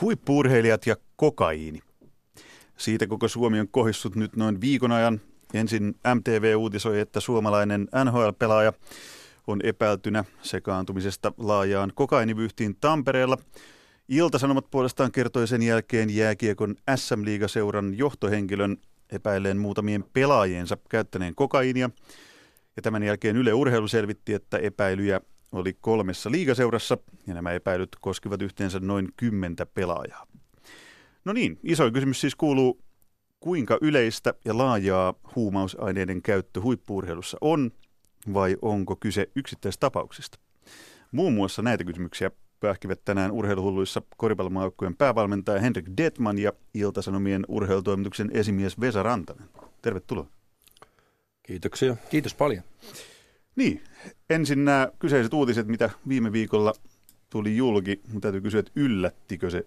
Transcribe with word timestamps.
Huippuurheilijat 0.00 0.86
ja 0.86 0.96
kokaiini. 1.16 1.80
Siitä 2.76 3.06
koko 3.06 3.28
Suomi 3.28 3.60
on 3.60 3.68
kohissut 3.68 4.16
nyt 4.16 4.36
noin 4.36 4.60
viikon 4.60 4.92
ajan. 4.92 5.20
Ensin 5.54 5.94
MTV 6.14 6.54
uutisoi, 6.56 7.00
että 7.00 7.20
suomalainen 7.20 7.88
NHL-pelaaja 8.04 8.72
on 9.46 9.60
epäiltynä 9.64 10.24
sekaantumisesta 10.42 11.32
laajaan 11.38 11.92
kokainivyyhtiin 11.94 12.76
Tampereella. 12.80 13.38
Iltasanomat 14.08 14.70
puolestaan 14.70 15.12
kertoi 15.12 15.48
sen 15.48 15.62
jälkeen 15.62 16.16
jääkiekon 16.16 16.76
SM-liigaseuran 16.96 17.98
johtohenkilön 17.98 18.76
epäilleen 19.12 19.58
muutamien 19.58 20.04
pelaajiensa 20.12 20.78
käyttäneen 20.88 21.34
kokaiinia. 21.34 21.90
Ja 22.76 22.82
tämän 22.82 23.02
jälkeen 23.02 23.36
Yle 23.36 23.52
Urheilu 23.52 23.88
selvitti, 23.88 24.34
että 24.34 24.58
epäilyjä 24.58 25.20
oli 25.52 25.76
kolmessa 25.80 26.30
liigaseurassa 26.30 26.98
ja 27.26 27.34
nämä 27.34 27.52
epäilyt 27.52 27.96
koskivat 28.00 28.42
yhteensä 28.42 28.80
noin 28.80 29.08
kymmentä 29.16 29.66
pelaajaa. 29.66 30.26
No 31.24 31.32
niin, 31.32 31.58
iso 31.62 31.90
kysymys 31.90 32.20
siis 32.20 32.34
kuuluu, 32.34 32.80
kuinka 33.40 33.78
yleistä 33.80 34.34
ja 34.44 34.58
laajaa 34.58 35.14
huumausaineiden 35.36 36.22
käyttö 36.22 36.60
huippuurheilussa 36.60 37.38
on 37.40 37.70
vai 38.34 38.56
onko 38.62 38.96
kyse 38.96 39.30
yksittäistapauksista? 39.36 40.38
Muun 41.12 41.32
muassa 41.32 41.62
näitä 41.62 41.84
kysymyksiä 41.84 42.30
pähkivät 42.60 43.04
tänään 43.04 43.30
urheiluhulluissa 43.30 44.02
koripallomaukkojen 44.16 44.96
päävalmentaja 44.96 45.60
Henrik 45.60 45.86
Detman 45.96 46.38
ja 46.38 46.52
Iltasanomien 46.74 47.44
urheilutoimituksen 47.48 48.30
esimies 48.32 48.80
Vesa 48.80 49.02
Rantanen. 49.02 49.48
Tervetuloa. 49.82 50.26
Kiitoksia. 51.42 51.96
Kiitos 52.10 52.34
paljon. 52.34 52.62
Niin, 53.58 53.82
ensin 54.30 54.64
nämä 54.64 54.88
kyseiset 54.98 55.34
uutiset, 55.34 55.66
mitä 55.66 55.90
viime 56.08 56.32
viikolla 56.32 56.72
tuli 57.30 57.56
julki. 57.56 58.00
Mun 58.12 58.20
täytyy 58.20 58.40
kysyä, 58.40 58.60
että 58.60 58.72
yllättikö 58.76 59.50
se 59.50 59.66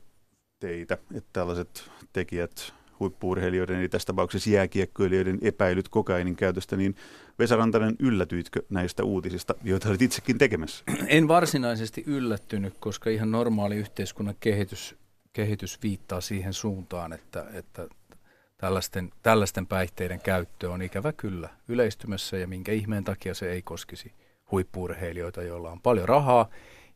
teitä, 0.59 0.97
että 1.13 1.29
tällaiset 1.33 1.91
tekijät, 2.13 2.73
huippuurheilijoiden, 2.99 3.79
eli 3.79 3.89
tässä 3.89 4.05
tapauksessa 4.05 4.49
jääkiekkoilijoiden 4.49 5.39
epäilyt 5.41 5.89
kokainin 5.89 6.35
käytöstä, 6.35 6.77
niin 6.77 6.95
Vesa 7.39 7.55
Rantanen, 7.55 7.95
yllätyitkö 7.99 8.61
näistä 8.69 9.03
uutisista, 9.03 9.55
joita 9.63 9.89
olet 9.89 10.01
itsekin 10.01 10.37
tekemässä? 10.37 10.83
En 11.07 11.27
varsinaisesti 11.27 12.03
yllättynyt, 12.07 12.73
koska 12.79 13.09
ihan 13.09 13.31
normaali 13.31 13.75
yhteiskunnan 13.75 14.35
kehitys, 14.39 14.95
kehitys 15.33 15.79
viittaa 15.83 16.21
siihen 16.21 16.53
suuntaan, 16.53 17.13
että, 17.13 17.45
että 17.53 17.87
tällaisten, 18.61 19.11
tällaisten 19.23 19.67
päihteiden 19.67 20.19
käyttö 20.19 20.71
on 20.71 20.81
ikävä 20.81 21.13
kyllä 21.13 21.49
yleistymässä 21.67 22.37
ja 22.37 22.47
minkä 22.47 22.71
ihmeen 22.71 23.03
takia 23.03 23.33
se 23.33 23.51
ei 23.51 23.61
koskisi 23.61 24.13
huippuurheilijoita, 24.51 25.43
joilla 25.43 25.71
on 25.71 25.81
paljon 25.81 26.09
rahaa 26.09 26.49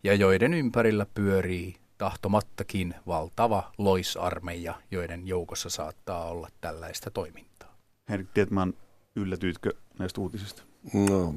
ja 0.03 0.13
joiden 0.13 0.53
ympärillä 0.53 1.05
pyörii 1.13 1.75
tahtomattakin 1.97 2.95
valtava 3.07 3.72
loisarmeija, 3.77 4.75
joiden 4.91 5.27
joukossa 5.27 5.69
saattaa 5.69 6.25
olla 6.25 6.49
tällaista 6.61 7.11
toimintaa. 7.11 7.77
Henrik 8.09 8.29
Tietman, 8.33 8.73
yllätyitkö 9.16 9.73
näistä 10.00 10.22
uutisista? 10.22 10.63
No, 10.94 11.33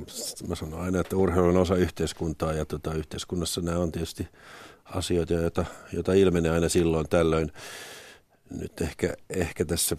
mä 0.48 0.54
sanon 0.54 0.80
aina, 0.80 1.00
että 1.00 1.16
urheilu 1.16 1.48
on 1.48 1.56
osa 1.56 1.74
yhteiskuntaa 1.74 2.52
ja 2.52 2.64
tota, 2.64 2.94
yhteiskunnassa 2.94 3.60
nämä 3.60 3.78
on 3.78 3.92
tietysti 3.92 4.28
asioita, 4.84 5.34
joita, 5.34 5.64
joita 5.92 6.12
ilmenee 6.12 6.52
aina 6.52 6.68
silloin 6.68 7.08
tällöin. 7.08 7.52
Nyt 8.50 8.80
ehkä, 8.80 9.14
ehkä 9.30 9.64
tässä 9.64 9.96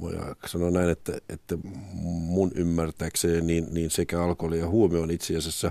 voi 0.00 0.12
sanoa 0.46 0.70
näin, 0.70 0.90
että, 0.90 1.18
että 1.28 1.58
mun 2.02 2.52
ymmärtääkseni 2.54 3.40
niin, 3.40 3.66
niin 3.70 3.90
sekä 3.90 4.22
alkoholi 4.22 4.58
ja 4.58 4.68
huomio 4.68 5.02
on 5.02 5.10
itse 5.10 5.36
asiassa 5.36 5.70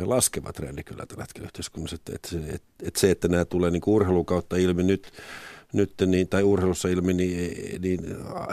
laskeva 0.00 0.52
trendi 0.52 0.82
kyllä 0.82 1.06
tällä 1.06 1.22
hetkellä 1.22 1.46
yhteiskunnassa. 1.46 1.94
Että, 1.96 2.12
että, 2.14 2.54
että, 2.54 2.68
että 2.82 3.00
se, 3.00 3.10
että 3.10 3.28
nämä 3.28 3.44
tulee 3.44 3.70
niin 3.70 3.82
urheilun 3.86 4.26
kautta 4.26 4.56
ilmi 4.56 4.82
nyt, 4.82 5.12
nyt 5.72 5.94
niin, 6.06 6.28
tai 6.28 6.42
urheilussa 6.42 6.88
ilmi, 6.88 7.14
niin, 7.14 7.82
niin 7.82 8.00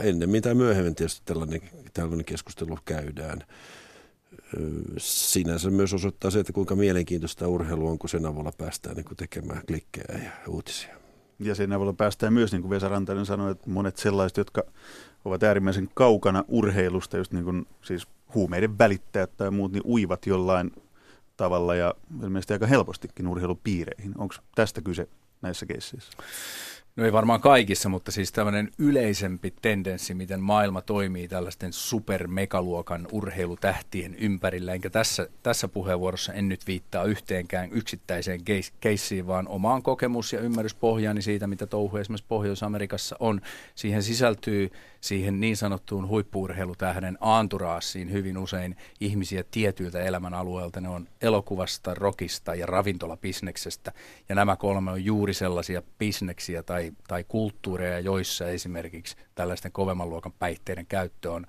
ennemmin 0.04 0.42
tai 0.42 0.56
myöhemmin 0.56 0.95
tietysti 0.95 1.22
tällainen, 1.26 1.62
tällainen 1.94 2.26
keskustelu 2.26 2.78
käydään. 2.86 3.43
Sinänsä 4.98 5.70
myös 5.70 5.93
osoittaa 5.93 6.32
se, 6.32 6.39
että 6.39 6.54
kuinka 6.54 6.76
mielenkiintoista 6.76 7.48
urheilu 7.48 7.88
on, 7.88 7.99
kun 7.99 8.10
sen 8.10 8.26
avulla 8.26 8.52
päästään 8.58 8.95
niin 8.95 9.17
tekemään 9.17 9.61
klikkejä 9.67 10.20
ja 10.23 10.32
uutisia. 10.48 11.01
Ja 11.42 11.56
sen 11.56 11.74
avulla 11.74 11.94
päästään 11.94 12.34
myös, 12.34 12.52
niin 12.52 12.62
kuin 12.62 12.70
Vesa 12.70 12.90
Rantanen 12.90 13.26
sanoi, 13.26 13.52
että 13.52 13.70
monet 13.70 13.98
sellaiset, 13.98 14.38
jotka 14.38 14.64
ovat 15.26 15.44
äärimmäisen 15.44 15.90
kaukana 15.94 16.44
urheilusta, 16.48 17.18
just 17.18 17.34
niin 17.34 17.46
kuin 17.46 17.68
siis 17.82 18.08
huumeiden 18.34 18.78
välittäjät 18.78 19.38
tai 19.38 19.52
muut, 19.52 19.72
niin 19.72 19.86
uivat 19.86 20.26
jollain 20.26 20.72
tavalla 21.38 21.76
ja 21.76 21.94
ilmeisesti 22.24 22.54
aika 22.54 22.68
helpostikin 22.68 23.28
urheilupiireihin. 23.28 24.14
Onko 24.18 24.36
tästä 24.56 24.82
kyse 24.82 25.08
näissä 25.42 25.66
keisseissä? 25.66 26.12
No 26.96 27.06
ei 27.06 27.14
varmaan 27.14 27.42
kaikissa, 27.42 27.90
mutta 27.90 28.12
siis 28.12 28.32
tämmöinen 28.32 28.72
yleisempi 28.78 29.54
tendenssi, 29.62 30.14
miten 30.14 30.42
maailma 30.42 30.82
toimii 30.82 31.28
tällaisten 31.28 31.74
supermegaluokan 31.74 33.08
urheilutähtien 33.12 34.16
ympärillä. 34.16 34.74
Enkä 34.74 34.90
tässä, 34.90 35.28
tässä 35.44 35.68
puheenvuorossa 35.68 36.34
en 36.34 36.50
nyt 36.50 36.68
viittaa 36.68 37.04
yhteenkään 37.04 37.70
yksittäiseen 37.72 38.42
keissiin, 38.80 39.28
vaan 39.28 39.48
omaan 39.48 39.84
kokemus- 39.84 40.34
ja 40.34 40.40
ymmärryspohjaani 40.40 41.22
siitä, 41.22 41.48
mitä 41.48 41.68
touhu 41.68 41.98
esimerkiksi 41.98 42.28
Pohjois-Amerikassa 42.28 43.16
on. 43.20 43.42
Siihen 43.76 44.04
sisältyy 44.04 44.72
siihen 45.02 45.40
niin 45.40 45.58
sanottuun 45.58 46.08
huippuurheilutähden 46.08 47.18
aanturaasiin 47.22 48.12
hyvin 48.12 48.38
usein 48.38 48.78
ihmisiä 49.00 49.44
tietyiltä 49.52 50.00
elämänalueilta. 50.00 50.82
Ne 50.82 50.90
on 50.90 51.08
elokuvasta, 51.22 51.94
rokista 51.94 52.56
ja 52.56 52.66
ravintolabisneksestä. 52.66 53.92
Ja 54.30 54.36
nämä 54.36 54.56
kolme 54.56 54.92
on 54.92 55.06
juuri 55.06 55.34
sellaisia 55.34 55.82
bisneksiä 56.00 56.64
tai, 56.64 56.80
tai 57.08 57.23
kulttuureja, 57.27 57.99
joissa 57.99 58.47
esimerkiksi 58.47 59.15
tällaisten 59.36 59.71
kovemman 59.71 60.09
luokan 60.09 60.33
päihteiden 60.39 60.86
käyttö 60.86 61.31
on 61.31 61.45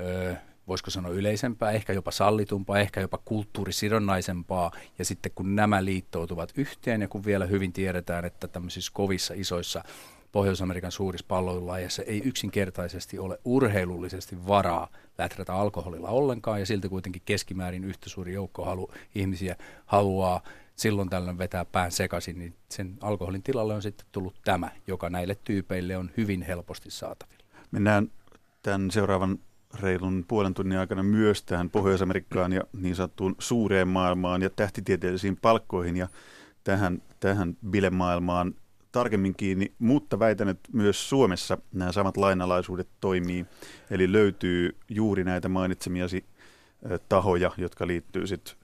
öö, 0.00 0.34
voisiko 0.68 0.90
sanoa 0.90 1.12
yleisempää, 1.12 1.70
ehkä 1.70 1.92
jopa 1.92 2.10
sallitumpaa, 2.10 2.78
ehkä 2.78 3.00
jopa 3.00 3.18
kulttuurisidonnaisempaa. 3.24 4.70
Ja 4.98 5.04
sitten 5.04 5.32
kun 5.34 5.56
nämä 5.56 5.84
liittoutuvat 5.84 6.52
yhteen 6.56 7.00
ja 7.00 7.08
kun 7.08 7.24
vielä 7.24 7.46
hyvin 7.46 7.72
tiedetään, 7.72 8.24
että 8.24 8.48
tämmöisissä 8.48 8.92
kovissa 8.94 9.34
isoissa 9.36 9.84
Pohjois-Amerikan 10.32 10.92
suurissa 10.92 11.26
palloilulajeissa 11.28 12.02
ei 12.02 12.22
yksinkertaisesti 12.24 13.18
ole 13.18 13.38
urheilullisesti 13.44 14.46
varaa 14.46 14.88
läträtä 15.18 15.54
alkoholilla 15.54 16.08
ollenkaan 16.08 16.60
ja 16.60 16.66
silti 16.66 16.88
kuitenkin 16.88 17.22
keskimäärin 17.24 17.84
yhtä 17.84 18.08
suuri 18.08 18.32
joukko 18.32 18.64
halu, 18.64 18.90
ihmisiä 19.14 19.56
haluaa 19.86 20.42
silloin 20.80 21.10
tällöin 21.10 21.38
vetää 21.38 21.64
pään 21.64 21.92
sekaisin, 21.92 22.38
niin 22.38 22.54
sen 22.68 22.96
alkoholin 23.00 23.42
tilalle 23.42 23.74
on 23.74 23.82
sitten 23.82 24.06
tullut 24.12 24.34
tämä, 24.44 24.70
joka 24.86 25.10
näille 25.10 25.36
tyypeille 25.44 25.96
on 25.96 26.10
hyvin 26.16 26.42
helposti 26.42 26.90
saatavilla. 26.90 27.44
Mennään 27.70 28.10
tämän 28.62 28.90
seuraavan 28.90 29.38
reilun 29.80 30.24
puolen 30.28 30.54
tunnin 30.54 30.78
aikana 30.78 31.02
myös 31.02 31.42
tähän 31.42 31.70
Pohjois-Amerikkaan 31.70 32.52
ja 32.52 32.62
niin 32.72 32.96
sanottuun 32.96 33.34
suureen 33.38 33.88
maailmaan 33.88 34.42
ja 34.42 34.50
tähtitieteellisiin 34.50 35.36
palkkoihin 35.36 35.96
ja 35.96 36.08
tähän, 36.64 37.02
tähän 37.20 37.56
bilemaailmaan 37.70 38.54
tarkemmin 38.92 39.34
kiinni, 39.34 39.72
mutta 39.78 40.18
väitän, 40.18 40.48
että 40.48 40.70
myös 40.72 41.08
Suomessa 41.08 41.58
nämä 41.72 41.92
samat 41.92 42.16
lainalaisuudet 42.16 42.88
toimii. 43.00 43.46
Eli 43.90 44.12
löytyy 44.12 44.76
juuri 44.88 45.24
näitä 45.24 45.48
mainitsemiasi 45.48 46.24
tahoja, 47.08 47.50
jotka 47.56 47.86
liittyy 47.86 48.26
sitten 48.26 48.59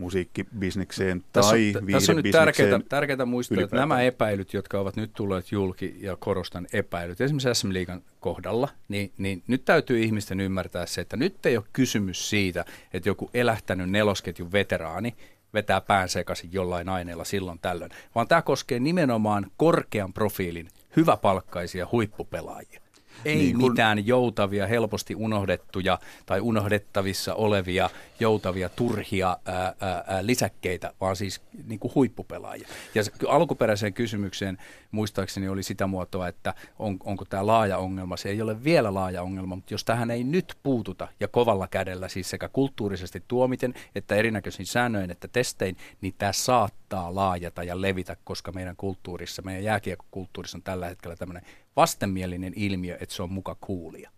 musiikkibisnekseen 0.00 1.24
tässä 1.32 1.50
tai 1.50 1.72
on, 1.76 1.86
Tässä 1.92 2.12
on 2.12 2.16
nyt 2.16 2.32
tärkeää, 2.32 2.80
tärkeää 2.88 3.24
muistaa, 3.24 3.54
ylipäätään. 3.54 3.78
että 3.78 3.94
nämä 3.94 4.02
epäilyt, 4.02 4.52
jotka 4.52 4.80
ovat 4.80 4.96
nyt 4.96 5.10
tulleet 5.14 5.52
julki, 5.52 5.96
ja 6.00 6.16
korostan 6.16 6.66
epäilyt, 6.72 7.20
esimerkiksi 7.20 7.54
SM 7.54 7.72
Liigan 7.72 8.02
kohdalla, 8.20 8.68
niin, 8.88 9.12
niin 9.18 9.42
nyt 9.46 9.64
täytyy 9.64 10.02
ihmisten 10.02 10.40
ymmärtää 10.40 10.86
se, 10.86 11.00
että 11.00 11.16
nyt 11.16 11.46
ei 11.46 11.56
ole 11.56 11.64
kysymys 11.72 12.30
siitä, 12.30 12.64
että 12.92 13.08
joku 13.08 13.30
elähtänyt 13.34 13.90
nelosketjun 13.90 14.52
veteraani 14.52 15.14
vetää 15.54 15.80
pään 15.80 16.08
sekaisin 16.08 16.52
jollain 16.52 16.88
aineella 16.88 17.24
silloin 17.24 17.58
tällöin, 17.58 17.90
vaan 18.14 18.28
tämä 18.28 18.42
koskee 18.42 18.78
nimenomaan 18.78 19.46
korkean 19.56 20.12
profiilin, 20.12 20.68
hyväpalkkaisia 20.96 21.88
huippupelaajia. 21.92 22.80
Ei 23.24 23.36
niin 23.36 23.58
kun... 23.58 23.70
mitään 23.70 24.06
joutavia, 24.06 24.66
helposti 24.66 25.14
unohdettuja 25.14 25.98
tai 26.26 26.40
unohdettavissa 26.40 27.34
olevia 27.34 27.90
joutavia, 28.20 28.68
turhia 28.68 29.36
ää, 29.44 29.74
ää, 29.80 30.26
lisäkkeitä, 30.26 30.92
vaan 31.00 31.16
siis 31.16 31.40
niin 31.66 31.80
kuin 31.80 31.94
huippupelaajia. 31.94 32.68
Ja 32.94 33.04
se, 33.04 33.12
alkuperäiseen 33.28 33.92
kysymykseen 33.92 34.58
muistaakseni 34.90 35.48
oli 35.48 35.62
sitä 35.62 35.86
muotoa, 35.86 36.28
että 36.28 36.54
on, 36.78 36.96
onko 37.04 37.24
tämä 37.24 37.46
laaja 37.46 37.78
ongelma. 37.78 38.16
Se 38.16 38.28
ei 38.28 38.42
ole 38.42 38.64
vielä 38.64 38.94
laaja 38.94 39.22
ongelma, 39.22 39.56
mutta 39.56 39.74
jos 39.74 39.84
tähän 39.84 40.10
ei 40.10 40.24
nyt 40.24 40.54
puututa 40.62 41.08
ja 41.20 41.28
kovalla 41.28 41.68
kädellä, 41.68 42.08
siis 42.08 42.30
sekä 42.30 42.48
kulttuurisesti 42.48 43.22
tuomiten, 43.28 43.74
että 43.94 44.14
erinäköisin 44.14 44.66
säännöin, 44.66 45.10
että 45.10 45.28
testein, 45.28 45.76
niin 46.00 46.14
tämä 46.18 46.32
saattaa 46.32 47.14
laajata 47.14 47.62
ja 47.62 47.80
levitä, 47.80 48.16
koska 48.24 48.52
meidän 48.52 48.76
kulttuurissa, 48.76 49.42
meidän 49.42 49.64
jääkiekkokulttuurissa 49.64 50.58
on 50.58 50.62
tällä 50.62 50.88
hetkellä 50.88 51.16
tämmöinen 51.16 51.42
vastenmielinen 51.76 52.52
ilmiö, 52.56 52.96
että 53.00 53.14
se 53.14 53.22
on 53.22 53.32
muka 53.32 53.56
kuulia. 53.60 54.10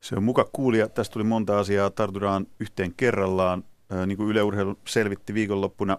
Se 0.00 0.16
on 0.16 0.22
muka 0.22 0.48
kuulia. 0.52 0.88
Tästä 0.88 1.12
tuli 1.12 1.24
monta 1.24 1.58
asiaa. 1.58 1.90
Tartutaan 1.90 2.46
yhteen 2.60 2.94
kerrallaan. 2.96 3.64
Niin 4.06 4.16
kuin 4.16 4.28
Yle 4.28 4.42
Urheilu 4.42 4.78
selvitti 4.86 5.34
viikonloppuna, 5.34 5.98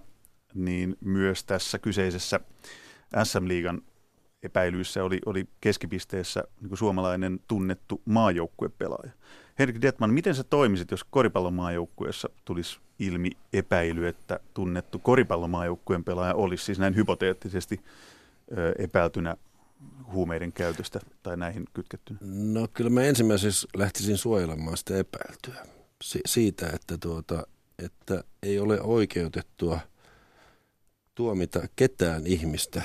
niin 0.54 0.98
myös 1.02 1.44
tässä 1.44 1.80
kyseisessä 1.80 2.40
SM-liigan 3.24 3.82
epäilyissä 4.44 5.04
oli, 5.04 5.20
oli 5.26 5.48
keskipisteessä 5.62 6.44
niin 6.62 6.78
suomalainen 6.78 7.40
tunnettu 7.48 8.02
maajoukkuepelaaja. 8.06 9.12
Henrik 9.60 9.82
Detman, 9.82 10.14
miten 10.14 10.36
sä 10.36 10.44
toimisit, 10.44 10.92
jos 10.92 11.04
koripallomaajoukkueessa 11.04 12.30
tulisi 12.46 12.80
ilmi 13.00 13.32
epäily, 13.54 14.08
että 14.08 14.40
tunnettu 14.54 15.00
koripallomaajoukkueen 15.00 16.04
pelaaja 16.04 16.34
olisi 16.34 16.66
siis 16.66 16.80
näin 16.80 16.96
hypoteettisesti 16.96 17.82
epäiltynä 18.80 19.38
huumeiden 20.12 20.54
käytöstä 20.54 21.00
tai 21.24 21.38
näihin 21.38 21.66
kytkettynä? 21.74 22.20
No 22.22 22.68
kyllä 22.74 22.90
mä 22.90 23.04
ensimmäiseksi 23.04 23.68
lähtisin 23.78 24.18
suojelemaan 24.18 24.78
sitä 24.78 24.98
epäiltyä. 24.98 25.66
Si- 26.04 26.22
siitä, 26.26 26.70
että, 26.74 26.98
tuota, 26.98 27.48
että 27.80 28.24
ei 28.44 28.60
ole 28.60 28.82
oikeutettua 28.82 29.80
tuomita 31.16 31.68
ketään 31.76 32.28
ihmistä 32.28 32.82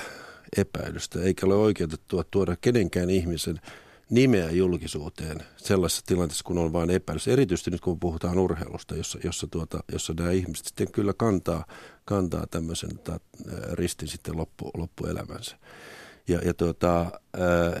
epäilystä, 0.57 1.21
eikä 1.21 1.45
ole 1.45 1.55
oikeutettua 1.55 2.23
tuoda 2.31 2.55
kenenkään 2.55 3.09
ihmisen 3.09 3.61
nimeä 4.09 4.51
julkisuuteen 4.51 5.37
sellaisessa 5.57 6.05
tilanteessa, 6.05 6.43
kun 6.43 6.57
on 6.57 6.73
vain 6.73 6.89
epäilys. 6.89 7.27
Erityisesti 7.27 7.71
nyt 7.71 7.81
kun 7.81 7.99
puhutaan 7.99 8.39
urheilusta, 8.39 8.95
jossa, 8.95 9.19
jossa, 9.23 9.47
tuota, 9.47 9.83
jossa 9.91 10.13
nämä 10.17 10.31
ihmiset 10.31 10.65
sitten 10.65 10.91
kyllä 10.91 11.13
kantaa, 11.13 11.65
kantaa 12.05 12.47
tämmöisen 12.47 12.99
ta, 12.99 13.19
ristin 13.71 14.07
sitten 14.07 14.37
loppu, 14.37 14.71
loppuelämänsä. 14.77 15.57
Ja, 16.27 16.39
ja, 16.45 16.53
tuota, 16.53 17.11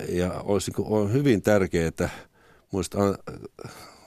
ja 0.09 0.33
olisi 0.33 0.71
niin 0.71 0.75
kuin, 0.75 0.87
on 0.87 1.13
hyvin 1.13 1.41
tärkeää, 1.41 1.87
että 1.87 2.09
muista 2.71 2.97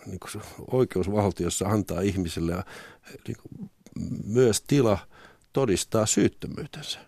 niin 0.06 0.20
kuin 0.20 0.42
oikeusvaltiossa 0.70 1.68
antaa 1.68 2.00
ihmisille 2.00 2.64
niin 3.28 3.36
kuin, 3.42 3.70
myös 4.24 4.62
tila 4.62 4.98
todistaa 5.52 6.06
syyttömyytensä. 6.06 6.98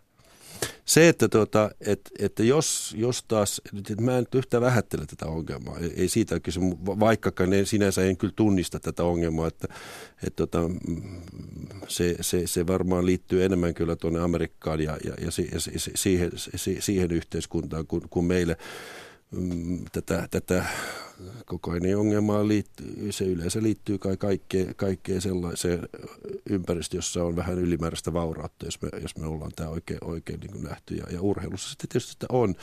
Se, 0.84 1.08
että, 1.08 1.28
tuota, 1.28 1.70
että, 1.80 2.10
että 2.18 2.42
jos, 2.42 2.94
jos 2.98 3.22
taas, 3.22 3.62
että 3.76 4.02
mä 4.02 4.12
en 4.12 4.18
nyt 4.18 4.34
yhtään 4.34 4.62
vähättele 4.62 5.06
tätä 5.06 5.26
ongelmaa, 5.26 5.78
ei, 5.78 5.92
ei 5.96 6.08
siitä 6.08 6.40
kyse, 6.40 6.60
vaikkakaan 6.86 7.52
en, 7.52 7.66
sinänsä 7.66 8.04
en 8.04 8.16
kyllä 8.16 8.32
tunnista 8.36 8.80
tätä 8.80 9.04
ongelmaa, 9.04 9.48
että, 9.48 9.68
että 10.26 10.36
tota, 10.36 10.58
se, 11.88 12.16
se, 12.20 12.46
se 12.46 12.66
varmaan 12.66 13.06
liittyy 13.06 13.44
enemmän 13.44 13.74
kyllä 13.74 13.96
tuonne 13.96 14.20
Amerikkaan 14.20 14.80
ja, 14.80 14.96
ja, 15.04 15.14
ja, 15.20 15.30
ja 15.72 15.90
siihen, 15.94 16.30
siihen 16.80 17.10
yhteiskuntaan 17.12 17.86
kuin, 17.86 18.02
kuin 18.10 18.26
meille. 18.26 18.56
Mm, 19.30 19.84
tätä, 19.92 20.28
tätä 20.30 20.64
kokainiongelmaan 21.46 22.48
liittyy, 22.48 23.12
se 23.12 23.24
yleensä 23.24 23.62
liittyy 23.62 23.98
kai 23.98 24.16
kaikkeen, 24.16 24.74
kaikkeen 24.74 25.20
sellaiseen 25.20 25.88
ympäristöön, 26.50 26.98
jossa 26.98 27.24
on 27.24 27.36
vähän 27.36 27.58
ylimääräistä 27.58 28.12
vaurautta, 28.12 28.64
jos 28.64 28.82
me, 28.82 28.88
jos 29.02 29.16
me 29.16 29.26
ollaan 29.26 29.52
tämä 29.56 29.68
oikein, 29.68 30.04
oikein 30.04 30.40
niin 30.40 30.62
nähty. 30.62 30.94
Ja, 30.94 31.04
ja 31.10 31.20
urheilussa 31.20 31.68
sitten 31.68 31.88
tietysti 31.88 32.12
sitä 32.12 32.26
on 32.28 32.54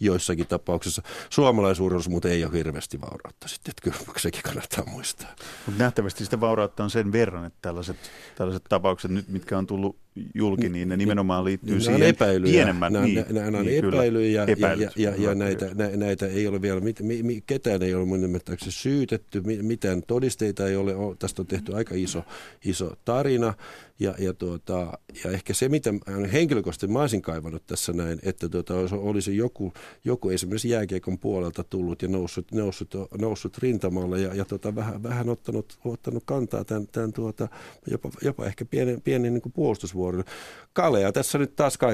joissakin 0.00 0.46
tapauksissa. 0.46 1.02
Suomalaisurheilussa 1.30 2.10
mutta 2.10 2.28
ei 2.28 2.44
ole 2.44 2.52
hirveästi 2.52 3.00
vaurautta 3.00 3.48
sitten, 3.48 3.70
että 3.70 3.82
kyllä 3.82 4.18
sekin 4.18 4.42
kannattaa 4.42 4.84
muistaa. 4.86 5.36
Mutta 5.66 5.82
nähtävästi 5.82 6.24
sitä 6.24 6.40
vaurautta 6.40 6.84
on 6.84 6.90
sen 6.90 7.12
verran, 7.12 7.44
että 7.44 7.58
tällaiset, 7.62 7.96
tällaiset 8.34 8.64
tapaukset 8.68 9.10
nyt, 9.10 9.28
mitkä 9.28 9.58
on 9.58 9.66
tullut 9.66 10.03
julki, 10.34 10.68
niin 10.68 10.88
ne 10.88 10.96
nimenomaan 10.96 11.44
liittyy 11.44 11.70
niin, 11.70 11.80
siihen 11.80 12.02
epäilyjä, 12.02 12.52
pienemmän. 12.52 12.92
Nämä, 12.92 13.04
niin, 13.06 13.24
nämä, 13.30 13.50
nämä 13.50 13.58
on 13.58 13.66
niin, 13.66 13.84
epäilyjä 13.84 14.46
kyllä, 14.46 14.68
ja, 14.68 14.74
ja, 14.74 14.90
ja, 14.96 15.14
ja 15.18 15.34
näitä, 15.34 15.66
nä, 15.74 15.88
näitä 15.96 16.26
ei 16.26 16.46
ole 16.46 16.62
vielä, 16.62 16.80
mit, 16.80 17.00
mi, 17.00 17.42
ketään 17.46 17.82
ei 17.82 17.94
ole 17.94 18.04
mun 18.04 18.24
ymmärtääkseni 18.24 18.72
syytetty, 18.72 19.40
mitään 19.62 20.02
todisteita 20.02 20.68
ei 20.68 20.76
ole, 20.76 21.16
tästä 21.18 21.42
on 21.42 21.46
tehty 21.46 21.74
aika 21.74 21.94
iso, 21.94 22.24
iso 22.64 22.96
tarina 23.04 23.54
ja, 23.98 24.14
ja, 24.18 24.34
tuota, 24.34 24.98
ja 25.24 25.30
ehkä 25.30 25.54
se, 25.54 25.68
mitä 25.68 25.90
henkilökohtaisesti 26.32 26.86
mä 26.86 27.00
olisin 27.00 27.22
kaivannut 27.22 27.66
tässä 27.66 27.92
näin, 27.92 28.18
että 28.22 28.48
tuota, 28.48 28.74
olisi 28.92 29.36
joku, 29.36 29.72
joku 30.04 30.30
esimerkiksi 30.30 30.68
jääkiekon 30.68 31.18
puolelta 31.18 31.64
tullut 31.64 32.02
ja 32.02 32.08
noussut, 32.08 32.52
noussut, 32.52 32.94
noussut 33.18 33.58
rintamalle 33.58 34.20
ja, 34.20 34.34
ja 34.34 34.44
tuota, 34.44 34.74
vähän, 34.74 35.02
vähän 35.02 35.28
ottanut, 35.28 35.78
ottanut 35.84 36.22
kantaa 36.26 36.64
tämän, 36.64 36.86
tämän 36.86 37.12
tuota, 37.12 37.48
jopa, 37.90 38.10
jopa 38.22 38.46
ehkä 38.46 38.64
pienen, 38.64 39.00
pienen 39.00 39.34
niin 39.34 39.52
puolustusvuoron. 39.54 40.24
Kalea 40.72 41.12
tässä 41.12 41.38
nyt 41.38 41.56
taas 41.56 41.78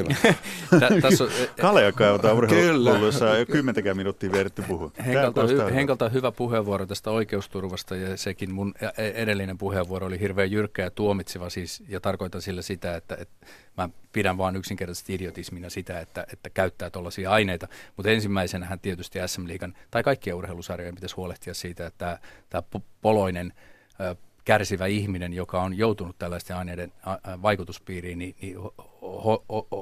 on, 1.21 1.29
Kalea 1.61 1.93
kaivataan 1.93 2.37
urheilussa 2.37 3.37
jo 3.37 3.47
kymmentäkään 3.47 3.97
minuuttia 3.97 4.33
vieretty 4.33 4.63
puhua. 4.63 4.91
Henkalta, 5.07 5.47
hy, 5.47 5.75
Henkalta 5.75 6.09
hyvä 6.09 6.33
puheenvuoro 6.33 6.87
tästä 6.87 7.11
oikeusturvasta 7.11 7.97
ja 7.97 8.17
sekin 8.17 8.55
mun 8.55 8.75
e- 8.99 9.23
edellinen 9.23 9.59
puheenvuoro 9.59 10.07
oli 10.07 10.21
hirveän 10.21 10.51
jyrkkä 10.51 10.83
ja 10.83 10.91
tuomitseva 10.91 11.51
siis 11.51 11.83
ja 11.91 12.01
tarkoitan 12.01 12.43
sillä 12.43 12.63
sitä, 12.63 12.97
että, 12.97 13.17
että 13.21 13.47
mä 13.77 13.89
pidän 14.13 14.39
vaan 14.39 14.57
yksinkertaisesti 14.57 15.15
idiotismina 15.15 15.71
sitä, 15.71 16.01
että, 16.01 16.27
että 16.33 16.51
käyttää 16.51 16.91
tuollaisia 16.91 17.31
aineita. 17.31 17.69
Mutta 17.97 18.11
ensimmäisenähän 18.11 18.81
tietysti 18.81 19.19
SM 19.27 19.47
Liigan 19.47 19.75
tai 19.91 20.03
kaikkien 20.03 20.37
urheilusarjojen 20.37 20.95
pitäisi 20.95 21.17
huolehtia 21.17 21.55
siitä, 21.55 21.87
että 21.87 22.19
tämä 22.51 22.63
poloinen 23.03 23.53
kärsivä 24.45 24.87
ihminen, 24.87 25.33
joka 25.33 25.63
on 25.63 25.79
joutunut 25.79 26.19
tällaisten 26.19 26.57
aineiden 26.57 26.93
vaikutuspiiriin, 27.43 28.19
niin, 28.19 28.37
niin 28.43 28.57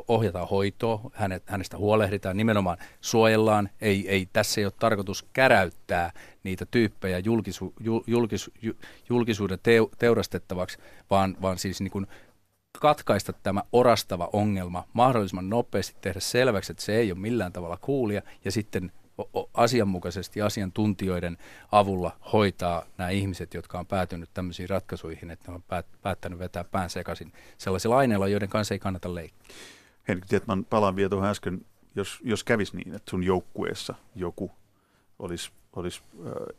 ohjataan 0.08 0.48
hoitoa, 0.48 1.10
hänet, 1.12 1.42
hänestä 1.46 1.78
huolehditaan, 1.78 2.36
nimenomaan 2.36 2.78
suojellaan. 3.00 3.68
Ei, 3.80 4.08
ei, 4.08 4.28
tässä 4.32 4.60
ei 4.60 4.64
ole 4.64 4.72
tarkoitus 4.78 5.26
käräyttää 5.32 6.12
niitä 6.42 6.66
tyyppejä 6.70 7.18
julkisu, 7.18 7.74
julkis, 8.06 8.50
julkisuuden 9.08 9.58
teu, 9.62 9.90
teurastettavaksi, 9.98 10.78
vaan, 11.10 11.36
vaan 11.42 11.58
siis 11.58 11.80
niin 11.80 11.90
kuin 11.90 12.06
katkaista 12.80 13.32
tämä 13.32 13.62
orastava 13.72 14.28
ongelma 14.32 14.84
mahdollisimman 14.92 15.50
nopeasti, 15.50 15.96
tehdä 16.00 16.20
selväksi, 16.20 16.72
että 16.72 16.84
se 16.84 16.96
ei 16.96 17.12
ole 17.12 17.20
millään 17.20 17.52
tavalla 17.52 17.78
kuulia, 17.80 18.22
ja 18.44 18.52
sitten 18.52 18.92
asianmukaisesti 19.54 20.42
asiantuntijoiden 20.42 21.38
avulla 21.72 22.16
hoitaa 22.32 22.84
nämä 22.98 23.10
ihmiset, 23.10 23.54
jotka 23.54 23.78
on 23.78 23.86
päätynyt 23.86 24.30
tämmöisiin 24.34 24.68
ratkaisuihin, 24.68 25.30
että 25.30 25.52
ne 25.52 25.54
on 25.54 25.82
päättänyt 26.02 26.38
vetää 26.38 26.64
pään 26.64 26.90
sekaisin 26.90 27.32
sellaisilla 27.58 27.96
aineilla, 27.96 28.28
joiden 28.28 28.48
kanssa 28.48 28.74
ei 28.74 28.78
kannata 28.78 29.14
leikkiä. 29.14 29.56
Henrik 30.08 30.26
Tietman, 30.26 30.64
palaan 30.64 30.96
vielä 30.96 31.08
tuohon 31.08 31.28
äsken, 31.28 31.66
jos, 31.94 32.18
jos 32.24 32.44
kävisi 32.44 32.76
niin, 32.76 32.94
että 32.94 33.10
sun 33.10 33.24
joukkueessa 33.24 33.94
joku 34.14 34.50
olisi, 35.18 35.50
olisi 35.76 36.02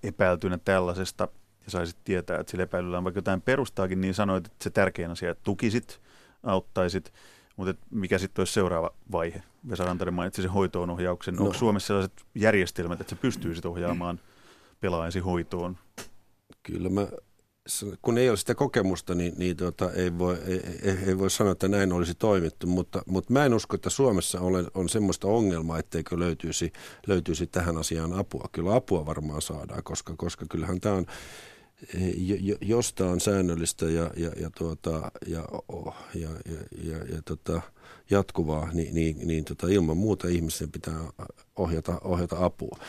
epäiltynä 0.04 0.58
tällaisesta 0.58 1.28
ja 1.66 1.72
saisit 1.72 1.98
tietää, 2.04 2.40
että 2.40 2.52
sillä 2.52 2.64
epäilyllä 2.64 2.98
on 2.98 3.04
vaikka 3.04 3.18
jotain 3.18 3.42
perustaakin, 3.42 4.02
niin 4.02 4.14
sanoit, 4.14 4.46
että 4.46 4.64
se 4.64 4.70
tärkein 4.70 5.12
asia, 5.12 5.32
että 5.32 5.44
tukisit, 5.44 6.02
auttaisit, 6.44 7.14
mutta 7.60 7.86
mikä 7.92 8.18
sitten 8.18 8.42
olisi 8.42 8.54
seuraava 8.54 8.92
vaihe? 9.12 9.44
Vesa 9.70 9.86
Rantanen 9.86 10.14
mainitsi 10.14 10.42
sen 10.42 10.52
hoitoon 10.52 10.90
ohjauksen. 10.90 11.36
No. 11.36 11.44
Onko 11.44 11.54
Suomessa 11.54 11.88
sellaiset 11.88 12.26
järjestelmät, 12.36 13.02
että 13.02 13.16
se 13.16 13.22
pystyy 13.22 13.56
sitten 13.56 13.72
ohjaamaan 13.72 14.20
pelaajasi 14.80 15.20
hoitoon? 15.20 15.78
Kyllä 16.64 16.90
mä, 16.90 17.08
kun 18.02 18.18
ei 18.18 18.30
ole 18.30 18.38
sitä 18.38 18.56
kokemusta, 18.56 19.16
niin, 19.16 19.34
niin 19.38 19.58
tuota, 19.58 19.92
ei, 19.92 20.18
voi, 20.18 20.38
ei, 20.46 20.98
ei, 21.08 21.18
voi 21.18 21.30
sanoa, 21.30 21.52
että 21.52 21.68
näin 21.68 21.92
olisi 21.92 22.16
toimittu, 22.16 22.68
mutta, 22.68 23.02
mutta 23.06 23.34
mä 23.34 23.46
en 23.46 23.54
usko, 23.54 23.76
että 23.76 23.90
Suomessa 23.90 24.40
on, 24.40 24.68
on 24.74 24.90
semmoista 24.90 25.28
ongelmaa, 25.28 25.80
etteikö 25.80 26.20
löytyisi, 26.20 26.74
löytyisi 27.08 27.48
tähän 27.48 27.78
asiaan 27.78 28.14
apua. 28.14 28.50
Kyllä 28.52 28.76
apua 28.76 29.06
varmaan 29.06 29.42
saadaan, 29.42 29.84
koska, 29.84 30.14
koska 30.18 30.46
kyllähän 30.50 30.80
tämä 30.80 30.96
on 30.96 31.06
jos 32.62 32.94
tämä 32.94 33.10
on 33.10 33.20
säännöllistä 33.20 33.86
ja, 33.86 34.12
ja, 34.18 34.32
ja, 34.42 34.50
tuota, 34.58 35.12
ja, 35.28 35.46
ja, 36.14 36.30
ja, 36.46 36.60
ja, 36.84 36.98
ja 36.98 37.22
tota, 37.26 37.62
jatkuvaa, 38.10 38.70
niin, 38.74 38.96
niin, 38.96 39.28
niin 39.28 39.46
tota, 39.46 39.68
ilman 39.68 39.98
muuta 39.98 40.28
ihmisen 40.28 40.72
pitää 40.72 41.00
ohjata, 41.56 42.02
ohjata 42.04 42.46
apua. 42.46 42.80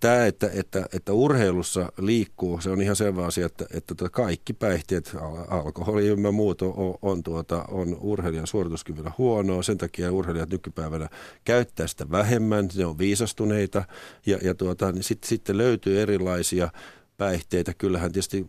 Tämä, 0.00 0.26
että, 0.26 0.50
että, 0.54 0.86
että 0.92 1.12
urheilussa 1.12 1.92
liikkuu, 1.98 2.60
se 2.60 2.70
on 2.70 2.82
ihan 2.82 2.96
selvä 2.96 3.26
asia, 3.26 3.46
että, 3.46 3.66
että 3.74 3.94
tota 3.94 4.10
kaikki 4.10 4.52
päihteet, 4.52 5.16
alkoholi 5.48 6.08
ja 6.08 6.32
muut 6.32 6.62
on, 6.62 6.94
on, 7.02 7.22
tuota, 7.22 7.64
on 7.68 7.96
urheilijan 8.00 8.46
suorituskyvyllä 8.46 9.12
huonoa. 9.18 9.62
Sen 9.62 9.78
takia 9.78 10.12
urheilijat 10.12 10.50
nykypäivänä 10.50 11.08
käyttää 11.44 11.86
sitä 11.86 12.10
vähemmän, 12.10 12.68
ne 12.74 12.86
on 12.86 12.98
viisastuneita 12.98 13.84
ja, 14.26 14.38
ja 14.42 14.54
tuota, 14.54 14.92
niin 14.92 15.02
sit, 15.02 15.24
sitten 15.24 15.58
löytyy 15.58 16.00
erilaisia 16.00 16.68
päihteitä. 17.18 17.74
Kyllähän 17.74 18.12
tietysti 18.12 18.46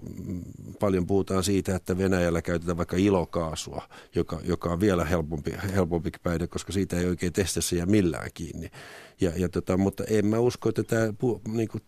paljon 0.79 1.07
puhutaan 1.07 1.43
siitä, 1.43 1.75
että 1.75 1.97
Venäjällä 1.97 2.41
käytetään 2.41 2.77
vaikka 2.77 2.97
ilokaasua, 2.97 3.89
joka, 4.15 4.39
joka 4.43 4.69
on 4.69 4.79
vielä 4.79 5.05
helpompi, 5.05 5.53
helpompi 5.75 6.11
päihde, 6.23 6.47
koska 6.47 6.71
siitä 6.71 6.99
ei 6.99 7.05
oikein 7.05 7.33
testissä 7.33 7.75
jää 7.75 7.85
millään 7.85 8.29
kiinni. 8.33 8.69
Ja, 9.21 9.31
ja 9.35 9.49
tota, 9.49 9.77
mutta 9.77 10.03
en 10.07 10.25
mä 10.25 10.39
usko, 10.39 10.69
että 10.69 10.83
tämä, 10.83 11.13
niin 11.47 11.67
kuin, 11.67 11.83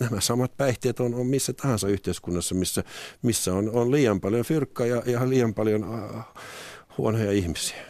nämä 0.00 0.20
samat 0.20 0.56
päihteet 0.56 1.00
on, 1.00 1.14
on 1.14 1.26
missä 1.26 1.52
tahansa 1.52 1.88
yhteiskunnassa, 1.88 2.54
missä, 2.54 2.84
missä 3.22 3.54
on, 3.54 3.70
on 3.70 3.90
liian 3.90 4.20
paljon 4.20 4.44
fyrkkaa 4.44 4.86
ja, 4.86 5.02
ja 5.06 5.28
liian 5.28 5.54
paljon 5.54 5.84
uh, 5.84 6.22
huonoja 6.98 7.32
ihmisiä. 7.32 7.89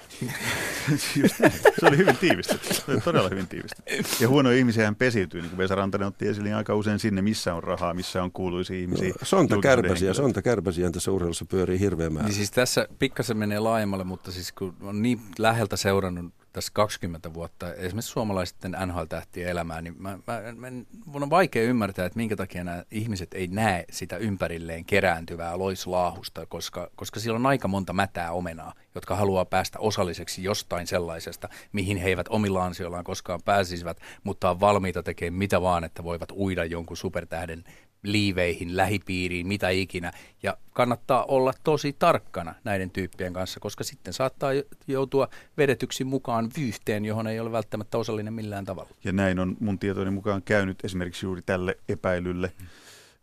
Se 1.80 1.86
oli 1.86 1.96
hyvin 1.96 2.16
tiivistetty. 2.16 2.74
Se 2.74 2.82
oli 2.88 3.00
todella 3.00 3.28
hyvin 3.28 3.48
tiivistetty. 3.48 3.94
Ja 4.20 4.28
huonoja 4.28 4.58
ihmisiä 4.58 4.92
pesiytyy, 4.98 5.40
niin 5.40 5.50
kuin 5.50 5.58
Vesa 5.58 5.74
Rantanen 5.74 6.08
otti 6.08 6.28
esille, 6.28 6.48
niin 6.48 6.56
aika 6.56 6.74
usein 6.74 6.98
sinne, 6.98 7.22
missä 7.22 7.54
on 7.54 7.62
rahaa, 7.62 7.94
missä 7.94 8.22
on 8.22 8.32
kuuluisia 8.32 8.78
ihmisiä. 8.78 9.08
No, 9.08 9.14
sonta 9.22 9.58
kärpäsiä, 9.58 10.14
sonta 10.14 10.42
kärpäsiä 10.42 10.90
tässä 10.90 11.10
urheilussa 11.10 11.44
pyörii 11.44 11.80
hirveän 11.80 12.12
määrä. 12.12 12.28
Niin 12.28 12.36
siis 12.36 12.50
tässä 12.50 12.88
pikkasen 12.98 13.36
menee 13.36 13.58
laajemmalle, 13.58 14.04
mutta 14.04 14.32
siis 14.32 14.52
kun 14.52 14.74
on 14.80 15.02
niin 15.02 15.20
läheltä 15.38 15.76
seurannut 15.76 16.39
tässä 16.52 16.72
20 16.74 17.34
vuotta 17.34 17.74
esimerkiksi 17.74 18.12
suomalaisten 18.12 18.76
NHL-tähtien 18.86 19.48
elämää, 19.48 19.82
niin 19.82 19.94
mä, 19.98 20.18
mä, 20.26 20.42
mä, 20.56 20.68
mun 21.06 21.22
on 21.22 21.30
vaikea 21.30 21.62
ymmärtää, 21.62 22.06
että 22.06 22.16
minkä 22.16 22.36
takia 22.36 22.64
nämä 22.64 22.84
ihmiset 22.90 23.34
ei 23.34 23.46
näe 23.46 23.84
sitä 23.90 24.16
ympärilleen 24.16 24.84
kerääntyvää 24.84 25.58
loislaahusta, 25.58 26.46
koska, 26.46 26.90
koska 26.96 27.20
siellä 27.20 27.36
on 27.36 27.46
aika 27.46 27.68
monta 27.68 27.92
mätää 27.92 28.32
omenaa, 28.32 28.74
jotka 28.94 29.16
haluaa 29.16 29.44
päästä 29.44 29.78
osalliseksi 29.78 30.44
jostain 30.44 30.86
sellaisesta, 30.86 31.48
mihin 31.72 31.96
he 31.96 32.08
eivät 32.08 32.26
omilla 32.28 32.64
ansioillaan 32.64 33.04
koskaan 33.04 33.40
pääsisivät, 33.44 34.00
mutta 34.24 34.50
on 34.50 34.60
valmiita 34.60 35.02
tekemään 35.02 35.38
mitä 35.38 35.62
vaan, 35.62 35.84
että 35.84 36.04
voivat 36.04 36.32
uida 36.32 36.64
jonkun 36.64 36.96
supertähden 36.96 37.64
liiveihin, 38.02 38.76
lähipiiriin, 38.76 39.46
mitä 39.46 39.68
ikinä. 39.68 40.12
Ja 40.42 40.56
kannattaa 40.72 41.24
olla 41.24 41.52
tosi 41.64 41.96
tarkkana 41.98 42.54
näiden 42.64 42.90
tyyppien 42.90 43.32
kanssa, 43.32 43.60
koska 43.60 43.84
sitten 43.84 44.12
saattaa 44.12 44.50
joutua 44.86 45.28
vedetyksi 45.58 46.04
mukaan 46.04 46.50
vyyhteen, 46.58 47.04
johon 47.04 47.26
ei 47.26 47.40
ole 47.40 47.52
välttämättä 47.52 47.98
osallinen 47.98 48.32
millään 48.32 48.64
tavalla. 48.64 48.90
Ja 49.04 49.12
näin 49.12 49.38
on 49.38 49.56
mun 49.60 49.78
tietojen 49.78 50.12
mukaan 50.12 50.42
käynyt 50.42 50.84
esimerkiksi 50.84 51.26
juuri 51.26 51.42
tälle 51.42 51.76
epäilylle. 51.88 52.52
Mm 52.60 52.66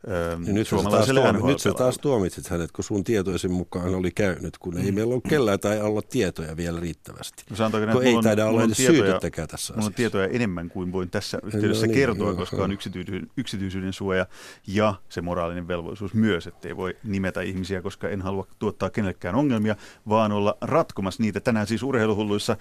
Öö, 0.09 0.35
niin 0.39 0.55
nyt, 0.55 0.67
sä 0.67 0.75
taas, 0.91 1.07
tuomi, 1.07 1.47
nyt 1.47 1.59
sä 1.59 1.73
taas 1.73 1.97
tuomitsit 1.97 2.47
hänet, 2.47 2.71
kun 2.71 2.83
sun 2.83 3.03
tietoisen 3.03 3.51
mukaan 3.51 3.95
oli 3.95 4.11
käynyt, 4.11 4.57
kun 4.57 4.73
mm. 4.73 4.85
ei 4.85 4.91
meillä 4.91 5.13
ole 5.13 5.21
kellään 5.29 5.59
tai 5.59 5.81
olla 5.81 6.01
tietoja 6.01 6.57
vielä 6.57 6.79
riittävästi. 6.79 7.43
No, 7.49 7.55
sanotaanko, 7.55 7.91
kun 7.91 8.03
ei 8.03 8.15
on, 8.15 8.23
taida 8.23 8.45
olla 8.45 8.63
edes 8.63 8.77
syytettäkään 8.77 9.47
tässä 9.47 9.73
Mulla 9.73 9.87
on 9.87 9.93
tietoja 9.93 10.27
enemmän 10.27 10.69
kuin 10.69 10.91
voin 10.91 11.09
tässä 11.09 11.39
yhteydessä 11.43 11.85
no, 11.85 11.91
niin, 11.91 11.99
kertoa, 11.99 12.31
no, 12.31 12.37
koska 12.37 12.63
on 12.63 12.71
yksityisyyden, 12.71 13.29
yksityisyyden 13.37 13.93
suoja 13.93 14.25
ja 14.67 14.93
se 15.09 15.21
moraalinen 15.21 15.67
velvollisuus 15.67 16.13
myös, 16.13 16.47
ettei 16.47 16.77
voi 16.77 16.97
nimetä 17.03 17.41
ihmisiä, 17.41 17.81
koska 17.81 18.09
en 18.09 18.21
halua 18.21 18.47
tuottaa 18.59 18.89
kenellekään 18.89 19.35
ongelmia, 19.35 19.75
vaan 20.09 20.31
olla 20.31 20.57
ratkomassa 20.61 21.23
niitä. 21.23 21.39
Tänään 21.39 21.67
siis 21.67 21.83
urheiluhulluissa 21.83 22.57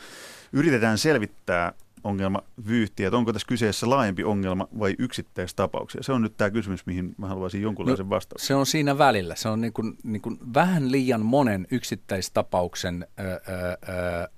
yritetään 0.52 0.98
selvittää 0.98 1.72
ongelma 2.06 2.42
vyyhtiä, 2.66 3.08
että 3.08 3.16
onko 3.16 3.32
tässä 3.32 3.46
kyseessä 3.48 3.90
laajempi 3.90 4.24
ongelma 4.24 4.68
vai 4.78 4.94
yksittäistapauksia? 4.98 6.02
Se 6.02 6.12
on 6.12 6.22
nyt 6.22 6.36
tämä 6.36 6.50
kysymys, 6.50 6.86
mihin 6.86 7.14
mä 7.18 7.26
haluaisin 7.26 7.62
jonkunlaisen 7.62 8.06
no, 8.06 8.10
vastauksen. 8.10 8.46
Se 8.46 8.54
on 8.54 8.66
siinä 8.66 8.98
välillä. 8.98 9.34
Se 9.34 9.48
on 9.48 9.60
niin 9.60 9.72
kuin, 9.72 9.98
niin 10.02 10.22
kuin 10.22 10.38
vähän 10.54 10.92
liian 10.92 11.20
monen 11.20 11.66
yksittäistapauksen 11.70 13.06
ö, 13.20 13.22
ö, 13.22 13.38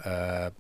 ö, 0.06 0.50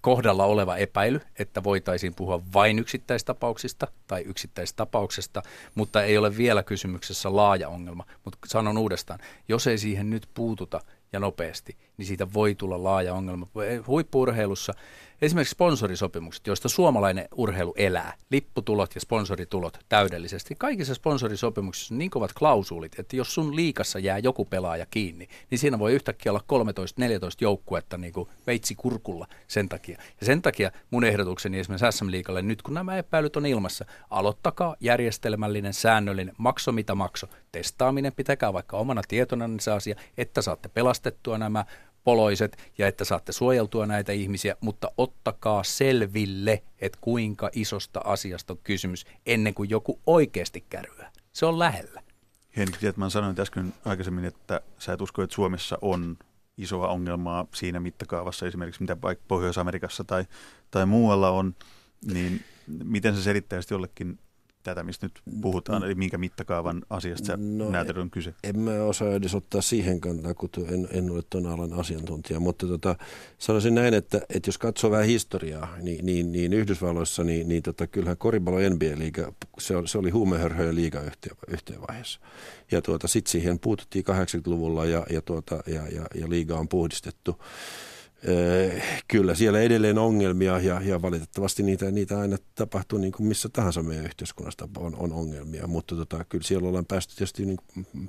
kohdalla 0.00 0.44
oleva 0.44 0.76
epäily, 0.76 1.20
että 1.38 1.64
voitaisiin 1.64 2.14
puhua 2.14 2.42
vain 2.54 2.78
yksittäistapauksista 2.78 3.86
tai 4.06 4.22
yksittäistapauksesta, 4.22 5.42
mutta 5.74 6.02
ei 6.02 6.18
ole 6.18 6.36
vielä 6.36 6.62
kysymyksessä 6.62 7.36
laaja 7.36 7.68
ongelma. 7.68 8.04
Mutta 8.24 8.38
sanon 8.46 8.78
uudestaan, 8.78 9.20
jos 9.48 9.66
ei 9.66 9.78
siihen 9.78 10.10
nyt 10.10 10.28
puututa 10.34 10.80
ja 11.12 11.20
nopeasti, 11.20 11.76
niin 11.96 12.06
siitä 12.06 12.32
voi 12.32 12.54
tulla 12.54 12.84
laaja 12.84 13.14
ongelma. 13.14 13.46
Huippuurheilussa 13.86 14.74
Esimerkiksi 15.22 15.52
sponsorisopimukset, 15.52 16.46
joista 16.46 16.68
suomalainen 16.68 17.28
urheilu 17.34 17.74
elää, 17.76 18.14
lipputulot 18.30 18.94
ja 18.94 19.00
sponsoritulot 19.00 19.78
täydellisesti. 19.88 20.54
Kaikissa 20.58 20.94
sponsorisopimuksissa 20.94 21.94
on 21.94 21.98
niin 21.98 22.10
kovat 22.10 22.32
klausuulit, 22.32 22.98
että 22.98 23.16
jos 23.16 23.34
sun 23.34 23.56
liikassa 23.56 23.98
jää 23.98 24.18
joku 24.18 24.44
pelaaja 24.44 24.86
kiinni, 24.90 25.28
niin 25.50 25.58
siinä 25.58 25.78
voi 25.78 25.92
yhtäkkiä 25.92 26.32
olla 26.32 26.44
13-14 26.52 26.52
joukkuetta 27.40 27.98
niin 27.98 28.12
kuin 28.12 28.28
veitsi 28.46 28.74
kurkulla 28.74 29.26
sen 29.48 29.68
takia. 29.68 29.98
Ja 30.20 30.26
sen 30.26 30.42
takia 30.42 30.70
mun 30.90 31.04
ehdotukseni 31.04 31.58
esimerkiksi 31.58 31.98
SM-liikalle, 31.98 32.42
nyt 32.42 32.62
kun 32.62 32.74
nämä 32.74 32.96
epäilyt 32.96 33.36
on 33.36 33.46
ilmassa, 33.46 33.84
aloittakaa 34.10 34.76
järjestelmällinen, 34.80 35.74
säännöllinen, 35.74 36.34
makso 36.38 36.72
mitä 36.72 36.94
makso. 36.94 37.26
Testaaminen 37.52 38.12
pitäkää 38.12 38.52
vaikka 38.52 38.76
omana 38.76 39.02
tietona 39.08 39.48
se 39.60 39.70
asia, 39.70 39.94
että 40.18 40.42
saatte 40.42 40.68
pelastettua 40.68 41.38
nämä 41.38 41.64
poloiset 42.04 42.56
ja 42.78 42.88
että 42.88 43.04
saatte 43.04 43.32
suojeltua 43.32 43.86
näitä 43.86 44.12
ihmisiä, 44.12 44.56
mutta 44.60 44.90
ottakaa 44.96 45.62
selville, 45.62 46.62
että 46.78 46.98
kuinka 47.00 47.50
isosta 47.52 48.00
asiasta 48.04 48.52
on 48.52 48.58
kysymys 48.64 49.06
ennen 49.26 49.54
kuin 49.54 49.70
joku 49.70 50.00
oikeasti 50.06 50.64
kärryää. 50.68 51.10
Se 51.32 51.46
on 51.46 51.58
lähellä. 51.58 52.02
Henrik 52.56 52.76
Tietman 52.76 53.10
sanoin 53.10 53.40
äsken 53.40 53.74
aikaisemmin, 53.84 54.24
että 54.24 54.60
sä 54.78 54.92
et 54.92 55.00
usko, 55.00 55.22
että 55.22 55.34
Suomessa 55.34 55.78
on 55.82 56.16
isoa 56.58 56.88
ongelmaa 56.88 57.46
siinä 57.54 57.80
mittakaavassa 57.80 58.46
esimerkiksi, 58.46 58.82
mitä 58.82 58.96
vaikka 59.02 59.24
Pohjois-Amerikassa 59.28 60.04
tai, 60.04 60.24
tai 60.70 60.86
muualla 60.86 61.30
on, 61.30 61.54
niin 62.12 62.44
miten 62.84 63.16
se 63.16 63.22
selittäisi 63.22 63.74
jollekin 63.74 64.18
tätä, 64.62 64.82
mistä 64.82 65.06
nyt 65.06 65.20
puhutaan, 65.40 65.84
eli 65.84 65.94
minkä 65.94 66.18
mittakaavan 66.18 66.82
asiasta 66.90 67.36
no, 67.36 67.70
näet, 67.70 67.96
on 67.96 68.10
kyse? 68.10 68.34
En 68.44 68.58
mä 68.58 68.82
osaa 68.82 69.12
edes 69.12 69.34
ottaa 69.34 69.60
siihen 69.60 70.00
kantaa, 70.00 70.34
kun 70.34 70.50
en, 70.68 70.88
en 70.92 71.10
ole 71.10 71.22
tuon 71.30 71.46
alan 71.46 71.72
asiantuntija, 71.72 72.40
mutta 72.40 72.66
tota, 72.66 72.96
sanoisin 73.38 73.74
näin, 73.74 73.94
että, 73.94 74.20
että 74.28 74.48
jos 74.48 74.58
katsoo 74.58 74.90
vähän 74.90 75.06
historiaa, 75.06 75.76
niin, 75.82 76.06
niin, 76.06 76.32
niin 76.32 76.52
Yhdysvalloissa, 76.52 77.24
niin, 77.24 77.48
niin 77.48 77.62
tota, 77.62 77.86
kyllähän 77.86 78.16
koripallo 78.16 78.58
NBA-liiga, 78.58 79.32
se, 79.58 79.76
oli, 79.76 79.88
se 79.88 79.98
oli 79.98 80.10
huumehörhöjä 80.10 80.74
liiga 80.74 81.00
yhteen, 81.00 81.36
yhteen 81.48 81.80
vaiheessa. 81.88 82.20
Ja 82.70 82.82
tuota, 82.82 83.08
sitten 83.08 83.30
siihen 83.32 83.58
puututtiin 83.58 84.04
80-luvulla 84.04 84.84
ja, 84.84 85.06
ja, 85.10 85.22
tuota, 85.22 85.62
ja, 85.66 85.88
ja, 85.88 86.06
ja 86.14 86.30
liiga 86.30 86.54
on 86.54 86.68
puhdistettu 86.68 87.38
kyllä 89.08 89.34
siellä 89.34 89.60
edelleen 89.60 89.98
ongelmia 89.98 90.58
ja, 90.58 90.80
ja 90.84 91.02
valitettavasti 91.02 91.62
niitä, 91.62 91.90
niitä 91.90 92.20
aina 92.20 92.36
tapahtuu 92.54 92.98
niin 92.98 93.12
kuin 93.12 93.26
missä 93.26 93.48
tahansa 93.48 93.82
meidän 93.82 94.04
yhteiskunnasta 94.04 94.68
on, 94.76 94.96
on 94.96 95.12
ongelmia, 95.12 95.66
mutta 95.66 95.96
tota, 95.96 96.24
kyllä 96.24 96.44
siellä 96.44 96.68
ollaan 96.68 96.86
päästy 96.86 97.16
tietysti 97.16 97.46
niin 97.46 97.58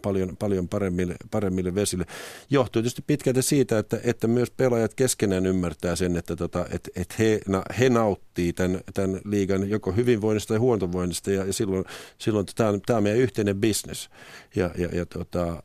paljon, 0.02 0.38
paljon 0.38 0.70
paremmille, 0.70 1.16
paremmille 1.32 1.76
vesille. 1.76 2.06
Johtuu 2.50 2.82
tietysti 2.82 3.02
pitkälti 3.08 3.42
siitä, 3.42 3.80
että, 3.80 4.00
että 4.04 4.28
myös 4.28 4.52
pelaajat 4.52 4.94
keskenään 4.94 5.46
ymmärtää 5.46 5.96
sen, 5.96 6.18
että, 6.18 6.36
tota, 6.36 6.66
että, 6.72 6.90
että 6.96 7.16
he, 7.20 7.40
na, 7.48 7.62
he 7.80 7.90
nauttii 7.90 8.54
tämän, 8.54 8.82
tämän 8.94 9.22
liigan 9.26 9.70
joko 9.70 9.92
hyvinvoinnista 9.92 10.48
tai 10.48 10.58
huontovoinnista 10.58 11.32
ja, 11.32 11.46
ja 11.46 11.54
silloin, 11.54 11.86
silloin 12.18 12.46
tämä, 12.56 12.70
on, 12.70 12.82
tämä 12.82 12.98
on 12.98 13.04
meidän 13.04 13.22
yhteinen 13.22 13.62
bisnes 13.62 14.10
ja, 14.56 14.72
ja, 14.78 14.88
ja 14.94 15.06
tota, 15.06 15.48
ää, 15.48 15.58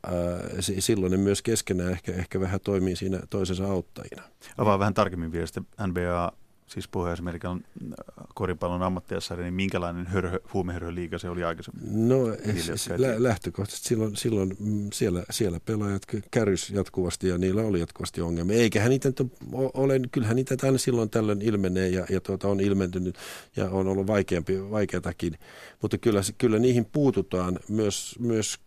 silloin 0.59 1.11
ne 1.11 1.17
myös 1.17 1.41
keskenään 1.41 1.91
ehkä, 1.91 2.13
ehkä 2.13 2.39
vähän 2.39 2.59
toimii 2.63 2.95
siinä 2.95 3.19
toisensa 3.29 3.65
auttajina. 3.65 4.23
Avaa 4.57 4.79
vähän 4.79 4.93
tarkemmin 4.93 5.31
vielä 5.31 5.45
sitten 5.45 5.65
NBA 5.87 6.31
siis 6.67 6.87
Pohjois-Amerikan 6.87 7.63
äh, 7.83 8.27
koripallon 8.35 8.83
ammattiassari, 8.83 9.43
niin 9.43 9.53
minkälainen 9.53 10.07
hörhö, 10.07 10.39
huumehörhöliiga 10.53 11.17
se 11.17 11.29
oli 11.29 11.43
aikaisemmin? 11.43 12.09
No 12.09 12.17
siis 12.63 12.89
lä- 12.89 13.23
lähtökohtaisesti 13.23 13.87
silloin, 13.87 14.15
silloin 14.15 14.55
mm, 14.59 14.89
siellä, 14.93 15.23
siellä 15.29 15.59
pelaajat 15.59 16.01
kärys 16.31 16.69
jatkuvasti 16.69 17.27
ja 17.27 17.37
niillä 17.37 17.61
oli 17.61 17.79
jatkuvasti 17.79 18.21
ongelmia. 18.21 18.57
Eiköhän 18.57 18.89
niitä 18.89 19.09
ole, 19.53 19.99
kyllähän 20.11 20.35
niitä 20.35 20.55
aina 20.63 20.77
silloin 20.77 21.09
tällöin 21.09 21.41
ilmenee 21.41 21.87
ja, 21.87 22.05
ja 22.09 22.21
tuota, 22.21 22.47
on 22.47 22.59
ilmentynyt 22.59 23.15
ja 23.55 23.69
on 23.69 23.87
ollut 23.87 24.07
vaikeampi, 24.07 24.71
vaikeatakin. 24.71 25.33
Mutta 25.81 25.97
kyllä, 25.97 26.21
kyllä 26.37 26.59
niihin 26.59 26.85
puututaan 26.85 27.59
myös, 27.69 28.15
myös 28.19 28.59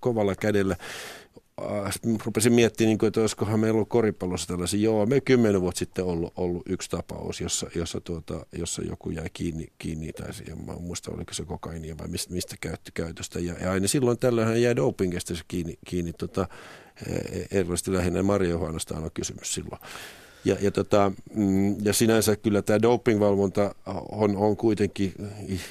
kovalla 0.00 0.34
kädellä. 0.34 0.76
Äh, 1.60 1.94
rupesin 2.24 2.52
miettimään, 2.52 2.88
niin 2.88 3.06
että 3.06 3.20
olisikohan 3.20 3.60
meillä 3.60 3.76
ollut 3.76 3.88
koripallossa 3.88 4.48
tällaisia. 4.48 4.80
Joo, 4.80 5.06
me 5.06 5.20
kymmenen 5.20 5.60
vuotta 5.60 5.78
sitten 5.78 6.04
ollut, 6.04 6.32
ollut 6.36 6.62
yksi 6.66 6.90
tapaus, 6.90 7.40
jossa, 7.40 7.66
jossa, 7.74 8.00
tuota, 8.00 8.46
jossa 8.52 8.82
joku 8.82 9.10
jäi 9.10 9.30
kiinni, 9.32 9.72
kiinni 9.78 10.12
tai 10.12 10.34
siihen, 10.34 10.64
mä 10.64 10.72
en 10.72 10.82
muista 10.82 11.10
oliko 11.10 11.34
se 11.34 11.44
kokainia 11.44 11.98
vai 11.98 12.08
mistä, 12.08 12.34
mistä 12.34 12.56
käytti 12.60 12.90
käytöstä. 12.94 13.40
Ja, 13.40 13.54
ja 13.60 13.72
aina 13.72 13.88
silloin 13.88 14.18
tällöin 14.18 14.62
jäi 14.62 14.76
dopingista 14.76 15.34
kiinni, 15.48 15.78
kiinni 15.86 16.12
tota, 16.12 16.48
e, 17.06 17.58
erilaisesti 17.58 17.92
lähinnä 17.92 18.22
marihuanasta 18.22 18.96
on 18.96 19.10
kysymys 19.14 19.54
silloin. 19.54 19.80
Ja, 20.44 20.56
ja, 20.60 20.70
tota, 20.70 21.12
mm, 21.34 21.84
ja 21.84 21.92
sinänsä 21.92 22.36
kyllä 22.36 22.62
tämä 22.62 22.82
dopingvalvonta 22.82 23.74
on, 24.12 24.36
on 24.36 24.56
kuitenkin 24.56 25.14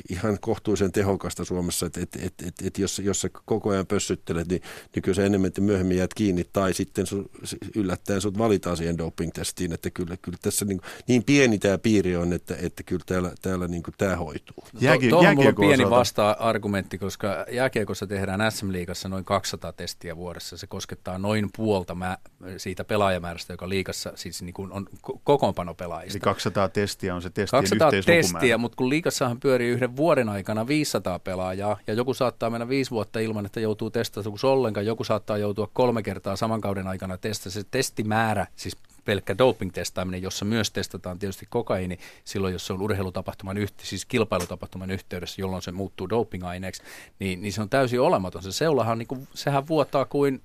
ihan 0.09 0.37
kohtuullisen 0.41 0.91
tehokasta 0.91 1.45
Suomessa, 1.45 1.85
että 1.85 1.99
et, 2.01 2.15
et, 2.15 2.33
et, 2.47 2.53
et 2.63 2.77
jos, 2.77 2.99
jos 2.99 3.21
sä 3.21 3.29
koko 3.45 3.69
ajan 3.69 3.87
pössyttelet, 3.87 4.47
niin, 4.47 4.61
niin 4.95 5.03
kyllä 5.03 5.15
sä 5.15 5.25
enemmän 5.25 5.47
että 5.47 5.61
myöhemmin 5.61 5.97
jäät 5.97 6.13
kiinni 6.13 6.43
tai 6.53 6.73
sitten 6.73 7.05
su, 7.05 7.31
yllättäen 7.75 8.21
sut 8.21 8.37
valitaan 8.37 8.77
siihen 8.77 8.97
doping-testiin, 8.97 9.73
että 9.73 9.89
kyllä, 9.89 10.17
kyllä 10.21 10.37
tässä 10.41 10.65
niin, 10.65 10.81
niin 11.07 11.23
pieni 11.23 11.59
tämä 11.59 11.77
piiri 11.77 12.15
on, 12.15 12.33
että, 12.33 12.55
että 12.61 12.83
kyllä 12.83 13.03
täällä, 13.05 13.31
täällä 13.41 13.67
niin 13.67 13.83
tämä 13.97 14.15
hoituu. 14.15 14.63
Jääkie, 14.79 15.09
Tuohon 15.09 15.35
mulla 15.35 15.49
on 15.49 15.55
pieni 15.55 15.89
vasta-argumentti, 15.89 16.97
koska 16.97 17.45
jääkiekossa 17.51 18.07
tehdään 18.07 18.51
SM-liigassa 18.51 19.09
noin 19.09 19.25
200 19.25 19.73
testiä 19.73 20.15
vuodessa. 20.15 20.57
Se 20.57 20.67
koskettaa 20.67 21.17
noin 21.17 21.49
puolta 21.57 21.95
mä, 21.95 22.17
siitä 22.57 22.83
pelaajamäärästä, 22.83 23.53
joka 23.53 23.69
liigassa 23.69 24.11
siis 24.15 24.41
niin 24.41 24.53
kun 24.59 24.71
on 24.71 24.87
kokoonpanopelaajista. 25.23 26.17
Eli 26.17 26.19
200 26.19 26.69
testiä 26.69 27.15
on 27.15 27.21
se 27.21 27.29
testien 27.29 27.61
200 27.61 27.91
testiä, 28.05 28.57
mutta 28.57 28.75
kun 28.75 28.89
liikassahan 28.89 29.39
pyörii 29.39 29.69
yhden 29.69 29.95
vuoden 29.95 30.29
aikana 30.29 30.67
500 30.67 31.19
pelaajaa, 31.19 31.77
ja 31.87 31.93
joku 31.93 32.13
saattaa 32.13 32.49
mennä 32.49 32.69
viisi 32.69 32.91
vuotta 32.91 33.19
ilman, 33.19 33.45
että 33.45 33.59
joutuu 33.59 33.89
testatuksi 33.89 34.47
ollenkaan, 34.47 34.85
joku 34.85 35.03
saattaa 35.03 35.37
joutua 35.37 35.69
kolme 35.73 36.03
kertaa 36.03 36.35
saman 36.35 36.61
kauden 36.61 36.87
aikana 36.87 37.17
testata. 37.17 37.49
Se 37.49 37.63
testimäärä, 37.71 38.47
siis 38.55 38.77
pelkkä 39.05 39.37
doping-testaaminen, 39.37 40.21
jossa 40.21 40.45
myös 40.45 40.71
testataan 40.71 41.19
tietysti 41.19 41.45
kokaiini 41.49 41.97
silloin, 42.23 42.53
jos 42.53 42.67
se 42.67 42.73
on 42.73 42.81
urheilutapahtuman, 42.81 43.57
yhte, 43.57 43.83
siis 43.85 44.05
kilpailutapahtuman 44.05 44.91
yhteydessä, 44.91 45.41
jolloin 45.41 45.61
se 45.61 45.71
muuttuu 45.71 46.09
doping-aineeksi, 46.09 46.83
niin, 47.19 47.41
niin 47.41 47.53
se 47.53 47.61
on 47.61 47.69
täysin 47.69 48.01
olematon. 48.01 48.43
Se 48.43 48.51
seulahan, 48.51 48.97
niin 48.97 49.07
kuin, 49.07 49.27
sehän 49.33 49.67
vuotaa 49.67 50.05
kuin 50.05 50.41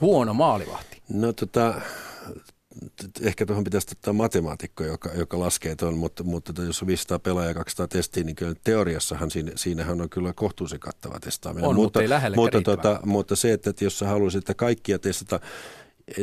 huono 0.00 0.34
maalivahti. 0.34 1.02
No 1.08 1.32
tota, 1.32 1.74
ehkä 3.20 3.46
tuohon 3.46 3.64
pitäisi 3.64 3.88
ottaa 3.92 4.12
matemaatikko, 4.12 4.84
joka, 4.84 5.10
joka 5.14 5.38
laskee 5.38 5.76
tuon, 5.76 5.98
mutta, 5.98 6.24
mutta 6.24 6.62
jos 6.62 6.82
on 6.82 6.88
500 6.88 7.18
pelaajaa 7.18 7.50
ja 7.50 7.54
200 7.54 7.88
testiä, 7.88 8.24
niin 8.24 8.36
kyllä 8.36 8.54
teoriassahan 8.64 9.30
siinä, 9.30 9.52
siinähän 9.54 10.00
on 10.00 10.10
kyllä 10.10 10.32
kohtuullisen 10.32 10.80
kattava 10.80 11.20
testaaminen. 11.20 11.68
On, 11.68 11.74
mutta, 11.74 12.00
mutta 12.02 12.26
ei 12.26 12.30
mutta, 12.36 12.62
tota, 12.62 13.00
mutta 13.04 13.36
se, 13.36 13.52
että, 13.52 13.70
että 13.70 13.84
jos 13.84 13.98
sä 13.98 14.08
haluaisit, 14.08 14.38
että 14.38 14.54
kaikkia 14.54 14.98
testata, 14.98 15.40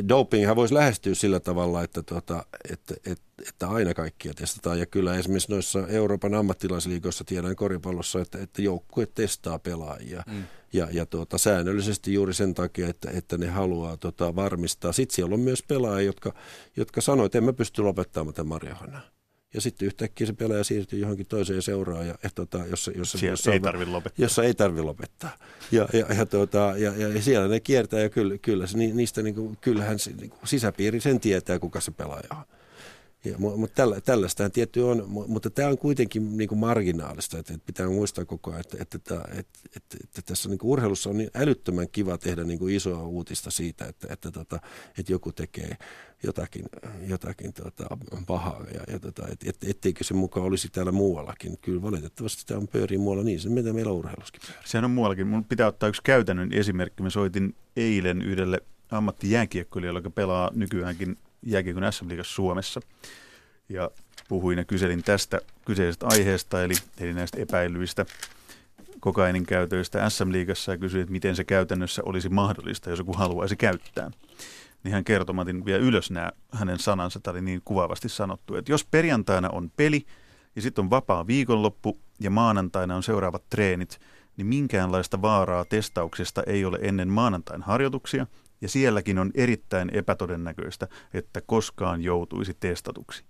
dopinghan 0.09 0.55
voisi 0.55 0.73
lähestyä 0.73 1.15
sillä 1.15 1.39
tavalla, 1.39 1.83
että, 1.83 2.03
tota, 2.03 2.45
että, 2.71 2.93
että, 3.05 3.43
että 3.49 3.69
aina 3.69 3.93
kaikkia 3.93 4.33
testataan. 4.33 4.79
Ja 4.79 4.85
kyllä 4.85 5.15
esimerkiksi 5.15 5.51
noissa 5.51 5.87
Euroopan 5.87 6.33
ammattilaisliikoissa 6.33 7.23
tiedän 7.23 7.55
koripallossa, 7.55 8.21
että, 8.21 8.37
että 8.41 8.61
joukkue 8.61 9.05
testaa 9.05 9.59
pelaajia. 9.59 10.23
Mm. 10.27 10.43
Ja, 10.73 10.87
ja 10.91 11.05
tuota, 11.05 11.37
säännöllisesti 11.37 12.13
juuri 12.13 12.33
sen 12.33 12.53
takia, 12.53 12.87
että, 12.87 13.11
että 13.13 13.37
ne 13.37 13.47
haluaa 13.47 13.97
tota, 13.97 14.35
varmistaa. 14.35 14.91
Sitten 14.91 15.15
siellä 15.15 15.33
on 15.33 15.39
myös 15.39 15.63
pelaajia, 15.63 16.05
jotka, 16.05 16.33
jotka 16.77 17.01
sanoivat, 17.01 17.25
että 17.25 17.37
en 17.37 17.43
mä 17.43 17.53
pysty 17.53 17.81
lopettamaan 17.81 18.33
tätä 18.33 18.43
Marjahana 18.43 19.01
ja 19.53 19.61
sitten 19.61 19.85
yhtäkkiä 19.85 20.27
se 20.27 20.33
pelaaja 20.33 20.63
siirtyy 20.63 20.99
johonkin 20.99 21.25
toiseen 21.25 21.61
seuraan, 21.61 22.07
ja, 22.07 22.15
ja 22.23 22.29
tota, 22.35 22.57
jossa, 22.69 22.91
jossa, 22.91 23.25
jossa, 23.25 23.53
ei 23.53 23.59
tarvitse 23.59 23.91
lopettaa. 23.91 24.23
Jossa 24.23 24.43
ei 24.43 24.53
tarvitse 24.53 24.83
lopettaa. 24.83 25.37
Ja, 25.71 25.87
ja, 25.93 26.05
ja, 26.17 26.25
tota, 26.25 26.73
ja, 26.77 26.93
ja, 26.97 27.21
siellä 27.21 27.47
ne 27.47 27.59
kiertää, 27.59 27.99
ja 27.99 28.09
kyllä, 28.09 28.37
kyllä 28.37 28.65
niistä 28.93 29.21
niin 29.21 29.35
kuin, 29.35 29.57
kyllähän 29.61 29.99
se, 29.99 30.11
niin 30.11 30.29
kuin, 30.29 30.39
sisäpiiri 30.43 30.99
sen 30.99 31.19
tietää, 31.19 31.59
kuka 31.59 31.81
se 31.81 31.91
pelaaja 31.91 32.27
on. 32.31 32.56
Mutta 33.37 33.75
tällä, 33.75 34.01
tällaista 34.01 34.49
tietty 34.49 34.81
on, 34.81 35.05
mutta 35.07 35.49
tämä 35.49 35.69
on 35.69 35.77
kuitenkin 35.77 36.37
niin 36.37 36.47
kuin 36.47 36.59
marginaalista, 36.59 37.39
että, 37.39 37.53
että 37.53 37.65
pitää 37.65 37.89
muistaa 37.89 38.25
koko 38.25 38.51
ajan, 38.51 38.59
että, 38.61 38.77
että, 38.81 38.97
että, 38.97 39.59
että, 39.75 39.97
että, 40.03 40.21
tässä 40.25 40.49
niin 40.49 40.57
kuin 40.57 40.71
urheilussa 40.71 41.09
on 41.09 41.17
niin 41.17 41.29
älyttömän 41.35 41.89
kiva 41.91 42.17
tehdä 42.17 42.43
niin 42.43 42.59
kuin 42.59 42.75
isoa 42.75 43.03
uutista 43.03 43.51
siitä, 43.51 43.85
että, 43.85 44.07
että, 44.11 44.41
että, 44.41 44.59
että 44.99 45.11
joku 45.11 45.31
tekee 45.31 45.77
jotakin, 46.23 46.65
jotakin 47.07 47.53
tota, 47.53 47.97
pahaa 48.27 48.65
ja, 48.73 48.93
ja 48.93 48.99
tota, 48.99 49.27
et, 49.31 49.43
et, 49.45 49.57
etteikö 49.63 50.03
se 50.03 50.13
mukaan 50.13 50.45
olisi 50.45 50.69
täällä 50.69 50.91
muuallakin. 50.91 51.57
Kyllä 51.57 51.81
valitettavasti 51.81 52.43
tämä 52.45 52.59
on 52.59 52.67
pyörii 52.67 52.97
muualla 52.97 53.23
niin, 53.23 53.39
se 53.39 53.49
mitä 53.49 53.73
meillä 53.73 53.91
urheiluskin 53.91 54.41
pyörii. 54.47 54.67
Sehän 54.67 54.85
on 54.85 54.91
muuallakin. 54.91 55.27
Mun 55.27 55.45
pitää 55.45 55.67
ottaa 55.67 55.89
yksi 55.89 56.01
käytännön 56.03 56.53
esimerkki. 56.53 57.03
Mä 57.03 57.09
soitin 57.09 57.55
eilen 57.75 58.21
yhdelle 58.21 58.61
ammattijääkiekkoilijalle, 58.91 59.97
joka 59.97 60.09
pelaa 60.09 60.51
nykyäänkin 60.53 61.17
jääkiekon 61.41 61.93
SM 61.93 62.05
Suomessa. 62.21 62.79
Ja 63.69 63.91
puhuin 64.29 64.57
ja 64.57 64.65
kyselin 64.65 65.03
tästä 65.03 65.39
kyseisestä 65.65 66.05
aiheesta, 66.11 66.63
eli, 66.63 66.73
eli 66.99 67.13
näistä 67.13 67.41
epäilyistä 67.41 68.05
kokainin 68.99 69.45
käytöistä 69.45 70.09
SM-liigassa 70.09 70.71
ja 70.71 70.77
kysyin, 70.77 71.01
että 71.01 71.11
miten 71.11 71.35
se 71.35 71.43
käytännössä 71.43 72.01
olisi 72.05 72.29
mahdollista, 72.29 72.89
jos 72.89 72.99
joku 72.99 73.13
haluaisi 73.13 73.55
käyttää. 73.55 74.11
Niin 74.83 74.93
hän 74.93 75.03
kertoi, 75.03 75.35
mä 75.35 75.45
vielä 75.65 75.83
ylös 75.83 76.11
nämä 76.11 76.31
hänen 76.51 76.79
sanansa, 76.79 77.19
tämä 77.19 77.31
oli 77.31 77.41
niin 77.41 77.61
kuvaavasti 77.65 78.09
sanottu, 78.09 78.55
että 78.55 78.71
jos 78.71 78.85
perjantaina 78.85 79.49
on 79.49 79.71
peli 79.75 80.05
ja 80.55 80.61
sitten 80.61 80.83
on 80.83 80.89
vapaa 80.89 81.27
viikonloppu 81.27 81.97
ja 82.19 82.29
maanantaina 82.29 82.95
on 82.95 83.03
seuraavat 83.03 83.49
treenit, 83.49 83.99
niin 84.37 84.47
minkäänlaista 84.47 85.21
vaaraa 85.21 85.65
testauksesta 85.65 86.43
ei 86.43 86.65
ole 86.65 86.79
ennen 86.81 87.07
maanantain 87.07 87.61
harjoituksia 87.61 88.27
ja 88.61 88.69
sielläkin 88.69 89.19
on 89.19 89.31
erittäin 89.35 89.89
epätodennäköistä, 89.93 90.87
että 91.13 91.41
koskaan 91.41 92.01
joutuisi 92.01 92.53
testatuksi. 92.59 93.23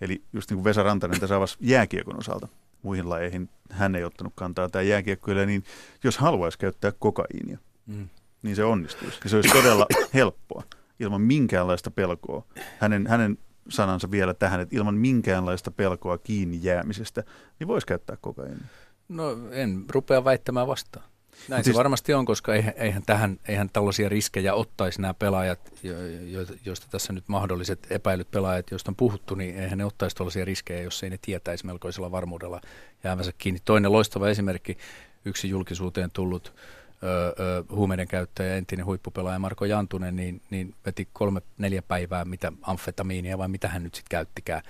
Eli 0.00 0.22
just 0.32 0.50
niin 0.50 0.56
kuin 0.56 0.64
Vesa 0.64 0.82
Rantanen 0.82 1.20
tässä 1.20 1.36
avasi 1.36 1.56
jääkiekon 1.60 2.18
osalta, 2.18 2.48
muihin 2.82 3.08
lajeihin 3.08 3.48
hän 3.70 3.96
ei 3.96 4.04
ottanut 4.04 4.32
kantaa 4.36 4.68
tämä 4.68 4.82
jääkiekkoille, 4.82 5.46
niin 5.46 5.64
jos 6.04 6.18
haluaisi 6.18 6.58
käyttää 6.58 6.92
kokaiinia, 6.98 7.58
mm. 7.86 8.08
niin 8.42 8.56
se 8.56 8.64
onnistuisi. 8.64 9.18
Ja 9.24 9.30
se 9.30 9.36
olisi 9.36 9.52
todella 9.52 9.86
helppoa, 10.14 10.62
ilman 11.00 11.20
minkäänlaista 11.20 11.90
pelkoa. 11.90 12.46
Hänen, 12.78 13.06
hänen 13.06 13.38
sanansa 13.68 14.10
vielä 14.10 14.34
tähän, 14.34 14.60
että 14.60 14.76
ilman 14.76 14.94
minkäänlaista 14.94 15.70
pelkoa 15.70 16.18
kiinni 16.18 16.58
jäämisestä, 16.62 17.24
niin 17.58 17.68
voisi 17.68 17.86
käyttää 17.86 18.16
kokaiinia. 18.20 18.66
No 19.08 19.36
en 19.50 19.84
rupea 19.90 20.24
väittämään 20.24 20.66
vastaan. 20.66 21.04
Näin 21.48 21.64
siis, 21.64 21.74
se 21.74 21.78
varmasti 21.78 22.14
on, 22.14 22.24
koska 22.24 22.54
eihän, 22.54 22.74
eihän, 22.76 23.02
tähän, 23.06 23.38
eihän 23.48 23.70
tällaisia 23.72 24.08
riskejä 24.08 24.54
ottaisi 24.54 25.00
nämä 25.00 25.14
pelaajat, 25.14 25.60
jo, 25.82 26.06
jo, 26.06 26.46
joista 26.64 26.86
tässä 26.90 27.12
nyt 27.12 27.24
mahdolliset 27.28 27.86
epäilyt 27.90 28.30
pelaajat, 28.30 28.70
joista 28.70 28.90
on 28.90 28.96
puhuttu, 28.96 29.34
niin 29.34 29.58
eihän 29.58 29.78
ne 29.78 29.84
ottaisi 29.84 30.16
tällaisia 30.16 30.44
riskejä, 30.44 30.82
jos 30.82 31.02
ei 31.02 31.10
ne 31.10 31.18
tietäisi 31.22 31.66
melkoisella 31.66 32.10
varmuudella 32.10 32.60
jäävänsä 33.04 33.32
kiinni. 33.38 33.60
Toinen 33.64 33.92
loistava 33.92 34.28
esimerkki, 34.28 34.78
yksi 35.24 35.48
julkisuuteen 35.48 36.10
tullut 36.10 36.54
ö, 37.02 37.06
ö, 37.06 37.64
huumeiden 37.70 38.08
käyttäjä, 38.08 38.56
entinen 38.56 38.86
huippupelaaja 38.86 39.38
Marko 39.38 39.64
Jantunen, 39.64 40.16
niin, 40.16 40.42
niin 40.50 40.74
veti 40.86 41.08
kolme, 41.12 41.42
neljä 41.58 41.82
päivää 41.82 42.24
mitä 42.24 42.52
amfetamiinia 42.62 43.38
vai 43.38 43.48
mitä 43.48 43.68
hän 43.68 43.82
nyt 43.82 43.94
sitten 43.94 44.10
käyttikään 44.10 44.62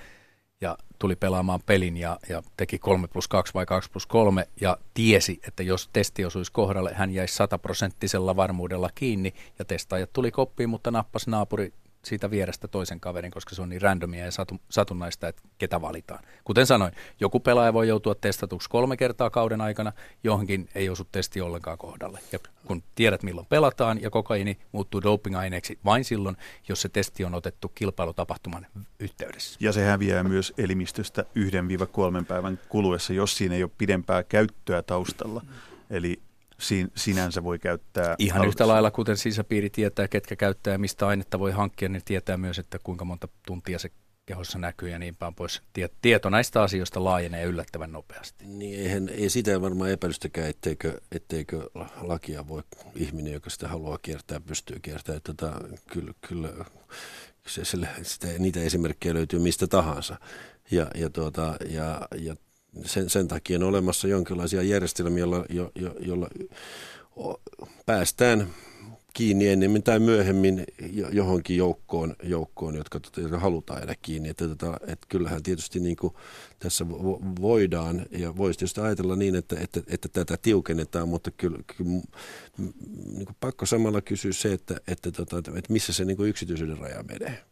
ja 0.60 0.78
tuli 0.98 1.16
pelaamaan 1.16 1.60
pelin 1.66 1.96
ja, 1.96 2.18
ja 2.28 2.42
teki 2.56 2.78
3 2.78 3.08
plus 3.08 3.28
2 3.28 3.54
vai 3.54 3.66
2 3.66 3.90
plus 3.90 4.06
3 4.06 4.48
ja 4.60 4.76
tiesi, 4.94 5.40
että 5.48 5.62
jos 5.62 5.88
testi 5.92 6.24
osuisi 6.24 6.52
kohdalle, 6.52 6.94
hän 6.94 7.10
jäisi 7.10 7.34
sataprosenttisella 7.34 8.36
varmuudella 8.36 8.90
kiinni 8.94 9.34
ja 9.58 9.64
testaajat 9.64 10.12
tuli 10.12 10.30
koppiin, 10.30 10.70
mutta 10.70 10.90
nappas 10.90 11.26
naapuri 11.26 11.72
siitä 12.06 12.30
vierestä 12.30 12.68
toisen 12.68 13.00
kaverin, 13.00 13.30
koska 13.30 13.54
se 13.54 13.62
on 13.62 13.68
niin 13.68 13.82
randomia 13.82 14.24
ja 14.24 14.30
satu, 14.30 14.60
satunnaista, 14.70 15.28
että 15.28 15.42
ketä 15.58 15.80
valitaan. 15.80 16.24
Kuten 16.44 16.66
sanoin, 16.66 16.92
joku 17.20 17.40
pelaaja 17.40 17.72
voi 17.72 17.88
joutua 17.88 18.14
testatuksi 18.14 18.70
kolme 18.70 18.96
kertaa 18.96 19.30
kauden 19.30 19.60
aikana, 19.60 19.92
johonkin 20.24 20.68
ei 20.74 20.88
osu 20.88 21.04
testi 21.12 21.40
ollenkaan 21.40 21.78
kohdalle. 21.78 22.20
Ja 22.32 22.38
kun 22.66 22.82
tiedät 22.94 23.22
milloin 23.22 23.46
pelataan 23.46 24.02
ja 24.02 24.10
kokaini 24.10 24.58
muuttuu 24.72 25.02
dopingaineeksi 25.02 25.78
vain 25.84 26.04
silloin, 26.04 26.36
jos 26.68 26.82
se 26.82 26.88
testi 26.88 27.24
on 27.24 27.34
otettu 27.34 27.68
kilpailutapahtuman 27.68 28.66
yhteydessä. 29.00 29.58
Ja 29.60 29.72
se 29.72 29.84
häviää 29.84 30.22
myös 30.22 30.54
elimistöstä 30.58 31.24
yhden 31.34 31.68
viiva 31.68 31.86
kolmen 31.86 32.26
päivän 32.26 32.58
kuluessa, 32.68 33.12
jos 33.12 33.36
siinä 33.36 33.54
ei 33.54 33.62
ole 33.62 33.70
pidempää 33.78 34.22
käyttöä 34.22 34.82
taustalla. 34.82 35.42
Eli 35.90 36.20
siin, 36.60 36.90
sinänsä 36.96 37.44
voi 37.44 37.58
käyttää. 37.58 38.14
Ihan 38.18 38.40
aluksi. 38.40 38.48
yhtä 38.48 38.68
lailla, 38.68 38.90
kuten 38.90 39.16
sisäpiiri 39.16 39.70
tietää, 39.70 40.08
ketkä 40.08 40.36
käyttää 40.36 40.72
ja 40.72 40.78
mistä 40.78 41.06
ainetta 41.06 41.38
voi 41.38 41.52
hankkia, 41.52 41.88
niin 41.88 42.02
tietää 42.04 42.36
myös, 42.36 42.58
että 42.58 42.78
kuinka 42.78 43.04
monta 43.04 43.28
tuntia 43.46 43.78
se 43.78 43.90
kehossa 44.26 44.58
näkyy 44.58 44.88
ja 44.88 44.98
niin 44.98 45.16
päin 45.16 45.34
pois. 45.34 45.62
Tieto 46.02 46.30
näistä 46.30 46.62
asioista 46.62 47.04
laajenee 47.04 47.44
yllättävän 47.44 47.92
nopeasti. 47.92 48.44
Niin 48.46 48.80
eihän, 48.80 49.08
ei 49.08 49.30
sitä 49.30 49.60
varmaan 49.60 49.90
epäilystäkään, 49.90 50.48
etteikö, 50.48 51.00
etteikö 51.12 51.70
lakia 52.00 52.48
voi 52.48 52.62
ihminen, 52.94 53.32
joka 53.32 53.50
sitä 53.50 53.68
haluaa 53.68 53.98
kiertää, 54.02 54.40
pystyy 54.40 54.78
kiertämään. 54.82 55.22
Tota, 55.22 55.60
kyllä, 55.92 56.12
kyllä 56.28 56.48
se, 57.46 57.64
se, 57.64 57.78
sitä, 58.02 58.26
niitä 58.38 58.60
esimerkkejä 58.60 59.14
löytyy 59.14 59.38
mistä 59.38 59.66
tahansa. 59.66 60.16
Ja, 60.70 60.86
ja, 60.94 61.10
tuota, 61.10 61.56
ja, 61.68 62.08
ja 62.18 62.36
sen, 62.84 63.10
sen 63.10 63.28
takia 63.28 63.58
on 63.58 63.62
olemassa 63.62 64.08
jonkinlaisia 64.08 64.62
järjestelmiä, 64.62 65.20
joilla, 65.20 65.44
jo, 65.48 65.72
jo, 65.74 65.94
jolla 66.00 66.28
päästään 67.86 68.48
kiinni 69.16 69.48
ennemmin 69.48 69.82
tai 69.82 69.98
myöhemmin 69.98 70.64
johonkin 71.12 71.56
joukkoon, 71.56 72.16
joukkoon 72.22 72.74
jotka, 72.74 73.00
tota, 73.00 73.20
jotka 73.20 73.38
halutaan 73.38 73.80
jäädä 73.80 73.94
kiinni. 74.02 74.28
Että, 74.28 74.44
että, 74.44 74.56
tota, 74.56 74.80
että 74.86 75.06
kyllähän 75.08 75.42
tietysti 75.42 75.80
niin 75.80 75.96
kuin 75.96 76.14
tässä 76.58 76.88
voidaan 77.40 78.06
ja 78.10 78.36
voisi 78.36 78.58
tietysti 78.58 78.80
ajatella 78.80 79.16
niin, 79.16 79.34
että, 79.34 79.56
että, 79.60 79.80
että 79.86 80.08
tätä 80.08 80.36
tiukennetaan, 80.42 81.08
mutta 81.08 81.30
kyllä, 81.30 81.58
kyllä 81.76 81.90
niin 83.06 83.26
kuin 83.26 83.36
pakko 83.40 83.66
samalla 83.66 84.00
kysyä 84.00 84.32
se, 84.32 84.52
että, 84.52 84.76
että, 84.86 85.08
että, 85.08 85.36
että 85.38 85.72
missä 85.72 85.92
se 85.92 86.04
niin 86.04 86.16
kuin 86.16 86.28
yksityisyyden 86.28 86.78
raja 86.78 87.02
menee. 87.02 87.44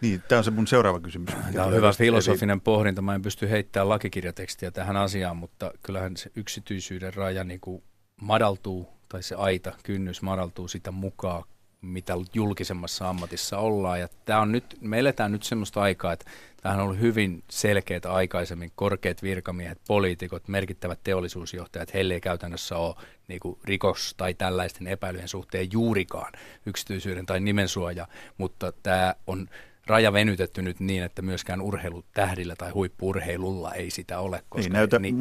Niin, 0.00 0.22
tämä 0.28 0.38
on 0.38 0.44
se 0.44 0.50
mun 0.50 0.66
seuraava 0.66 1.00
kysymys. 1.00 1.34
Tämä 1.52 1.66
on 1.66 1.74
hyvä 1.74 1.92
filosofinen 1.92 2.60
pohdinta. 2.60 3.02
Mä 3.02 3.14
en 3.14 3.22
pysty 3.22 3.50
heittämään 3.50 3.88
lakikirjatekstiä 3.88 4.70
tähän 4.70 4.96
asiaan, 4.96 5.36
mutta 5.36 5.72
kyllähän 5.82 6.16
se 6.16 6.30
yksityisyyden 6.36 7.14
raja 7.14 7.44
niin 7.44 7.60
kuin 7.60 7.82
madaltuu, 8.20 8.88
tai 9.08 9.22
se 9.22 9.34
aita, 9.34 9.72
kynnys 9.82 10.22
madaltuu 10.22 10.68
sitä 10.68 10.90
mukaan, 10.90 11.44
mitä 11.80 12.14
julkisemmassa 12.34 13.08
ammatissa 13.08 13.58
ollaan. 13.58 14.00
Ja 14.00 14.08
tämä 14.24 14.40
on 14.40 14.52
nyt, 14.52 14.76
me 14.80 14.98
eletään 14.98 15.32
nyt 15.32 15.42
semmoista 15.42 15.80
aikaa, 15.80 16.12
että 16.12 16.30
tämähän 16.62 16.80
on 16.80 16.86
ollut 16.86 17.00
hyvin 17.00 17.44
selkeät 17.50 18.06
aikaisemmin. 18.06 18.72
Korkeat 18.74 19.22
virkamiehet, 19.22 19.80
poliitikot, 19.88 20.48
merkittävät 20.48 21.00
teollisuusjohtajat, 21.04 21.94
heille 21.94 22.14
ei 22.14 22.20
käytännössä 22.20 22.76
ole 22.76 22.94
niin 23.28 23.40
kuin 23.40 23.58
rikos- 23.64 24.14
tai 24.16 24.34
tällaisten 24.34 24.86
epäilyjen 24.86 25.28
suhteen 25.28 25.72
juurikaan 25.72 26.32
yksityisyyden 26.66 27.26
tai 27.26 27.40
nimensuoja, 27.40 28.08
mutta 28.38 28.72
tämä 28.72 29.14
on 29.26 29.48
raja 29.86 30.12
venytetty 30.12 30.62
nyt 30.62 30.80
niin, 30.80 31.02
että 31.02 31.22
myöskään 31.22 31.60
urheilutähdillä 31.60 32.56
tai 32.56 32.70
huippurheilulla 32.70 33.74
ei 33.74 33.90
sitä 33.90 34.20
ole, 34.20 34.42
koska 34.48 34.66
ei 34.66 34.72
näytä 34.72 34.98
niin, 34.98 35.18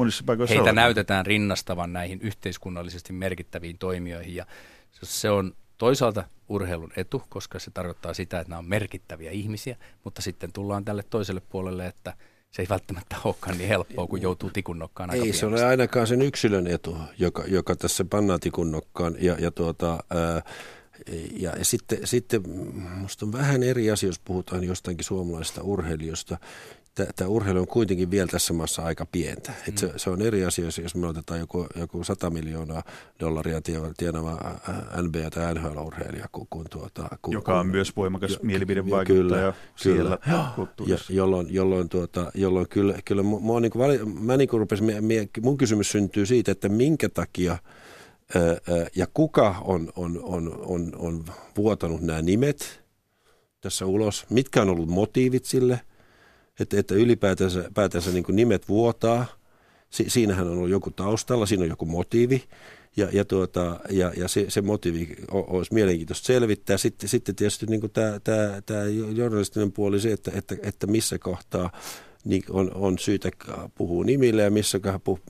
heitä 0.50 0.64
ole. 0.64 0.72
näytetään 0.72 1.26
rinnastavan 1.26 1.94
näihin 1.94 2.22
yhteiskunnallisesti 2.22 3.14
merkittäviin 3.14 3.78
toimijoihin. 3.78 4.36
Ja 4.36 4.46
se 5.04 5.30
on 5.30 5.54
toisaalta 5.78 6.24
urheilun 6.50 6.92
etu, 6.96 7.24
koska 7.30 7.60
se 7.60 7.72
tarkoittaa 7.72 8.14
sitä, 8.14 8.40
että 8.40 8.50
nämä 8.50 8.60
on 8.60 8.70
merkittäviä 8.70 9.32
ihmisiä, 9.32 9.78
mutta 10.04 10.22
sitten 10.22 10.52
tullaan 10.54 10.86
tälle 10.86 11.04
toiselle 11.10 11.42
puolelle, 11.50 11.88
että 11.88 12.14
se 12.52 12.62
ei 12.62 12.68
välttämättä 12.70 13.16
olekaan 13.24 13.58
niin 13.58 13.68
helppoa, 13.68 14.08
kun 14.08 14.22
joutuu 14.22 14.50
tikunnokkaan 14.50 15.14
Ei 15.14 15.34
se 15.34 15.46
ole 15.46 15.66
ainakaan 15.66 16.08
sen 16.08 16.22
yksilön 16.22 16.68
etu, 16.68 16.98
joka, 17.20 17.44
joka 17.48 17.76
tässä 17.76 18.06
pannaan 18.06 18.40
tikunnokkaan 18.40 19.16
ja, 19.20 19.36
ja 19.40 19.52
tuota, 19.52 20.04
ää, 20.10 20.42
Ja, 21.40 21.52
ja 21.58 21.66
sitten, 21.66 21.98
sitten 22.04 22.50
minusta 22.96 23.26
on 23.26 23.32
vähän 23.32 23.64
eri 23.64 23.92
asia, 23.92 24.10
jos 24.10 24.20
puhutaan 24.20 24.64
jostakin 24.64 25.04
suomalaisesta 25.04 25.64
urheilijosta, 25.64 26.38
tämä 27.16 27.30
urheilu 27.30 27.60
on 27.60 27.68
kuitenkin 27.68 28.12
vielä 28.12 28.28
tässä 28.28 28.54
maassa 28.54 28.82
aika 28.82 29.06
pientä. 29.06 29.54
Et 29.68 29.78
se, 29.78 29.86
mm. 29.86 29.94
se 29.96 30.10
on 30.10 30.22
eri 30.22 30.46
asia, 30.46 30.66
jos 30.66 30.96
me 30.96 31.08
otetaan 31.08 31.40
joku, 31.40 31.68
joku 31.76 32.04
100 32.04 32.30
miljoonaa 32.30 32.84
dollaria 33.20 33.62
tienava 33.98 34.32
NBA- 35.02 35.30
tai 35.30 35.54
NHL-urheilija. 35.54 36.26
Kun, 36.32 36.48
kun 36.50 36.66
tuota, 36.70 37.18
kun, 37.22 37.34
Joka 37.34 37.60
on 37.60 37.66
kun, 37.66 37.72
myös 37.72 37.96
voimakas 37.96 38.32
jo, 38.32 38.38
mielipidevaikuttaja 38.42 39.26
kyllä, 39.26 39.54
siellä 39.76 40.18
kyllä. 40.18 40.48
kulttuurissa. 40.56 41.14
Ja, 41.14 41.18
jolloin, 41.18 41.54
jolloin, 41.54 41.90
tuota, 41.90 42.32
jolloin 42.36 42.70
kyllä, 42.70 42.96
kyllä 43.06 43.24
mua 43.24 43.60
niin 43.60 43.72
kuin, 43.72 44.10
mä 44.20 44.38
niin 44.38 44.50
kuin 44.50 44.60
rupesin, 44.60 44.88
mun 45.42 45.58
kysymys 45.58 45.92
syntyy 45.92 46.26
siitä, 46.26 46.52
että 46.52 46.70
minkä 46.70 47.10
takia 47.10 47.58
ja 48.96 49.08
kuka 49.14 49.56
on, 49.64 49.92
on, 49.96 50.20
on, 50.24 50.60
on, 50.66 50.92
on 50.98 51.26
vuotanut 51.58 52.02
nämä 52.02 52.22
nimet 52.22 52.84
tässä 53.62 53.86
ulos, 53.86 54.26
mitkä 54.30 54.62
on 54.62 54.70
ollut 54.70 54.90
motiivit 54.90 55.46
sille– 55.46 55.80
että, 56.60 56.80
että 56.80 56.96
ylipäätänsä 56.96 57.70
päätänsä 57.74 58.12
niin 58.12 58.24
kuin 58.24 58.36
nimet 58.36 58.70
vuotaa. 58.70 59.26
Si, 59.90 60.06
siinähän 60.08 60.48
on 60.48 60.58
ollut 60.58 60.70
joku 60.70 60.92
taustalla, 60.92 61.46
siinä 61.46 61.64
on 61.64 61.70
joku 61.70 61.86
motiivi. 61.86 62.44
Ja, 62.98 63.10
ja, 63.14 63.26
tuota, 63.26 63.80
ja, 63.90 64.14
ja 64.18 64.28
se, 64.28 64.46
se 64.50 64.62
motiivi 64.62 65.16
olisi 65.32 65.74
mielenkiintoista 65.74 66.26
selvittää. 66.26 66.78
Sitten, 66.78 67.10
sitten 67.10 67.36
tietysti 67.36 67.66
niin 67.66 67.92
tämä, 67.94 68.20
tämä, 68.24 68.62
tämä 68.66 68.84
journalistinen 69.16 69.72
puoli 69.72 70.00
se, 70.00 70.12
että, 70.12 70.32
että, 70.36 70.56
että 70.64 70.88
missä 70.88 71.20
kohtaa 71.20 71.72
niin 72.26 72.44
on, 72.50 72.72
on 72.74 73.00
syytä 73.00 73.30
puhua 73.76 74.04
nimille 74.04 74.42
ja 74.42 74.52
missä 74.52 74.80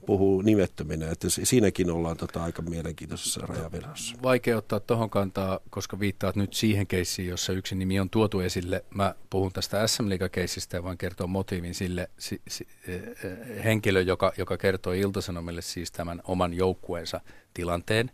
puhuu 0.05 0.41
nimettöminä. 0.41 1.12
Että 1.12 1.27
siinäkin 1.29 1.91
ollaan 1.91 2.17
tota 2.17 2.43
aika 2.43 2.62
mielenkiintoisessa 2.62 3.41
rajavedossa. 3.47 4.15
Vaikea 4.23 4.58
ottaa 4.58 4.79
tuohon 4.79 5.10
kantaa, 5.10 5.60
koska 5.69 5.99
viittaat 5.99 6.36
nyt 6.36 6.53
siihen 6.53 6.88
keissiin, 6.88 7.27
jossa 7.27 7.53
yksi 7.53 7.75
nimi 7.75 7.99
on 7.99 8.10
tuotu 8.10 8.39
esille. 8.39 8.86
Mä 8.93 9.15
puhun 9.29 9.51
tästä 9.53 9.88
SM 9.88 10.10
Liiga-keissistä 10.10 10.77
ja 10.77 10.84
voin 10.84 10.97
kertoa 10.97 11.27
motiivin 11.27 11.75
sille 11.75 12.10
si, 12.19 12.41
si, 12.47 12.67
eh, 12.88 12.95
eh, 12.95 13.63
henkilö, 13.63 14.01
joka, 14.01 14.34
joka 14.38 14.58
kertoi 14.58 14.99
Iltasanomille 14.99 15.62
siis 15.62 15.91
tämän 15.91 16.21
oman 16.23 16.53
joukkueensa 16.53 17.21
tilanteen. 17.53 18.12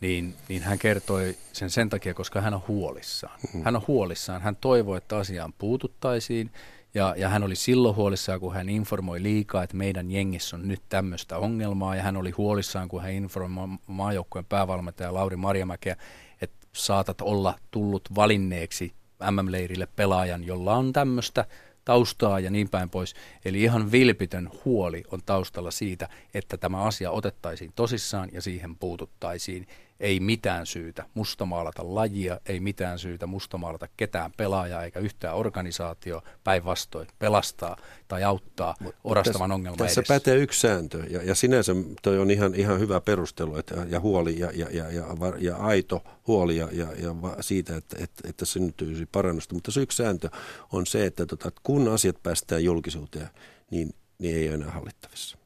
Niin, 0.00 0.34
niin 0.48 0.62
hän 0.62 0.78
kertoi 0.78 1.36
sen 1.52 1.70
sen 1.70 1.90
takia, 1.90 2.14
koska 2.14 2.40
hän 2.40 2.54
on 2.54 2.62
huolissaan. 2.68 3.40
Mm. 3.54 3.62
Hän 3.62 3.76
on 3.76 3.82
huolissaan. 3.88 4.42
Hän 4.42 4.56
toivoo, 4.56 4.96
että 4.96 5.16
asiaan 5.16 5.52
puututtaisiin 5.52 6.50
ja, 6.94 7.14
ja 7.18 7.28
hän 7.28 7.42
oli 7.42 7.56
silloin 7.56 7.96
huolissaan, 7.96 8.40
kun 8.40 8.54
hän 8.54 8.68
informoi 8.68 9.22
liikaa, 9.22 9.62
että 9.62 9.76
meidän 9.76 10.10
jengissä 10.10 10.56
on 10.56 10.68
nyt 10.68 10.82
tämmöistä 10.88 11.38
ongelmaa. 11.38 11.96
Ja 11.96 12.02
hän 12.02 12.16
oli 12.16 12.30
huolissaan, 12.30 12.88
kun 12.88 13.02
hän 13.02 13.12
informoi 13.12 13.68
maajoukkueen 13.86 14.44
päävalmentaja 14.44 15.14
Lauri 15.14 15.36
Marjamäkeä, 15.36 15.96
että 16.42 16.66
saatat 16.72 17.20
olla 17.20 17.54
tullut 17.70 18.14
valinneeksi 18.14 18.92
MM-leirille 19.30 19.88
pelaajan, 19.96 20.44
jolla 20.44 20.76
on 20.76 20.92
tämmöistä 20.92 21.44
taustaa 21.84 22.40
ja 22.40 22.50
niin 22.50 22.68
päin 22.68 22.90
pois. 22.90 23.14
Eli 23.44 23.62
ihan 23.62 23.92
vilpitön 23.92 24.50
huoli 24.64 25.04
on 25.10 25.20
taustalla 25.26 25.70
siitä, 25.70 26.08
että 26.34 26.56
tämä 26.56 26.82
asia 26.82 27.10
otettaisiin 27.10 27.72
tosissaan 27.74 28.28
ja 28.32 28.42
siihen 28.42 28.76
puututtaisiin 28.76 29.66
ei 30.00 30.20
mitään 30.20 30.66
syytä 30.66 31.04
mustamaalata 31.14 31.94
lajia, 31.94 32.40
ei 32.46 32.60
mitään 32.60 32.98
syytä 32.98 33.26
mustamaalata 33.26 33.88
ketään 33.96 34.32
pelaajaa 34.36 34.84
eikä 34.84 35.00
yhtään 35.00 35.36
organisaatio 35.36 36.22
päinvastoin 36.44 37.08
pelastaa 37.18 37.76
tai 38.08 38.24
auttaa 38.24 38.74
Mut, 38.80 38.94
orastavan 39.04 39.52
ongelman 39.52 39.78
Tässä 39.78 40.00
edessä. 40.00 40.14
pätee 40.14 40.36
yksi 40.36 40.60
sääntö 40.60 41.04
ja, 41.10 41.22
ja 41.22 41.34
sinänsä 41.34 41.72
toi 42.02 42.18
on 42.18 42.30
ihan, 42.30 42.54
ihan 42.54 42.80
hyvä 42.80 43.00
perustelu 43.00 43.56
että, 43.56 43.86
ja 43.88 44.00
huoli 44.00 44.38
ja, 44.38 44.50
ja, 44.54 44.66
ja, 44.70 44.90
ja, 44.90 45.06
ja 45.38 45.56
aito 45.56 46.04
huoli 46.26 46.56
ja, 46.56 46.68
ja, 46.72 46.86
ja 46.92 47.14
siitä, 47.40 47.76
että, 47.76 47.96
että, 48.00 48.28
että 48.28 48.44
syntyisi 48.44 49.06
parannusta. 49.06 49.54
Mutta 49.54 49.70
se 49.70 49.80
yksi 49.80 49.96
sääntö 49.96 50.28
on 50.72 50.86
se, 50.86 51.06
että 51.06 51.26
tota, 51.26 51.52
kun 51.62 51.88
asiat 51.88 52.22
päästään 52.22 52.64
julkisuuteen, 52.64 53.28
niin, 53.70 53.94
niin 54.18 54.36
ei 54.36 54.48
ole 54.48 54.54
enää 54.54 54.70
hallittavissa. 54.70 55.38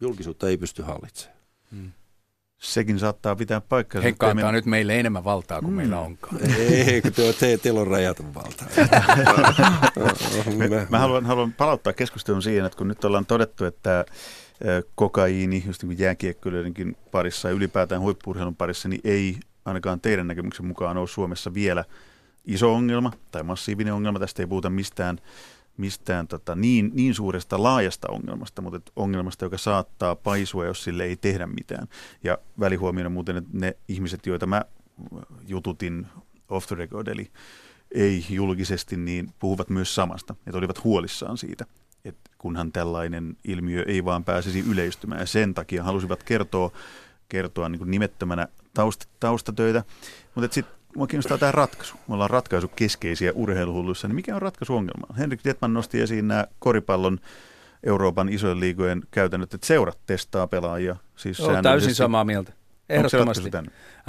Julkisuutta 0.00 0.48
ei 0.48 0.56
pysty 0.56 0.82
hallitsemaan. 0.82 1.38
Hmm. 1.70 1.92
Sekin 2.62 2.98
saattaa 2.98 3.36
pitää 3.36 3.60
paikkansa. 3.60 4.02
Henkka 4.04 4.30
antaa 4.30 4.52
me... 4.52 4.56
nyt 4.56 4.66
meille 4.66 5.00
enemmän 5.00 5.24
valtaa 5.24 5.60
kuin 5.60 5.70
mm. 5.70 5.76
meillä 5.76 6.00
onkaan. 6.00 6.38
Ei, 6.58 7.02
kun 7.02 7.12
tuo, 7.12 7.32
te, 7.32 7.58
teillä 7.58 7.80
on 7.80 7.86
rajaton 7.86 8.34
valta. 8.34 8.64
me, 10.56 10.86
mä 10.90 10.98
haluan, 10.98 11.26
haluan 11.26 11.52
palauttaa 11.52 11.92
keskustelun 11.92 12.42
siihen, 12.42 12.64
että 12.64 12.78
kun 12.78 12.88
nyt 12.88 13.04
ollaan 13.04 13.26
todettu, 13.26 13.64
että 13.64 14.04
kokaiini, 14.94 15.64
just 15.66 15.82
niin 15.82 16.74
kuin 16.74 16.96
parissa 17.10 17.48
ja 17.48 17.54
ylipäätään 17.54 18.00
huippuurheilun 18.00 18.56
parissa, 18.56 18.88
niin 18.88 19.00
ei 19.04 19.36
ainakaan 19.64 20.00
teidän 20.00 20.26
näkemyksen 20.26 20.66
mukaan 20.66 20.96
ole 20.96 21.08
Suomessa 21.08 21.54
vielä 21.54 21.84
iso 22.44 22.74
ongelma 22.74 23.12
tai 23.30 23.42
massiivinen 23.42 23.94
ongelma. 23.94 24.18
Tästä 24.18 24.42
ei 24.42 24.46
puhuta 24.46 24.70
mistään 24.70 25.18
mistään 25.76 26.28
tota, 26.28 26.54
niin, 26.54 26.90
niin 26.94 27.14
suuresta 27.14 27.62
laajasta 27.62 28.08
ongelmasta, 28.10 28.62
mutta 28.62 28.92
ongelmasta, 28.96 29.44
joka 29.44 29.58
saattaa 29.58 30.16
paisua, 30.16 30.66
jos 30.66 30.84
sille 30.84 31.04
ei 31.04 31.16
tehdä 31.16 31.46
mitään. 31.46 31.88
Ja 32.24 32.38
välihuomiona 32.60 33.10
muuten, 33.10 33.36
että 33.36 33.50
ne 33.52 33.76
ihmiset, 33.88 34.26
joita 34.26 34.46
mä 34.46 34.62
jututin 35.48 36.06
off 36.48 36.66
the 36.66 36.76
record, 36.76 37.06
eli 37.06 37.30
ei 37.94 38.26
julkisesti, 38.30 38.96
niin 38.96 39.30
puhuvat 39.38 39.70
myös 39.70 39.94
samasta, 39.94 40.34
että 40.46 40.58
olivat 40.58 40.84
huolissaan 40.84 41.38
siitä, 41.38 41.66
että 42.04 42.30
kunhan 42.38 42.72
tällainen 42.72 43.36
ilmiö 43.44 43.84
ei 43.86 44.04
vaan 44.04 44.24
pääsisi 44.24 44.60
yleistymään. 44.60 45.20
Ja 45.20 45.26
sen 45.26 45.54
takia 45.54 45.82
halusivat 45.82 46.22
kertoa, 46.22 46.70
kertoa 47.28 47.68
niin 47.68 47.90
nimettömänä 47.90 48.48
taust, 48.74 49.04
taustatöitä. 49.20 49.84
Mutta 50.34 50.54
sitten 50.54 50.74
Mua 50.96 51.06
kiinnostaa 51.06 51.38
tämä 51.38 51.52
ratkaisu. 51.52 51.94
Me 52.08 52.14
ollaan 52.14 52.30
ratkaisu 52.30 52.68
keskeisiä 52.68 53.32
urheiluhulluissa. 53.34 54.08
Niin 54.08 54.14
mikä 54.14 54.36
on 54.36 54.42
ratkaisu 54.42 54.76
ongelmaan? 54.76 55.16
Henrik 55.16 55.40
Detman 55.44 55.74
nosti 55.74 56.00
esiin 56.00 56.28
nämä 56.28 56.46
koripallon 56.58 57.18
Euroopan 57.82 58.28
isojen 58.28 58.60
liigojen 58.60 59.02
käytännöt, 59.10 59.54
että 59.54 59.66
seurat 59.66 59.98
testaa 60.06 60.46
pelaajia. 60.46 60.96
Siis 61.16 61.40
Olen 61.40 61.62
täysin 61.62 61.94
samaa 61.94 62.24
mieltä. 62.24 62.52
Ehdottomasti. 62.92 63.50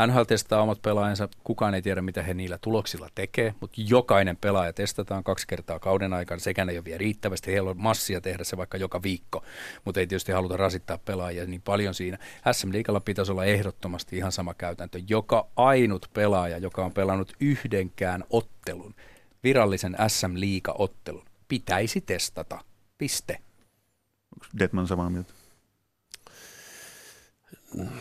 NHL 0.08 0.24
testaa 0.28 0.62
omat 0.62 0.82
pelaajansa, 0.82 1.30
kukaan 1.44 1.76
ei 1.76 1.82
tiedä 1.82 2.02
mitä 2.02 2.24
he 2.24 2.34
niillä 2.34 2.58
tuloksilla 2.58 3.10
tekee, 3.16 3.54
mutta 3.60 3.82
jokainen 3.88 4.38
pelaaja 4.38 4.74
testataan 4.74 5.24
kaksi 5.24 5.48
kertaa 5.48 5.80
kauden 5.80 6.14
aikana, 6.14 6.40
sekä 6.40 6.66
ei 6.70 6.78
ole 6.78 6.86
vielä 6.86 6.98
riittävästi, 6.98 7.52
heillä 7.52 7.70
on 7.70 7.78
massia 7.78 8.22
tehdä 8.22 8.44
se 8.44 8.58
vaikka 8.58 8.78
joka 8.78 9.04
viikko, 9.04 9.44
mutta 9.86 10.00
ei 10.00 10.08
tietysti 10.08 10.32
haluta 10.32 10.58
rasittaa 10.58 10.98
pelaajia 10.98 11.46
niin 11.46 11.62
paljon 11.62 11.94
siinä. 11.94 12.18
SM 12.52 12.72
Liikalla 12.72 13.00
pitäisi 13.00 13.32
olla 13.32 13.46
ehdottomasti 13.46 14.18
ihan 14.18 14.32
sama 14.32 14.54
käytäntö. 14.54 15.00
Joka 15.10 15.48
ainut 15.56 16.10
pelaaja, 16.14 16.58
joka 16.58 16.86
on 16.86 16.92
pelannut 16.92 17.34
yhdenkään 17.40 18.24
ottelun, 18.30 18.96
virallisen 19.44 19.96
SM 20.08 20.34
Liiga-ottelun, 20.34 21.26
pitäisi 21.48 22.02
testata. 22.02 22.60
Piste. 22.98 23.40
Detman 24.60 24.88
samaa 24.88 25.10
mieltä? 25.10 25.43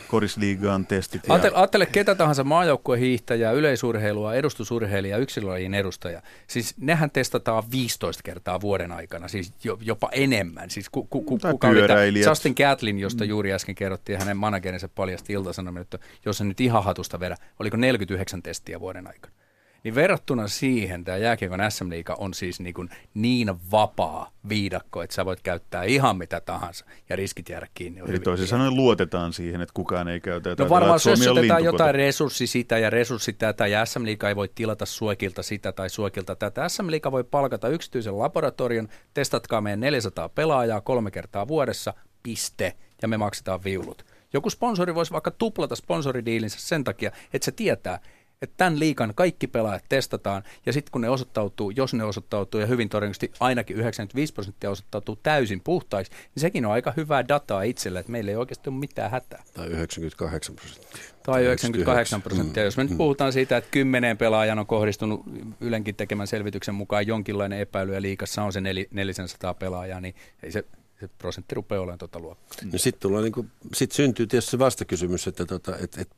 Korisliigaan 0.09 0.87
testit. 0.87 1.23
Ja... 1.29 1.35
Ajattele, 1.55 1.87
ketä 1.87 2.15
tahansa 2.15 2.45
maajoukkuehiihtäjää, 2.45 3.53
yleisurheilua, 3.53 4.35
edustusurheilija, 4.35 5.19
yksilölajin 5.19 5.75
edustaja. 5.75 6.23
Siis 6.47 6.75
nehän 6.81 7.11
testataan 7.11 7.63
15 7.71 8.23
kertaa 8.23 8.61
vuoden 8.61 8.93
aikana, 8.93 9.29
siis 9.29 9.53
jopa 9.81 10.09
enemmän. 10.13 10.71
Siis 10.71 10.89
ku, 10.91 11.03
ku, 11.05 11.23
ku, 11.23 11.39
kuka 11.39 11.69
oli 11.69 12.25
Justin 12.27 12.55
Gatlin, 12.57 12.99
josta 12.99 13.25
mm. 13.25 13.29
juuri 13.29 13.53
äsken 13.53 13.75
kerrottiin, 13.75 14.19
hänen 14.19 14.37
managerinsa 14.37 14.89
paljasti 14.89 15.33
ilta 15.33 15.51
että 15.81 15.99
jos 16.25 16.39
se 16.39 16.45
nyt 16.45 16.61
ihan 16.61 16.85
hatusta 16.85 17.21
vedä, 17.21 17.37
oliko 17.59 17.77
49 17.77 18.43
testiä 18.43 18.81
vuoden 18.81 19.07
aikana. 19.07 19.42
Niin 19.85 19.95
verrattuna 19.95 20.49
siihen 20.49 21.05
tämä 21.05 21.17
jääkiekon 21.17 21.61
SM-liiga 21.69 22.17
on 22.19 22.35
siis 22.35 22.61
niin, 22.61 22.75
kuin 22.75 22.91
niin 23.15 23.51
vapaa 23.71 24.31
viidakko, 24.49 25.03
että 25.03 25.15
sä 25.15 25.25
voit 25.25 25.41
käyttää 25.41 25.83
ihan 25.83 26.17
mitä 26.17 26.41
tahansa 26.41 26.85
ja 27.09 27.17
riskit 27.17 27.49
jäädä 27.49 27.67
kiinni. 27.75 28.01
Eli 28.01 28.19
toisin 28.19 28.47
sanoen 28.47 28.77
luotetaan 28.77 29.33
siihen, 29.33 29.61
että 29.61 29.75
kukaan 29.75 30.09
ei 30.09 30.21
käytä. 30.21 30.55
No 30.59 30.69
varmaan 30.69 31.01
sössötetään 31.01 31.65
jotain 31.65 31.95
resurssi 31.95 32.47
sitä 32.47 32.79
ja 32.79 32.91
resurssi 32.91 33.33
tätä 33.33 33.67
ja 33.67 33.85
SM-liiga 33.85 34.29
ei 34.29 34.37
voi 34.37 34.49
tilata 34.55 34.87
Suekilta 34.87 35.43
sitä 35.43 35.73
tai 35.73 35.91
Suekilta 35.91 36.37
tätä. 36.37 36.69
SM-liiga 36.69 37.13
voi 37.13 37.25
palkata 37.25 37.69
yksityisen 37.69 38.19
laboratorion, 38.19 38.89
testatkaa 39.15 39.61
meidän 39.61 39.81
400 39.81 40.29
pelaajaa 40.29 40.81
kolme 40.81 41.11
kertaa 41.11 41.49
vuodessa, 41.49 41.95
piste, 42.23 42.77
ja 43.03 43.09
me 43.09 43.17
maksetaan 43.17 43.65
viulut. 43.65 44.05
Joku 44.33 44.51
sponsori 44.51 44.95
voisi 44.95 45.13
vaikka 45.13 45.31
tuplata 45.31 45.77
sponsoridiilinsä 45.77 46.59
sen 46.61 46.85
takia, 46.85 47.13
että 47.33 47.45
se 47.45 47.53
tietää, 47.53 47.99
että 48.43 48.55
tämän 48.57 48.79
liikan 48.79 49.13
kaikki 49.15 49.47
pelaajat 49.47 49.85
testataan, 49.89 50.43
ja 50.67 50.73
sitten 50.73 50.93
kun 50.93 51.01
ne 51.01 51.09
osoittautuu, 51.09 51.71
jos 51.71 51.95
ne 51.95 52.05
osoittautuu, 52.05 52.61
ja 52.61 52.67
hyvin 52.67 52.89
todennäköisesti 52.89 53.33
ainakin 53.41 53.77
95 53.77 54.33
prosenttia 54.33 54.71
osoittautuu 54.71 55.17
täysin 55.17 55.61
puhtaiksi, 55.61 56.13
niin 56.13 56.41
sekin 56.41 56.67
on 56.67 56.73
aika 56.73 56.93
hyvää 56.97 57.29
dataa 57.29 57.63
itselle, 57.63 57.99
että 57.99 58.13
meillä 58.13 58.31
ei 58.31 58.37
oikeasti 58.37 58.71
ole 58.71 58.79
mitään 58.79 59.11
hätää. 59.11 59.43
Tai 59.55 59.67
98 59.67 60.57
prosenttia. 60.57 61.03
Tai 61.23 61.45
98 61.45 62.23
prosenttia. 62.23 62.63
Mm. 62.63 62.65
Jos 62.65 62.77
me 62.77 62.83
nyt 62.83 62.91
mm. 62.91 62.99
puhutaan 62.99 63.33
siitä, 63.33 63.57
että 63.57 63.71
kymmenen 63.71 64.19
pelaajan 64.19 64.59
on 64.59 64.67
kohdistunut 64.67 65.23
Ylenkin 65.61 65.95
tekemän 65.95 66.27
selvityksen 66.27 66.75
mukaan 66.75 67.07
jonkinlainen 67.07 67.61
epäily, 67.61 67.95
ja 67.95 68.03
liikassa 68.03 68.43
on 68.43 68.53
se 68.53 68.61
400 68.91 69.55
pelaajaa, 69.55 70.01
niin 70.01 70.15
ei 70.43 70.53
se 70.53 70.65
se 71.03 71.09
prosentti 71.19 71.55
rupeaa 71.55 71.81
olemaan 71.81 71.99
tuota 71.99 72.21
luokkaa. 72.21 72.59
No 72.73 72.79
sitten 72.79 73.11
niin 73.11 73.51
sit 73.75 73.93
syntyy 73.93 74.27
tietysti 74.27 74.51
se 74.51 74.59
vastakysymys, 74.59 75.27
että 75.27 75.47
tota, 75.47 75.79
et, 75.79 75.99
et, 75.99 76.11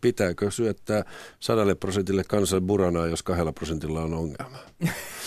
pitääkö 0.00 0.50
syöttää 0.50 1.04
sadalle 1.40 1.74
prosentille 1.74 2.24
kansan 2.24 2.62
buranaa, 2.62 3.06
jos 3.06 3.22
kahdella 3.22 3.52
prosentilla 3.52 4.02
on 4.02 4.14
ongelma. 4.14 4.58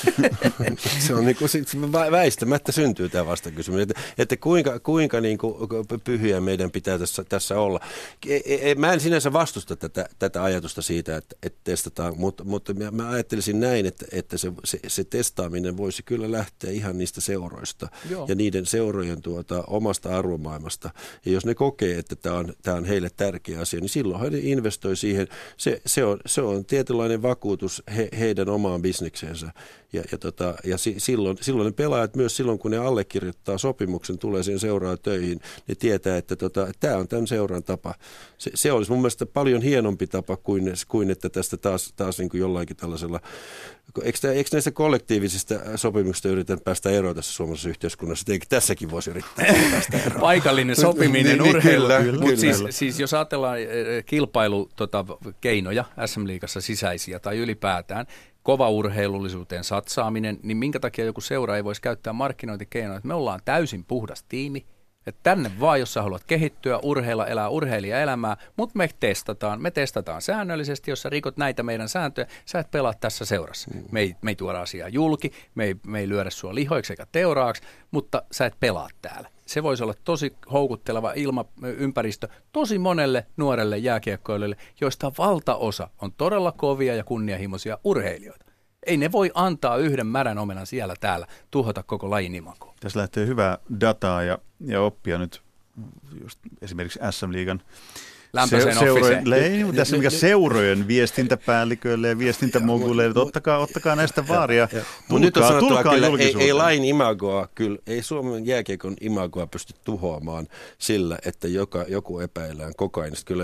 se 1.07 1.13
on 1.13 1.25
niin 1.25 1.35
kuin, 1.35 1.49
sit 1.49 1.67
väistämättä 2.11 2.71
syntyy 2.71 3.09
tämä 3.09 3.25
vastakysymys, 3.25 3.81
että, 3.81 4.01
että 4.17 4.37
kuinka, 4.37 4.79
kuinka 4.79 5.21
niin 5.21 5.37
kuin 5.37 5.55
pyhiä 6.03 6.41
meidän 6.41 6.71
pitää 6.71 6.99
tässä, 6.99 7.23
tässä 7.23 7.59
olla. 7.59 7.79
E, 8.27 8.35
e, 8.35 8.71
e, 8.71 8.75
mä 8.75 8.93
en 8.93 8.99
sinänsä 8.99 9.33
vastusta 9.33 9.75
tätä, 9.75 10.09
tätä 10.19 10.43
ajatusta 10.43 10.81
siitä, 10.81 11.17
että, 11.17 11.35
että 11.43 11.59
testataan, 11.63 12.13
mutta, 12.17 12.43
mutta 12.43 12.73
mä 12.91 13.09
ajattelisin 13.09 13.59
näin, 13.59 13.85
että, 13.85 14.05
että 14.11 14.37
se, 14.37 14.53
se, 14.63 14.79
se 14.87 15.03
testaaminen 15.03 15.77
voisi 15.77 16.03
kyllä 16.03 16.31
lähteä 16.31 16.71
ihan 16.71 16.97
niistä 16.97 17.21
seuroista 17.21 17.87
Joo. 18.09 18.25
ja 18.27 18.35
niiden 18.35 18.65
seurojen 18.89 19.21
tuota, 19.21 19.63
omasta 19.67 20.17
arvomaailmasta. 20.17 20.89
Ja 21.25 21.31
jos 21.31 21.45
ne 21.45 21.55
kokee, 21.55 21.97
että 21.97 22.15
tämä 22.15 22.35
on, 22.35 22.53
tämä 22.61 22.77
on 22.77 22.85
heille 22.85 23.09
tärkeä 23.17 23.59
asia, 23.59 23.79
niin 23.79 23.89
silloin 23.89 24.31
he 24.31 24.39
investoi 24.41 24.95
siihen. 24.95 25.27
Se, 25.57 25.81
se, 25.85 26.05
on, 26.05 26.19
se 26.25 26.41
on 26.41 26.65
tietynlainen 26.65 27.21
vakuutus 27.21 27.83
he, 27.95 28.09
heidän 28.19 28.49
omaan 28.49 28.81
bisnekseensä. 28.81 29.51
Ja, 29.93 30.03
ja, 30.11 30.17
tota, 30.17 30.55
ja 30.63 30.77
si, 30.77 30.95
silloin, 30.97 31.37
silloin 31.41 31.65
ne 31.65 31.71
pelaajat 31.71 32.15
myös 32.15 32.35
silloin, 32.35 32.59
kun 32.59 32.71
ne 32.71 32.77
allekirjoittaa 32.77 33.57
sopimuksen, 33.57 34.17
tulee 34.17 34.43
siihen 34.43 34.59
seuraa 34.59 34.97
töihin, 34.97 35.39
ne 35.67 35.75
tietää, 35.75 36.17
että 36.17 36.35
tota, 36.35 36.67
tämä 36.79 36.97
on 36.97 37.07
tämän 37.07 37.27
seuran 37.27 37.63
tapa. 37.63 37.95
Se, 38.37 38.51
se 38.55 38.71
olisi 38.71 38.91
mun 38.91 39.01
mielestä 39.01 39.25
paljon 39.25 39.61
hienompi 39.61 40.07
tapa 40.07 40.37
kuin, 40.37 40.73
kuin 40.87 41.11
että 41.11 41.29
tästä 41.29 41.57
taas, 41.57 41.93
taas 41.95 42.19
niin 42.19 42.29
kuin 42.29 42.41
jollain 42.41 42.67
tällaisella 42.77 43.19
Eikö, 44.03 44.33
eikö 44.33 44.49
näistä 44.53 44.71
kollektiivisista 44.71 45.55
sopimuksista 45.75 46.29
yritetä 46.29 46.63
päästä 46.63 46.89
eroon 46.89 47.15
tässä 47.15 47.33
suomalaisessa 47.33 47.69
yhteiskunnassa? 47.69 48.31
Eikö 48.31 48.45
tässäkin 48.49 48.91
voisi 48.91 49.09
yrittää 49.09 49.45
päästä 49.71 49.97
eroon? 49.97 50.21
Paikallinen 50.21 50.75
sopiminen, 50.75 51.37
niin, 51.37 51.43
niin 51.43 51.55
urheilu. 51.55 51.87
Kyllä. 51.87 52.35
Siis, 52.35 52.63
siis 52.69 52.99
jos 52.99 53.13
ajatellaan 53.13 53.59
eh, 53.59 53.67
eh, 53.69 54.05
kilpailukeinoja 54.05 55.83
tota, 55.83 56.07
SM-liigassa 56.07 56.61
sisäisiä 56.61 57.19
tai 57.19 57.37
ylipäätään, 57.37 58.05
kova 58.43 58.69
urheilullisuuteen 58.69 59.63
satsaaminen, 59.63 60.39
niin 60.43 60.57
minkä 60.57 60.79
takia 60.79 61.05
joku 61.05 61.21
seura 61.21 61.55
ei 61.55 61.63
voisi 61.63 61.81
käyttää 61.81 62.13
markkinointikeinoja, 62.13 62.97
että 62.97 63.07
me 63.07 63.13
ollaan 63.13 63.39
täysin 63.45 63.85
puhdas 63.85 64.23
tiimi– 64.23 64.65
että 65.09 65.19
tänne 65.23 65.51
vaan, 65.59 65.79
jos 65.79 65.93
sä 65.93 66.01
haluat 66.01 66.23
kehittyä, 66.27 66.79
urheilla, 66.83 67.27
elää 67.27 67.49
urheilijaelämää, 67.49 68.37
mutta 68.57 68.77
me 68.77 68.89
testataan, 68.99 69.61
me 69.61 69.71
testataan 69.71 70.21
säännöllisesti, 70.21 70.91
jos 70.91 71.01
sä 71.01 71.09
rikot 71.09 71.37
näitä 71.37 71.63
meidän 71.63 71.89
sääntöjä, 71.89 72.27
sä 72.45 72.59
et 72.59 72.71
pelaa 72.71 72.93
tässä 72.93 73.25
seurassa. 73.25 73.71
Mm. 73.73 73.83
Me, 73.91 73.99
ei, 73.99 74.15
me 74.21 74.31
ei 74.31 74.35
tuoda 74.35 74.61
asiaa 74.61 74.89
julki, 74.89 75.31
me 75.55 75.65
ei, 75.65 75.75
me 75.87 75.99
ei 75.99 76.09
lyödä 76.09 76.29
sua 76.29 76.55
lihoiksi 76.55 76.93
eikä 76.93 77.07
teuraaksi, 77.11 77.63
mutta 77.91 78.23
sä 78.31 78.45
et 78.45 78.55
pelaa 78.59 78.89
täällä. 79.01 79.29
Se 79.45 79.63
voisi 79.63 79.83
olla 79.83 79.93
tosi 80.03 80.33
houkutteleva 80.51 81.13
ilma, 81.15 81.45
ympäristö 81.63 82.27
tosi 82.51 82.79
monelle 82.79 83.25
nuorelle 83.37 83.77
jääkiekkoilijalle, 83.77 84.57
joista 84.81 85.11
valtaosa 85.17 85.89
on 86.01 86.11
todella 86.11 86.51
kovia 86.51 86.95
ja 86.95 87.03
kunnianhimoisia 87.03 87.77
urheilijoita. 87.83 88.48
Ei 88.85 88.97
ne 88.97 89.11
voi 89.11 89.31
antaa 89.33 89.77
yhden 89.77 90.07
märän 90.07 90.37
omenan 90.37 90.67
siellä 90.67 90.95
täällä 90.99 91.27
tuhota 91.51 91.83
koko 91.83 92.09
lajin 92.09 92.35
imakoa. 92.35 92.73
Tässä 92.79 92.99
lähtee 92.99 93.25
hyvää 93.25 93.57
dataa 93.79 94.23
ja, 94.23 94.37
ja 94.65 94.81
oppia 94.81 95.17
nyt 95.17 95.41
just 96.21 96.39
esimerkiksi 96.61 96.99
SM-liigan 97.11 97.61
lämpöiseen 98.33 98.73
se, 98.73 98.79
seurojen, 98.79 99.33
ei, 99.33 99.63
mutta 99.63 99.77
tässä 99.77 99.97
mikä 99.97 100.09
seurojen 100.09 100.87
viestintäpäälliköille 100.87 102.07
ja 102.07 102.19
viestintämoguleille, 102.19 103.21
ottakaa, 103.21 103.57
ottakaa 103.57 103.95
näistä 103.95 104.27
vaaria. 104.27 104.67
Tulkaa, 104.67 105.19
nyt 105.19 105.37
on 105.37 105.43
sanottava 105.43 105.83
kyllä, 105.83 106.07
ei, 106.19 106.35
ei 106.39 106.53
lain 106.53 106.85
imagoa, 106.85 107.47
kyllä, 107.55 107.79
ei 107.87 108.03
Suomen 108.03 108.45
jääkiekon 108.45 108.95
imagoa 109.01 109.47
pysty 109.47 109.73
tuhoamaan 109.83 110.47
sillä, 110.77 111.17
että 111.25 111.47
joka, 111.47 111.85
joku 111.87 112.19
epäillään 112.19 112.73
kokainista. 112.77 113.25
Kyllä, 113.25 113.43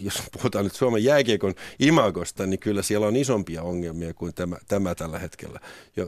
jos 0.00 0.22
puhutaan 0.32 0.64
nyt 0.64 0.74
Suomen 0.74 1.04
jääkiekon 1.04 1.54
imagosta, 1.78 2.46
niin 2.46 2.60
kyllä 2.60 2.82
siellä 2.82 3.06
on 3.06 3.16
isompia 3.16 3.62
ongelmia 3.62 4.14
kuin 4.14 4.34
tämä, 4.34 4.56
tämä 4.68 4.94
tällä 4.94 5.18
hetkellä, 5.18 5.60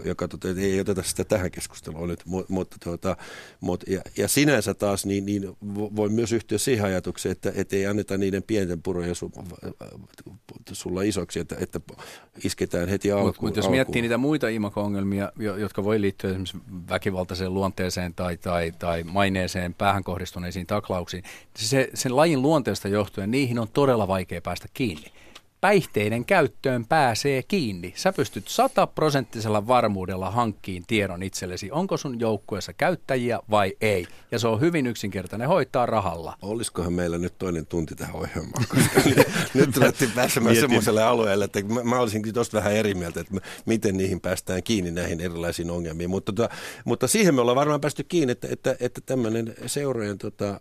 joka 0.04 0.28
tota, 0.28 0.48
ei 0.48 0.80
oteta 0.80 1.02
sitä 1.02 1.24
tähän 1.24 1.50
keskusteluun 1.50 2.08
nyt, 2.08 2.22
mutta, 2.48 2.76
tuota, 2.84 3.16
mutta 3.60 3.90
ja, 3.90 4.00
ja 4.16 4.28
sinänsä 4.28 4.74
taas 4.74 5.06
niin, 5.06 5.26
niin 5.26 5.56
voi 5.74 6.08
myös 6.08 6.32
yhtyä 6.32 6.58
siihen 6.58 6.84
ajatukseen, 6.84 7.32
että, 7.32 7.52
että 7.54 7.76
ei 7.76 7.86
anneta 7.98 8.18
niiden 8.18 8.42
pienten 8.42 8.82
purojen 8.82 9.14
su, 9.14 9.32
sulla 10.72 11.02
isoksi, 11.02 11.40
että, 11.40 11.56
että 11.60 11.80
isketään 12.44 12.88
heti 12.88 13.12
alkuun. 13.12 13.26
Mutta 13.26 13.42
mut 13.42 13.56
jos 13.56 13.64
alkuun. 13.64 13.76
miettii 13.76 14.02
niitä 14.02 14.18
muita 14.18 14.48
imako-ongelmia, 14.48 15.32
jotka 15.38 15.84
voi 15.84 16.00
liittyä 16.00 16.30
esimerkiksi 16.30 16.58
väkivaltaiseen 16.90 17.54
luonteeseen 17.54 18.14
tai, 18.14 18.36
tai, 18.36 18.72
tai 18.78 19.02
maineeseen 19.02 19.74
päähän 19.74 20.04
kohdistuneisiin 20.04 20.66
taklauksiin, 20.66 21.22
se, 21.56 21.90
sen 21.94 22.16
lajin 22.16 22.42
luonteesta 22.42 22.88
johtuen 22.88 23.30
niihin 23.30 23.58
on 23.58 23.68
todella 23.68 24.08
vaikea 24.08 24.40
päästä 24.40 24.68
kiinni 24.74 25.12
päihteiden 25.60 26.24
käyttöön 26.24 26.86
pääsee 26.86 27.42
kiinni. 27.42 27.92
Sä 27.96 28.12
pystyt 28.12 28.48
sataprosenttisella 28.48 29.66
varmuudella 29.66 30.30
hankkiin 30.30 30.84
tiedon 30.86 31.22
itsellesi, 31.22 31.70
onko 31.70 31.96
sun 31.96 32.20
joukkueessa 32.20 32.72
käyttäjiä 32.72 33.40
vai 33.50 33.76
ei. 33.80 34.06
Ja 34.30 34.38
se 34.38 34.48
on 34.48 34.60
hyvin 34.60 34.86
yksinkertainen 34.86 35.48
hoitaa 35.48 35.86
rahalla. 35.86 36.36
Olisikohan 36.42 36.92
meillä 36.92 37.18
nyt 37.18 37.38
toinen 37.38 37.66
tunti 37.66 37.94
tähän 37.94 38.16
ohjelmaan, 38.16 38.64
koska 38.68 39.00
nyt 39.54 39.76
lähti 39.76 40.06
pääsemään 40.14 40.56
semmoiselle 40.56 41.02
alueelle, 41.02 41.44
että 41.44 41.62
mä, 41.64 41.82
mä 41.82 42.00
olisinkin 42.00 42.34
tuosta 42.34 42.56
vähän 42.56 42.72
eri 42.72 42.94
mieltä, 42.94 43.20
että 43.20 43.34
miten 43.66 43.96
niihin 43.96 44.20
päästään 44.20 44.62
kiinni 44.62 44.90
näihin 44.90 45.20
erilaisiin 45.20 45.70
ongelmiin. 45.70 46.10
Mutta, 46.10 46.32
tota, 46.32 46.54
mutta 46.84 47.08
siihen 47.08 47.34
me 47.34 47.40
ollaan 47.40 47.56
varmaan 47.56 47.80
päästy 47.80 48.04
kiinni, 48.04 48.32
että, 48.32 48.48
että, 48.50 48.76
että 48.80 49.00
tämmöinen 49.06 49.54
seurojen, 49.66 50.18
tota, 50.18 50.60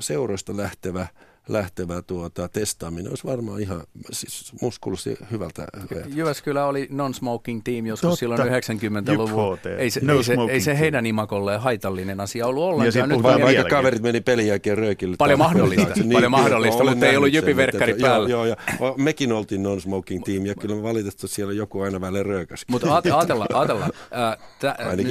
seuroista 0.00 0.56
lähtevä 0.56 1.06
lähtevä 1.48 2.02
tuota, 2.02 2.48
testaaminen 2.48 3.08
olisi 3.08 3.24
varmaan 3.24 3.60
ihan, 3.60 3.82
siis 4.12 4.52
musta 4.60 4.90
hyvältä. 5.30 5.66
Jyväskylä 6.14 6.66
oli 6.66 6.88
non-smoking 6.90 7.60
team 7.64 7.86
joskus 7.86 8.08
Totta. 8.08 8.16
silloin 8.16 8.40
90-luvulla. 8.40 9.58
Ei 9.78 9.90
se, 9.90 10.00
no 10.02 10.16
ei, 10.16 10.24
se, 10.24 10.34
ei 10.50 10.60
se 10.60 10.78
heidän 10.78 11.06
imakolleen 11.06 11.60
haitallinen 11.60 12.20
asia 12.20 12.46
ollut 12.46 12.64
ollenkaan. 12.64 13.08
Nyt 13.08 13.22
vaan 13.22 13.42
vaikka 13.42 13.64
kaverit 13.64 14.02
meni 14.02 14.20
pelin 14.20 14.46
jälkeen 14.46 14.78
röökille. 14.78 15.16
Paljon 15.16 15.38
mahdollista, 15.38 15.94
niin, 15.94 16.12
paljon 16.12 16.30
mahdollista 16.30 16.84
mutta 16.84 17.06
ei 17.06 17.16
ollut 17.16 17.32
jypiverkkari 17.32 17.94
päällä. 17.94 18.28
Joo, 18.28 18.44
joo, 18.44 18.56
ja 18.80 18.94
mekin 18.96 19.32
oltiin 19.32 19.62
non-smoking 19.62 20.24
team 20.24 20.46
ja 20.46 20.54
kyllä 20.54 20.82
valitettavasti 20.82 21.34
siellä 21.34 21.52
joku 21.52 21.80
aina 21.80 22.00
välillä 22.00 22.22
röökäs. 22.22 22.64
Mutta 22.68 22.94
ajatella, 22.94 23.46
ajatella 23.54 23.88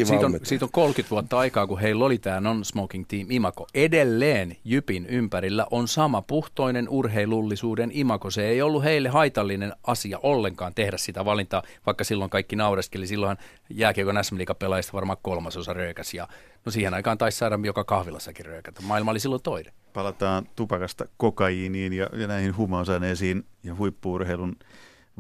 siitä, 0.05 0.25
on, 0.25 0.39
siitä 0.43 0.65
on 0.65 0.71
30 0.71 1.09
vuotta 1.09 1.37
aikaa, 1.37 1.67
kun 1.67 1.79
heillä 1.79 2.05
oli 2.05 2.17
tämä 2.17 2.39
non-smoking 2.39 3.05
team 3.07 3.31
imako. 3.31 3.67
Edelleen 3.73 4.57
Jypin 4.65 5.05
ympärillä 5.05 5.67
on 5.71 5.87
sama 5.87 6.21
puhtoinen 6.29 6.89
urheilullisuuden 6.89 7.91
imako. 7.93 8.31
Se 8.31 8.47
ei 8.47 8.61
ollut 8.61 8.83
heille 8.83 9.09
haitallinen 9.09 9.73
asia 9.87 10.19
ollenkaan 10.23 10.73
tehdä 10.75 10.97
sitä 10.97 11.25
valintaa, 11.25 11.63
vaikka 11.85 12.03
silloin 12.03 12.29
kaikki 12.29 12.55
naureskeli. 12.55 13.07
Silloin 13.07 13.37
jääkiekon 13.69 14.23
sm 14.23 14.35
pelaajista 14.59 14.93
varmaan 14.93 15.17
kolmasosa 15.21 15.73
röökäs 15.73 16.13
ja 16.13 16.27
no 16.65 16.71
siihen 16.71 16.93
aikaan 16.93 17.17
taisi 17.17 17.37
saada 17.37 17.59
joka 17.63 17.83
kahvilassakin 17.83 18.45
röökätä. 18.45 18.81
Maailma 18.81 19.11
oli 19.11 19.19
silloin 19.19 19.41
toinen. 19.41 19.73
Palataan 19.93 20.47
tupakasta 20.55 21.05
kokaiiniin 21.17 21.93
ja, 21.93 22.09
ja 22.13 22.27
näihin 22.27 22.57
huumausaineisiin 22.57 23.45
ja 23.63 23.75
huippuurheilun 23.75 24.55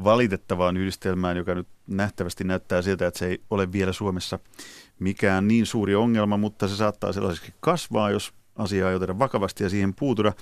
valitettavaan 0.03 0.77
yhdistelmään, 0.77 1.37
joka 1.37 1.55
nyt 1.55 1.67
nähtävästi 1.87 2.43
näyttää 2.43 2.81
siltä, 2.81 3.07
että 3.07 3.19
se 3.19 3.27
ei 3.27 3.41
ole 3.49 3.71
vielä 3.71 3.93
Suomessa 3.93 4.39
mikään 4.99 5.47
niin 5.47 5.65
suuri 5.65 5.95
ongelma, 5.95 6.37
mutta 6.37 6.67
se 6.67 6.75
saattaa 6.75 7.13
sellaiseksi 7.13 7.53
kasvaa, 7.59 8.11
jos 8.11 8.33
asiaa 8.55 8.89
ei 8.89 8.95
oteta 8.95 9.19
vakavasti 9.19 9.63
ja 9.63 9.69
siihen 9.69 9.93
puutuda. 9.93 10.33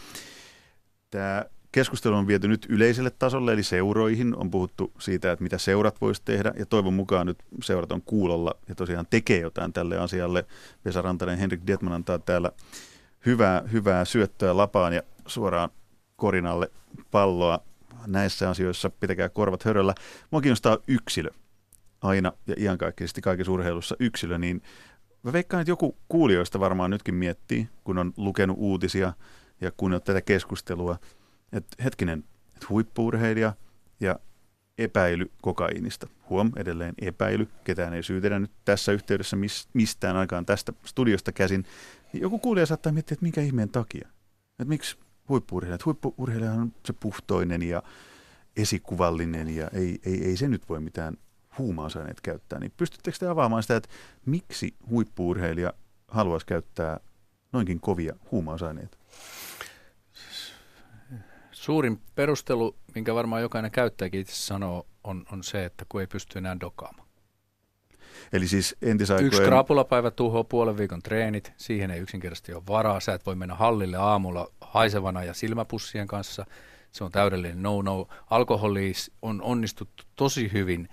Tämä 1.10 1.46
keskustelu 1.72 2.16
on 2.16 2.28
viety 2.28 2.48
nyt 2.48 2.66
yleiselle 2.70 3.10
tasolle, 3.10 3.54
eli 3.54 3.64
seuroihin. 3.64 4.36
On 4.36 4.52
puhuttu 4.52 4.92
siitä, 5.00 5.32
että 5.32 5.44
mitä 5.44 5.58
seurat 5.58 6.02
voisi 6.02 6.22
tehdä, 6.26 6.54
ja 6.60 6.66
toivon 6.66 6.94
mukaan 6.94 7.28
nyt 7.28 7.38
seurat 7.64 7.92
on 7.92 8.02
kuulolla 8.02 8.56
ja 8.70 8.76
tosiaan 8.76 9.08
tekee 9.10 9.40
jotain 9.40 9.74
tälle 9.74 9.98
asialle. 9.98 10.46
Vesa 10.86 11.02
Rantanen 11.02 11.38
Henrik 11.38 11.62
Detman 11.68 11.94
antaa 11.94 12.20
täällä 12.20 12.52
hyvää, 13.26 13.64
hyvää 13.72 14.06
syöttöä 14.06 14.58
lapaan 14.58 14.94
ja 14.94 15.04
suoraan 15.26 15.70
korinalle 16.16 16.72
palloa. 17.12 17.60
Näissä 18.08 18.50
asioissa 18.50 18.90
pitäkää 18.90 19.30
korvat 19.30 19.64
höröllä. 19.64 19.94
Mua 20.32 20.42
kiinnostaa 20.42 20.78
yksilö 20.88 21.30
aina 22.02 22.34
ja 22.48 22.56
iankaikkisesti 22.58 23.22
kaikessa 23.22 23.52
urheilussa 23.52 23.96
yksilö, 24.00 24.38
niin 24.38 24.62
mä 25.24 25.34
veikkaan, 25.34 25.62
että 25.62 25.72
joku 25.72 25.98
kuulijoista 26.10 26.60
varmaan 26.60 26.92
nytkin 26.92 27.16
miettii, 27.16 27.70
kun 27.84 27.98
on 27.98 28.14
lukenut 28.18 28.58
uutisia– 28.60 29.14
ja 29.62 29.72
kuunnella 29.78 30.00
tätä 30.00 30.22
keskustelua, 30.22 31.00
että 31.52 31.84
hetkinen, 31.84 32.24
että 32.56 32.66
huippuurheilija 32.70 33.54
ja 34.00 34.20
epäily 34.78 35.32
kokaiinista. 35.42 36.08
Huom, 36.30 36.52
edelleen 36.56 36.94
epäily, 37.02 37.48
ketään 37.64 37.94
ei 37.94 38.04
syytetä 38.04 38.40
nyt 38.40 38.52
tässä 38.66 38.92
yhteydessä 38.92 39.38
mistään 39.74 40.18
aikaan 40.18 40.46
tästä 40.46 40.74
studiosta 40.86 41.32
käsin. 41.32 41.66
Joku 42.14 42.40
kuulija 42.40 42.66
saattaa 42.66 42.92
miettiä, 42.92 43.14
että 43.14 43.24
minkä 43.24 43.42
ihmeen 43.42 43.70
takia. 43.70 44.08
Että 44.52 44.66
miksi 44.66 44.98
huippuurheilija? 45.30 45.76
Että 45.76 45.86
huippuurheilija 45.86 46.52
on 46.52 46.74
se 46.86 46.94
puhtoinen 46.94 47.64
ja 47.64 47.84
esikuvallinen 48.58 49.56
ja 49.56 49.70
ei, 49.74 50.00
ei, 50.06 50.26
ei 50.26 50.38
se 50.38 50.48
nyt 50.48 50.70
voi 50.70 50.80
mitään 50.80 51.18
huumausaineet 51.58 52.22
käyttää, 52.22 52.60
niin 52.60 52.74
pystyttekö 52.78 53.18
te 53.20 53.28
avaamaan 53.28 53.64
sitä, 53.64 53.76
että 53.76 53.90
miksi 54.26 54.76
huippuurheilija 54.90 55.74
haluaisi 56.08 56.46
käyttää 56.46 57.00
noinkin 57.54 57.80
kovia 57.80 58.16
huumausaineita? 58.32 58.98
Suurin 61.52 62.02
perustelu, 62.16 62.76
minkä 62.96 63.16
varmaan 63.16 63.42
jokainen 63.42 63.72
käyttäjäkin 63.72 64.22
itse 64.22 64.36
sanoo, 64.36 64.88
on, 65.04 65.26
on 65.32 65.44
se, 65.44 65.66
että 65.66 65.86
kun 65.90 66.02
ei 66.02 66.08
pysty 66.08 66.38
enää 66.38 66.58
dokaamaan. 66.60 67.08
Eli 68.34 68.48
siis 68.48 68.76
entisaikojen... 68.82 69.28
Yksi 69.28 69.42
krapulapäivä 69.42 70.12
tuhoaa 70.12 70.44
puolen 70.44 70.78
viikon 70.78 71.02
treenit, 71.02 71.54
siihen 71.58 71.92
ei 71.92 72.00
yksinkertaisesti 72.00 72.54
ole 72.54 72.64
varaa. 72.68 73.00
Sä 73.00 73.14
et 73.14 73.26
voi 73.26 73.36
mennä 73.36 73.56
hallille 73.56 73.98
aamulla 73.98 74.52
haisevana 74.62 75.24
ja 75.24 75.34
silmäpussien 75.34 76.08
kanssa. 76.08 76.46
Se 76.92 77.04
on 77.04 77.12
täydellinen 77.12 77.64
no-no. 77.64 78.08
Alkoholi 78.30 78.94
on 79.22 79.42
onnistuttu 79.42 80.04
tosi 80.16 80.52
hyvin 80.54 80.90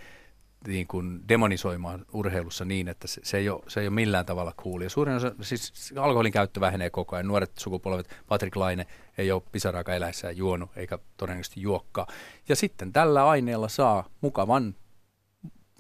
niin 0.66 0.87
kuin 0.87 1.29
demonisoimaan 1.29 2.07
urheilussa 2.12 2.64
niin, 2.64 2.88
että 2.88 3.09
se, 3.09 3.20
se, 3.24 3.37
ei 3.38 3.48
ole, 3.48 3.62
se 3.68 3.81
ei 3.81 3.87
ole 3.87 3.94
millään 3.94 4.27
tavalla. 4.27 4.55
Ja 4.83 4.90
suurin 4.90 5.14
osa, 5.14 5.33
siis 5.40 5.94
alkoholin 5.96 6.33
käyttö 6.33 6.61
vähenee 6.61 6.90
koko 6.90 7.16
ajan. 7.16 7.29
Nuoret 7.29 7.53
sukupolvet, 7.59 8.16
Patrick 8.29 8.57
Laine 8.57 8.87
ei 9.18 9.33
ole 9.33 9.42
pisaraakaan 9.53 9.96
eläessään 9.96 10.37
juonut 10.37 10.70
eikä 10.77 10.98
todennäköisesti 11.16 11.61
juokkaa. 11.61 12.07
Ja 12.48 12.57
sitten 12.57 12.92
tällä 12.92 13.29
aineella 13.29 13.68
saa 13.68 14.09
mukavan 14.20 14.74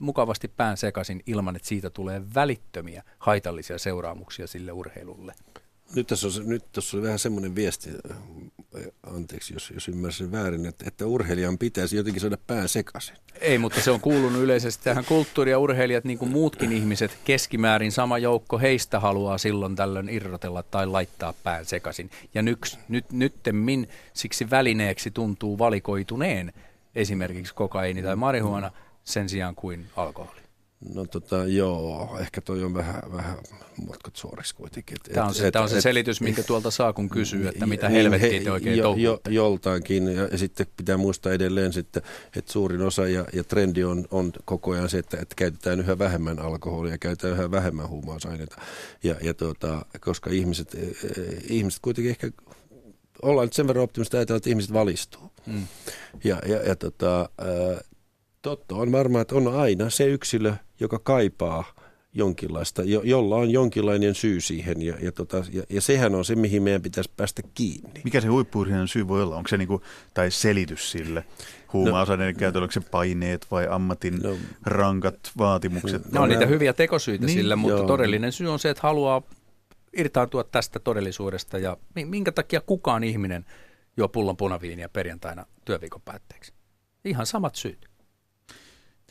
mukavasti 0.00 0.48
pään 0.48 0.76
sekaisin 0.76 1.22
ilman, 1.26 1.56
että 1.56 1.68
siitä 1.68 1.90
tulee 1.90 2.22
välittömiä 2.34 3.02
haitallisia 3.18 3.78
seuraamuksia 3.78 4.46
sille 4.46 4.72
urheilulle. 4.72 5.34
Nyt 5.94 6.06
tässä, 6.06 6.26
on, 6.26 6.32
nyt 6.48 6.64
tässä 6.72 6.96
oli 6.96 7.04
vähän 7.04 7.18
semmoinen 7.18 7.54
viesti, 7.54 7.90
äh, 8.10 8.16
anteeksi 9.02 9.54
jos, 9.54 9.70
jos 9.70 9.88
ymmärsin 9.88 10.32
väärin, 10.32 10.66
että, 10.66 10.84
että 10.88 11.06
urheilijan 11.06 11.58
pitäisi 11.58 11.96
jotenkin 11.96 12.20
saada 12.20 12.38
pää 12.46 12.66
sekaisin. 12.66 13.16
Ei, 13.40 13.58
mutta 13.58 13.80
se 13.80 13.90
on 13.90 14.00
kuulunut 14.00 14.42
yleisesti 14.42 14.84
tähän 14.84 15.04
kulttuuri- 15.04 15.50
ja 15.50 15.58
urheilijat, 15.58 16.04
niin 16.04 16.18
kuin 16.18 16.30
muutkin 16.30 16.72
ihmiset, 16.72 17.18
keskimäärin 17.24 17.92
sama 17.92 18.18
joukko 18.18 18.58
heistä 18.58 19.00
haluaa 19.00 19.38
silloin 19.38 19.76
tällöin 19.76 20.08
irrotella 20.08 20.62
tai 20.62 20.86
laittaa 20.86 21.34
pään 21.44 21.64
sekaisin. 21.64 22.10
Ja 22.34 22.42
nyt, 22.42 22.78
nyt, 22.88 23.12
nyttemmin 23.12 23.88
siksi 24.14 24.50
välineeksi 24.50 25.10
tuntuu 25.10 25.58
valikoituneen 25.58 26.52
esimerkiksi 26.94 27.54
kokaiini 27.54 28.02
tai 28.02 28.16
marihuana 28.16 28.70
sen 29.04 29.28
sijaan 29.28 29.54
kuin 29.54 29.86
alkoholi. 29.96 30.43
No 30.94 31.04
tota, 31.04 31.44
joo, 31.44 32.16
ehkä 32.20 32.40
toi 32.40 32.64
on 32.64 32.74
vähän, 32.74 33.02
vähän 33.12 33.38
mutkat 33.86 34.16
suoriksi 34.16 34.54
kuitenkin. 34.54 34.96
Et, 35.06 35.12
tämä 35.14 35.26
on 35.26 35.34
se, 35.34 35.46
et, 35.46 35.52
tämä 35.52 35.62
on 35.62 35.68
se 35.68 35.76
et, 35.76 35.82
selitys, 35.82 36.20
minkä 36.20 36.42
tuolta 36.42 36.70
saa, 36.70 36.92
kun 36.92 37.08
kysyy, 37.08 37.48
että 37.48 37.66
mitä 37.66 37.88
niin, 37.88 37.96
helvettiä 37.96 38.42
te 38.42 38.50
oikein 38.50 38.78
jo, 38.78 38.94
jo, 38.96 39.20
Joltainkin, 39.28 40.08
ja, 40.08 40.28
ja 40.32 40.38
sitten 40.38 40.66
pitää 40.76 40.96
muistaa 40.96 41.32
edelleen 41.32 41.72
sitten, 41.72 42.02
että 42.36 42.52
suurin 42.52 42.82
osa 42.82 43.08
ja, 43.08 43.24
ja 43.32 43.44
trendi 43.44 43.84
on, 43.84 44.04
on 44.10 44.32
koko 44.44 44.70
ajan 44.70 44.88
se, 44.88 44.98
että, 44.98 45.16
että 45.20 45.34
käytetään 45.34 45.80
yhä 45.80 45.98
vähemmän 45.98 46.38
alkoholia, 46.38 46.98
käytetään 46.98 47.34
yhä 47.34 47.50
vähemmän 47.50 47.88
huumausaineita, 47.88 48.56
ja, 49.02 49.14
ja 49.22 49.34
tota, 49.34 49.86
koska 50.00 50.30
ihmiset, 50.30 50.74
eh, 50.74 51.26
ihmiset 51.48 51.80
kuitenkin 51.82 52.10
ehkä 52.10 52.30
ollaan 53.22 53.46
nyt 53.46 53.52
sen 53.52 53.66
verran 53.66 53.84
optimista 53.84 54.16
ajatella, 54.16 54.36
että 54.36 54.50
ihmiset 54.50 54.72
valistuu. 54.72 55.32
Mm. 55.46 55.66
Ja, 56.24 56.38
ja, 56.46 56.56
ja 56.56 56.76
tota, 56.76 57.28
Totta 58.44 58.74
on 58.74 58.92
varmaan, 58.92 59.22
että 59.22 59.34
on 59.34 59.48
aina 59.48 59.90
se 59.90 60.04
yksilö, 60.04 60.54
joka 60.84 60.98
kaipaa 60.98 61.64
jonkinlaista, 62.14 62.82
jo, 62.82 63.00
jolla 63.04 63.36
on 63.36 63.50
jonkinlainen 63.50 64.14
syy 64.14 64.40
siihen 64.40 64.82
ja, 64.82 64.96
ja, 65.00 65.12
tota, 65.12 65.44
ja, 65.52 65.62
ja 65.68 65.80
sehän 65.80 66.14
on 66.14 66.24
se, 66.24 66.34
mihin 66.34 66.62
meidän 66.62 66.82
pitäisi 66.82 67.10
päästä 67.16 67.42
kiinni. 67.54 68.00
Mikä 68.04 68.20
se 68.20 68.28
huippuurheilijan 68.28 68.88
syy 68.88 69.08
voi 69.08 69.22
olla? 69.22 69.36
Onko 69.36 69.48
se 69.48 69.56
niinku, 69.56 69.82
tai 70.14 70.30
selitys 70.30 70.90
sille 70.90 71.24
huumausaineiden 71.72 72.34
no, 72.34 72.38
käytöllä, 72.38 72.64
onko 72.64 72.72
se 72.72 72.80
paineet 72.80 73.46
vai 73.50 73.66
ammatin 73.70 74.18
no, 74.22 74.36
rankat 74.66 75.18
vaatimukset? 75.38 76.12
No 76.12 76.22
on 76.22 76.28
niitä 76.28 76.46
hyviä 76.46 76.72
tekosyitä 76.72 77.26
niin, 77.26 77.38
sille, 77.38 77.56
mutta 77.56 77.78
joo. 77.78 77.86
todellinen 77.86 78.32
syy 78.32 78.48
on 78.48 78.58
se, 78.58 78.70
että 78.70 78.82
haluaa 78.82 79.22
irtaantua 79.96 80.44
tästä 80.44 80.78
todellisuudesta 80.78 81.58
ja 81.58 81.76
minkä 81.94 82.32
takia 82.32 82.60
kukaan 82.60 83.04
ihminen 83.04 83.44
juo 83.96 84.08
pullon 84.08 84.36
punaviiniä 84.36 84.88
perjantaina 84.88 85.46
työviikon 85.64 86.02
päätteeksi? 86.04 86.52
Ihan 87.04 87.26
samat 87.26 87.54
syyt. 87.54 87.93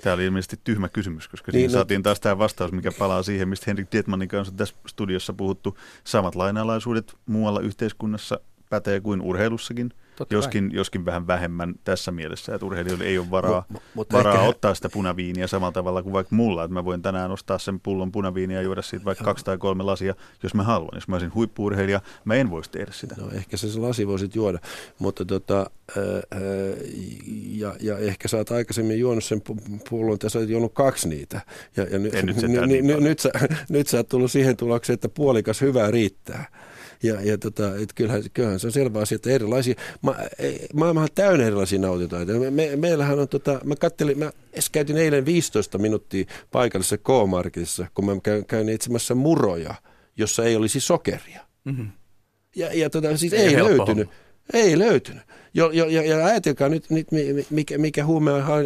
Tämä 0.01 0.13
oli 0.13 0.25
ilmeisesti 0.25 0.59
tyhmä 0.63 0.89
kysymys, 0.89 1.27
koska 1.27 1.51
niin, 1.51 1.59
siinä 1.59 1.71
no. 1.71 1.73
saatiin 1.73 2.03
taas 2.03 2.19
tämä 2.19 2.37
vastaus, 2.37 2.71
mikä 2.71 2.91
palaa 2.99 3.23
siihen, 3.23 3.47
mistä 3.47 3.63
Henrik 3.67 3.87
Dietmanin 3.91 4.27
kanssa 4.27 4.53
tässä 4.57 4.75
studiossa 4.87 5.33
puhuttu. 5.33 5.77
Samat 6.03 6.35
lainalaisuudet 6.35 7.15
muualla 7.25 7.59
yhteiskunnassa 7.61 8.39
pätee 8.69 9.01
kuin 9.01 9.21
urheilussakin. 9.21 9.93
Totta 10.15 10.35
joskin, 10.35 10.69
joskin 10.73 11.05
vähän 11.05 11.27
vähemmän 11.27 11.75
tässä 11.83 12.11
mielessä, 12.11 12.55
että 12.55 12.65
urheilijoille 12.65 13.03
ei 13.05 13.17
ole 13.17 13.31
varaa, 13.31 13.65
M- 13.69 13.75
mutta 13.93 14.17
varaa 14.17 14.33
ehkä... 14.35 14.47
ottaa 14.47 14.75
sitä 14.75 14.89
punaviiniä 14.89 15.47
samalla 15.47 15.71
tavalla 15.71 16.03
kuin 16.03 16.13
vaikka 16.13 16.35
mulla. 16.35 16.63
Että 16.63 16.73
mä 16.73 16.85
voin 16.85 17.01
tänään 17.01 17.31
ostaa 17.31 17.59
sen 17.59 17.79
pullon 17.79 18.11
punaviiniä 18.11 18.57
ja 18.57 18.61
juoda 18.61 18.81
siitä 18.81 19.05
vaikka 19.05 19.23
kaksi 19.23 19.45
tai 19.45 19.57
kolme 19.57 19.83
lasia, 19.83 20.15
jos 20.43 20.53
mä 20.53 20.63
haluan. 20.63 20.91
Jos 20.93 21.07
mä 21.07 21.15
olisin 21.15 21.33
huippuurheilija, 21.33 22.01
mä 22.25 22.35
en 22.35 22.49
voisi 22.49 22.71
tehdä 22.71 22.91
sitä. 22.91 23.15
No 23.17 23.29
ehkä 23.33 23.57
se, 23.57 23.69
se 23.69 23.79
lasi 23.79 24.07
voisit 24.07 24.35
juoda, 24.35 24.59
mutta 24.99 25.25
tota, 25.25 25.57
ää, 25.97 26.01
ja, 27.51 27.75
ja 27.79 27.97
ehkä 27.97 28.27
sä 28.27 28.37
oot 28.37 28.51
aikaisemmin 28.51 28.99
juonut 28.99 29.23
sen 29.23 29.41
pullon, 29.89 30.19
tässä 30.19 30.39
olet 30.39 30.49
juonut 30.49 30.73
kaksi 30.73 31.09
niitä. 31.09 31.41
Ja, 31.77 31.83
ja 31.83 31.99
n- 31.99 32.03
nyt, 32.03 32.41
n- 32.41 32.67
niin 32.67 32.87
n- 32.87 33.03
nyt, 33.03 33.19
sä, 33.19 33.31
nyt 33.69 33.87
sä 33.87 33.97
oot 33.97 34.07
tullut 34.09 34.31
siihen 34.31 34.57
tulokseen, 34.57 34.93
että 34.93 35.09
puolikas 35.09 35.61
hyvää 35.61 35.91
riittää. 35.91 36.45
Ja, 37.03 37.21
ja 37.21 37.37
tota, 37.37 37.75
et 37.75 37.93
kyllähän, 37.95 38.23
kyllähän, 38.33 38.59
se 38.59 38.67
on 38.67 38.73
selvä 38.73 38.99
asia, 38.99 39.15
että 39.15 39.29
erilaisia, 39.29 39.75
ma, 40.01 40.15
maailmahan 40.73 41.09
on 41.09 41.15
täynnä 41.15 41.45
erilaisia 41.45 41.79
nautitaitoja. 41.79 42.39
Me, 42.39 42.51
me, 42.51 42.75
meillähän 42.75 43.19
on, 43.19 43.27
tota, 43.27 43.59
mä 43.63 43.75
kattelin, 43.75 44.19
mä 44.19 44.31
käytin 44.71 44.97
eilen 44.97 45.25
15 45.25 45.77
minuuttia 45.77 46.25
paikallisessa 46.51 46.97
K-Marketissa, 46.97 47.87
kun 47.93 48.05
mä 48.05 48.11
käyn, 48.23 48.45
käyn 48.45 48.69
etsimässä 48.69 49.15
muroja, 49.15 49.75
jossa 50.17 50.45
ei 50.45 50.55
olisi 50.55 50.79
sokeria. 50.79 51.41
Mm-hmm. 51.63 51.91
Ja, 52.55 52.73
ja 52.73 52.89
tota, 52.89 53.17
siis 53.17 53.33
ei, 53.33 53.55
ei 53.55 53.63
löytynyt. 53.63 54.09
Ei 54.53 54.79
löytynyt. 54.79 55.23
Jo, 55.55 55.71
jo, 55.71 55.85
ja, 55.85 56.03
ja 56.03 56.25
ajatelkaa 56.25 56.69
nyt, 56.69 56.89
nyt 56.89 57.07
mikä, 57.49 57.77
mikä 57.77 58.05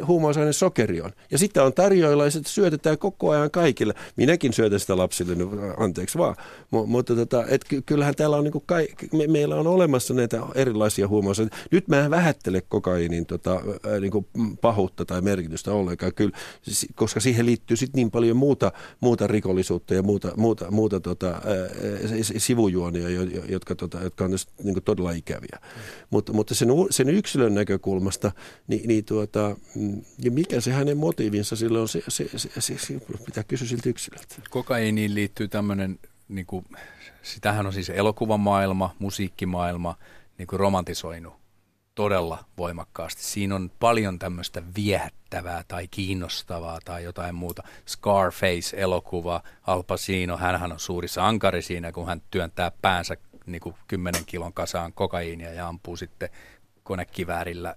huumausaine 0.08 0.54
sokeri 0.54 1.02
on. 1.02 1.12
Ja 1.32 1.38
sitten 1.38 1.64
on 1.64 1.74
tarjoilla 1.74 2.24
ja 2.24 2.32
sitä 2.32 2.50
syötetään 2.50 2.98
koko 2.98 3.30
ajan 3.30 3.52
kaikille. 3.52 3.94
Minäkin 4.16 4.54
syötän 4.54 4.80
sitä 4.80 4.98
lapsille, 4.98 5.34
anteeksi 5.78 6.18
vaan. 6.18 6.36
M- 6.72 6.90
mutta 6.90 7.16
tota, 7.16 7.46
et 7.48 7.66
kyllähän 7.86 8.16
täällä 8.16 8.38
on 8.38 8.44
niinku 8.44 8.64
kai, 8.66 8.88
me, 9.14 9.28
meillä 9.28 9.56
on 9.56 9.68
olemassa 9.68 10.14
näitä 10.14 10.42
erilaisia 10.56 11.08
huumausaineita. 11.08 11.58
Nyt 11.72 11.88
mä 11.88 12.06
en 12.06 12.12
vähättele 12.12 12.62
kokainin 12.70 13.26
tota, 13.26 13.62
niinku 14.02 14.28
pahuutta 14.62 15.06
tai 15.06 15.22
merkitystä 15.22 15.72
ollenkaan, 15.72 16.14
kyllä, 16.14 16.38
koska 16.96 17.20
siihen 17.20 17.46
liittyy 17.46 17.78
sit 17.78 17.94
niin 17.94 18.12
paljon 18.12 18.38
muuta, 18.38 18.72
muuta 19.00 19.28
rikollisuutta 19.28 19.94
ja 19.94 20.04
muuta, 20.04 20.32
muuta, 20.38 20.72
muuta 20.72 21.00
tota, 21.00 21.42
sivujuonia, 22.38 23.10
jotka, 23.50 23.76
tota, 23.76 24.04
jotka 24.04 24.26
on 24.26 24.32
niinku 24.64 24.82
todella 24.82 25.12
ikäviä. 25.12 25.60
Mutta, 26.10 26.34
mutta 26.34 26.56
sen 26.56 26.72
sen 26.90 27.10
yksilön 27.10 27.56
näkökulmasta, 27.56 28.32
niin, 28.68 28.88
niin 28.88 29.06
tuota, 29.06 29.56
mm, 29.76 30.02
ja 30.24 30.32
mikä 30.32 30.62
se 30.62 30.72
hänen 30.72 30.98
motiivinsa 30.98 31.56
sille 31.56 31.80
on, 31.80 31.88
se, 31.88 32.04
se, 32.08 32.30
se, 32.36 32.50
se, 32.60 32.78
se 32.78 33.00
pitää 33.26 33.44
kysyä 33.44 33.68
siltä 33.68 33.90
yksilöltä. 33.90 34.36
Kokainiin 34.50 35.16
liittyy 35.16 35.48
tämmöinen, 35.48 36.00
niin 36.28 36.46
kuin, 36.46 36.66
sitähän 37.22 37.66
on 37.66 37.74
siis 37.74 37.90
elokuvamaailma, 37.90 38.96
musiikkimaailma, 39.00 39.96
niin 40.38 40.48
kuin 40.48 40.60
romantisoinut 40.60 41.34
todella 41.98 42.46
voimakkaasti. 42.58 43.24
Siinä 43.24 43.56
on 43.56 43.72
paljon 43.80 44.20
tämmöistä 44.20 44.64
viehättävää 44.76 45.64
tai 45.68 45.88
kiinnostavaa 45.88 46.80
tai 46.86 47.04
jotain 47.04 47.36
muuta. 47.36 47.64
Scarface-elokuva, 47.88 49.44
Al 49.68 49.84
Pacino, 49.84 50.38
hänhän 50.38 50.72
on 50.72 50.80
suuri 50.80 51.08
sankari 51.08 51.62
siinä, 51.62 51.92
kun 51.92 52.08
hän 52.08 52.22
työntää 52.32 52.72
päänsä 52.82 53.18
niin 53.46 53.62
kuin 53.62 53.76
10 53.88 54.26
kilon 54.26 54.54
kasaan 54.54 54.94
kokaiinia 54.94 55.54
ja 55.54 55.68
ampuu 55.68 55.96
sitten 55.96 56.30
konekiväärillä 56.88 57.76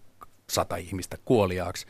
sata 0.51 0.77
ihmistä 0.77 1.17
kuoliaaksi. 1.25 1.87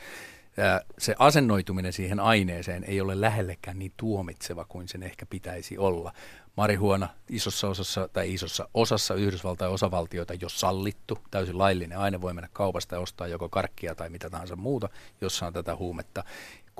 Se 0.98 1.14
asennoituminen 1.18 1.92
siihen 1.92 2.20
aineeseen 2.20 2.84
ei 2.84 3.00
ole 3.00 3.20
lähellekään 3.20 3.78
niin 3.78 3.92
tuomitseva 3.96 4.64
kuin 4.64 4.88
sen 4.88 5.02
ehkä 5.02 5.26
pitäisi 5.26 5.78
olla. 5.78 6.12
Marihuona 6.56 7.08
isossa 7.28 7.68
osassa 7.68 8.08
tai 8.08 8.32
isossa 8.34 8.68
osassa 8.74 9.14
Yhdysvaltain 9.14 9.72
osavaltioita 9.72 10.34
jo 10.34 10.48
sallittu, 10.48 11.18
täysin 11.30 11.58
laillinen 11.58 11.98
aine, 11.98 12.20
voi 12.20 12.34
mennä 12.34 12.48
kaupasta 12.52 12.94
ja 12.94 13.00
ostaa 13.00 13.26
joko 13.26 13.48
karkkia 13.48 13.94
tai 13.94 14.10
mitä 14.10 14.30
tahansa 14.30 14.56
muuta, 14.56 14.88
jossa 15.20 15.46
on 15.46 15.52
tätä 15.52 15.76
huumetta 15.76 16.24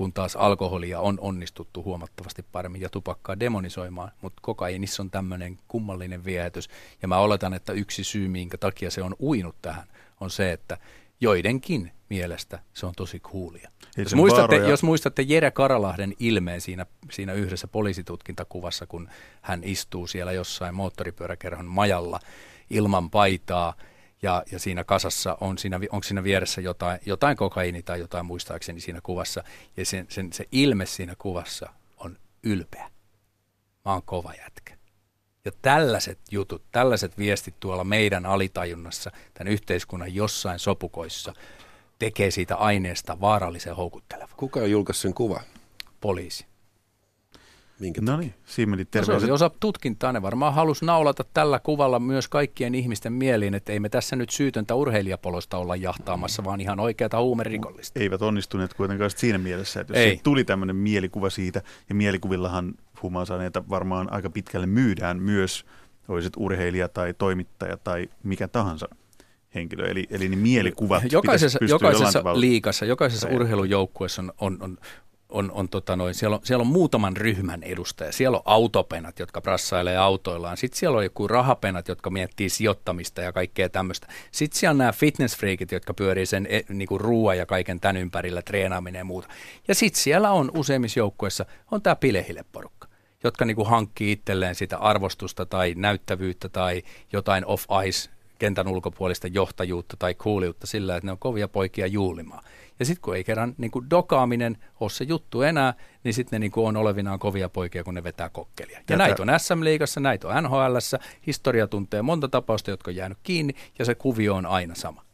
kun 0.01 0.13
taas 0.13 0.37
alkoholia 0.37 1.01
on 1.01 1.19
onnistuttu 1.21 1.83
huomattavasti 1.83 2.45
paremmin 2.53 2.81
ja 2.81 2.89
tupakkaa 2.89 3.41
demonisoimaan, 3.41 4.11
mutta 4.21 4.41
kokainissa 4.43 5.03
on 5.03 5.11
tämmöinen 5.11 5.59
kummallinen 5.69 6.25
viehätys. 6.25 6.69
Ja 7.03 7.09
mä 7.09 7.19
oletan, 7.19 7.55
että 7.55 7.73
yksi 7.73 8.05
syy, 8.05 8.29
minkä 8.29 8.59
takia 8.59 8.91
se 8.91 9.03
on 9.03 9.17
uinut 9.21 9.57
tähän, 9.63 9.85
on 10.21 10.31
se, 10.31 10.53
että 10.53 10.79
joidenkin 11.21 11.93
mielestä 12.09 12.59
se 12.75 12.87
on 12.87 12.93
tosi 12.97 13.21
coolia. 13.21 13.71
Jos 13.97 14.15
muistatte, 14.15 14.57
jos 14.57 14.83
muistatte 14.83 15.23
Jere 15.23 15.51
Karalahden 15.51 16.15
ilmeen 16.19 16.61
siinä, 16.61 16.87
siinä 17.11 17.33
yhdessä 17.33 17.67
poliisitutkintakuvassa, 17.67 18.87
kun 18.87 19.09
hän 19.43 19.65
istuu 19.65 20.07
siellä 20.07 20.33
jossain 20.33 20.75
moottoripyöräkerhon 20.75 21.67
majalla 21.67 22.21
ilman 22.71 23.11
paitaa 23.11 23.75
ja, 24.23 24.43
ja 24.53 24.59
siinä 24.59 24.85
kasassa 24.85 25.39
on 25.41 25.59
siinä, 25.59 25.81
onko 25.91 26.03
siinä 26.03 26.25
vieressä 26.25 26.61
jotain, 26.61 27.01
jotain 27.07 27.37
kokaini 27.37 27.83
tai 27.83 28.01
jotain 28.01 28.27
muistaakseni 28.27 28.81
siinä 28.81 29.01
kuvassa, 29.03 29.45
ja 29.77 29.87
sen, 29.87 30.07
sen, 30.09 30.33
se 30.33 30.45
ilme 30.53 30.87
siinä 30.87 31.15
kuvassa 31.19 31.69
on 31.97 32.19
ylpeä. 32.43 32.91
Mä 33.85 33.93
oon 33.93 34.03
kova 34.03 34.35
jätkä. 34.35 34.77
Ja 35.45 35.53
tällaiset 35.63 36.19
jutut, 36.31 36.63
tällaiset 36.73 37.19
viestit 37.19 37.55
tuolla 37.61 37.85
meidän 37.85 38.27
alitajunnassa, 38.27 39.11
tämän 39.35 39.53
yhteiskunnan 39.53 40.15
jossain 40.15 40.59
sopukoissa, 40.59 41.35
tekee 41.99 42.31
siitä 42.31 42.57
aineesta 42.57 43.21
vaarallisen 43.21 43.77
houkutteleva. 43.77 44.33
Kuka 44.37 44.61
on 44.61 44.71
julkaissut 44.71 45.03
sen 45.03 45.15
kuva? 45.15 45.41
Poliisi. 46.01 46.50
Minkä 47.81 48.01
no 48.01 48.17
niin, 48.17 48.35
siinä 48.45 48.71
meni 48.71 48.87
no 48.95 49.05
se 49.05 49.13
oli 49.13 49.31
osa 49.31 49.51
tutkintaa. 49.61 50.13
Ne 50.13 50.23
varmaan 50.23 50.55
halusi 50.55 50.85
naulata 50.85 51.25
tällä 51.35 51.59
kuvalla 51.59 51.99
myös 51.99 52.29
kaikkien 52.29 52.75
ihmisten 52.75 53.13
mieliin, 53.13 53.55
että 53.55 53.73
ei 53.73 53.81
me 53.81 53.89
tässä 53.89 54.17
nyt 54.17 54.31
syytöntä 54.31 54.75
urheilijapolosta 54.75 55.59
olla 55.59 55.77
jahtaamassa, 55.77 56.45
vaan 56.45 56.61
ihan 56.61 56.81
oikeata 56.81 57.21
huumerikollista. 57.21 58.01
Eivät 58.01 58.23
onnistuneet 58.23 58.75
kuitenkaan 58.75 59.11
siinä 59.11 59.39
mielessä, 59.39 59.81
että 59.81 59.93
jos 59.93 59.99
ei. 59.99 60.21
tuli 60.23 60.45
tämmöinen 60.45 60.77
mielikuva 60.77 61.31
siitä, 61.31 61.63
ja 61.89 61.95
mielikuvillahan 61.95 62.75
huumausaineita 63.03 63.69
varmaan 63.69 64.13
aika 64.13 64.31
pitkälle 64.31 64.67
myydään 64.67 65.23
myös, 65.23 65.65
olisit 66.09 66.33
urheilija 66.37 66.89
tai 66.89 67.15
toimittaja 67.15 67.77
tai 67.77 68.09
mikä 68.23 68.49
tahansa 68.49 68.89
henkilö. 69.55 69.91
Eli, 69.91 70.07
eli 70.11 70.29
niin 70.29 70.39
mielikuvat 70.39 71.13
jokaisessa, 71.13 71.59
jokaisessa 71.69 72.23
liikassa, 72.35 72.85
jokaisessa 72.85 73.29
urheilujoukkueessa 73.29 74.23
on, 74.23 74.33
on, 74.41 74.59
on 74.61 74.79
on, 75.31 75.51
on, 75.51 75.69
tota 75.69 75.97
noin, 75.97 76.15
siellä, 76.15 76.37
on, 76.37 76.41
siellä 76.45 76.63
on 76.63 76.67
muutaman 76.67 77.17
ryhmän 77.17 77.63
edustaja. 77.63 78.13
Siellä 78.13 78.37
on 78.37 78.43
autopenat, 78.45 79.19
jotka 79.19 79.41
prassailee 79.41 79.97
autoillaan. 79.97 80.57
Sitten 80.57 80.79
siellä 80.79 80.99
on 80.99 81.05
joku 81.05 81.29
rahapenat, 81.29 81.89
jotka 81.89 82.11
miettii 82.11 82.49
sijoittamista 82.49 83.21
ja 83.21 83.33
kaikkea 83.33 83.69
tämmöistä. 83.69 84.07
Sitten 84.33 84.59
siellä 84.61 84.73
on 84.73 84.79
nämä 84.79 84.93
fitnessfreakit, 84.93 85.73
jotka 85.73 85.95
pyörii 85.95 86.27
sen 86.27 86.47
e, 86.51 86.61
niinku 86.69 86.99
ruoan 86.99 87.39
ja 87.39 87.47
kaiken 87.47 87.81
tämän 87.81 87.97
ympärillä, 87.97 88.43
treenaaminen 88.43 88.99
ja 88.99 89.05
muuta. 89.05 89.29
Ja 89.69 89.75
sitten 89.75 90.03
siellä 90.03 90.31
on 90.31 90.51
useimmissa 90.57 91.01
joukkueissa 91.01 91.47
on 91.71 91.83
tämä 91.83 91.97
pilehille-porukka 91.97 92.91
jotka 93.25 93.45
niinku 93.45 93.65
hankkii 93.65 94.13
itselleen 94.13 94.55
sitä 94.55 94.79
arvostusta 94.79 95.47
tai 95.47 95.75
näyttävyyttä 95.77 96.49
tai 96.49 96.83
jotain 97.13 97.45
off-ice 97.45 98.11
kentän 98.39 98.69
ulkopuolista 98.69 99.27
johtajuutta 99.27 99.97
tai 99.99 100.15
kuuliutta 100.15 100.67
sillä, 100.67 100.97
että 100.97 101.07
ne 101.07 101.13
on 101.13 101.19
kovia 101.19 101.49
poikia 101.49 101.87
juulimaan. 101.87 102.45
Ja 102.81 102.87
sitten 102.87 103.03
kun 103.03 103.17
ei 103.17 103.25
kerran 103.25 103.55
niin 103.59 103.71
kuin 103.71 103.91
dokaaminen 103.91 104.59
ole 104.81 104.91
se 104.91 105.05
juttu 105.05 105.43
enää, 105.43 105.75
niin 106.05 106.15
sitten 106.15 106.37
ne 106.37 106.39
niin 106.39 106.51
kuin 106.51 106.67
on 106.67 106.77
olevinaan 106.77 107.19
kovia 107.19 107.49
poikia, 107.49 107.85
kun 107.85 107.95
ne 107.95 108.05
vetää 108.05 108.29
kokkelia. 108.29 108.79
Ja 108.79 108.85
Tätä... 108.87 108.97
näitä 108.97 109.23
on 109.23 109.29
SM-liigassa, 109.41 110.01
näitä 110.01 110.29
on 110.29 110.45
nhl 110.45 110.77
historia 111.27 111.67
tuntee 111.67 112.03
monta 112.03 112.29
tapausta, 112.29 112.71
jotka 112.71 112.91
on 112.91 112.97
jäänyt 112.97 113.19
kiinni, 113.23 113.55
ja 113.79 113.85
se 113.85 113.95
kuvio 113.95 114.35
on 114.35 114.47
aina 114.47 114.75
sama. 114.75 115.05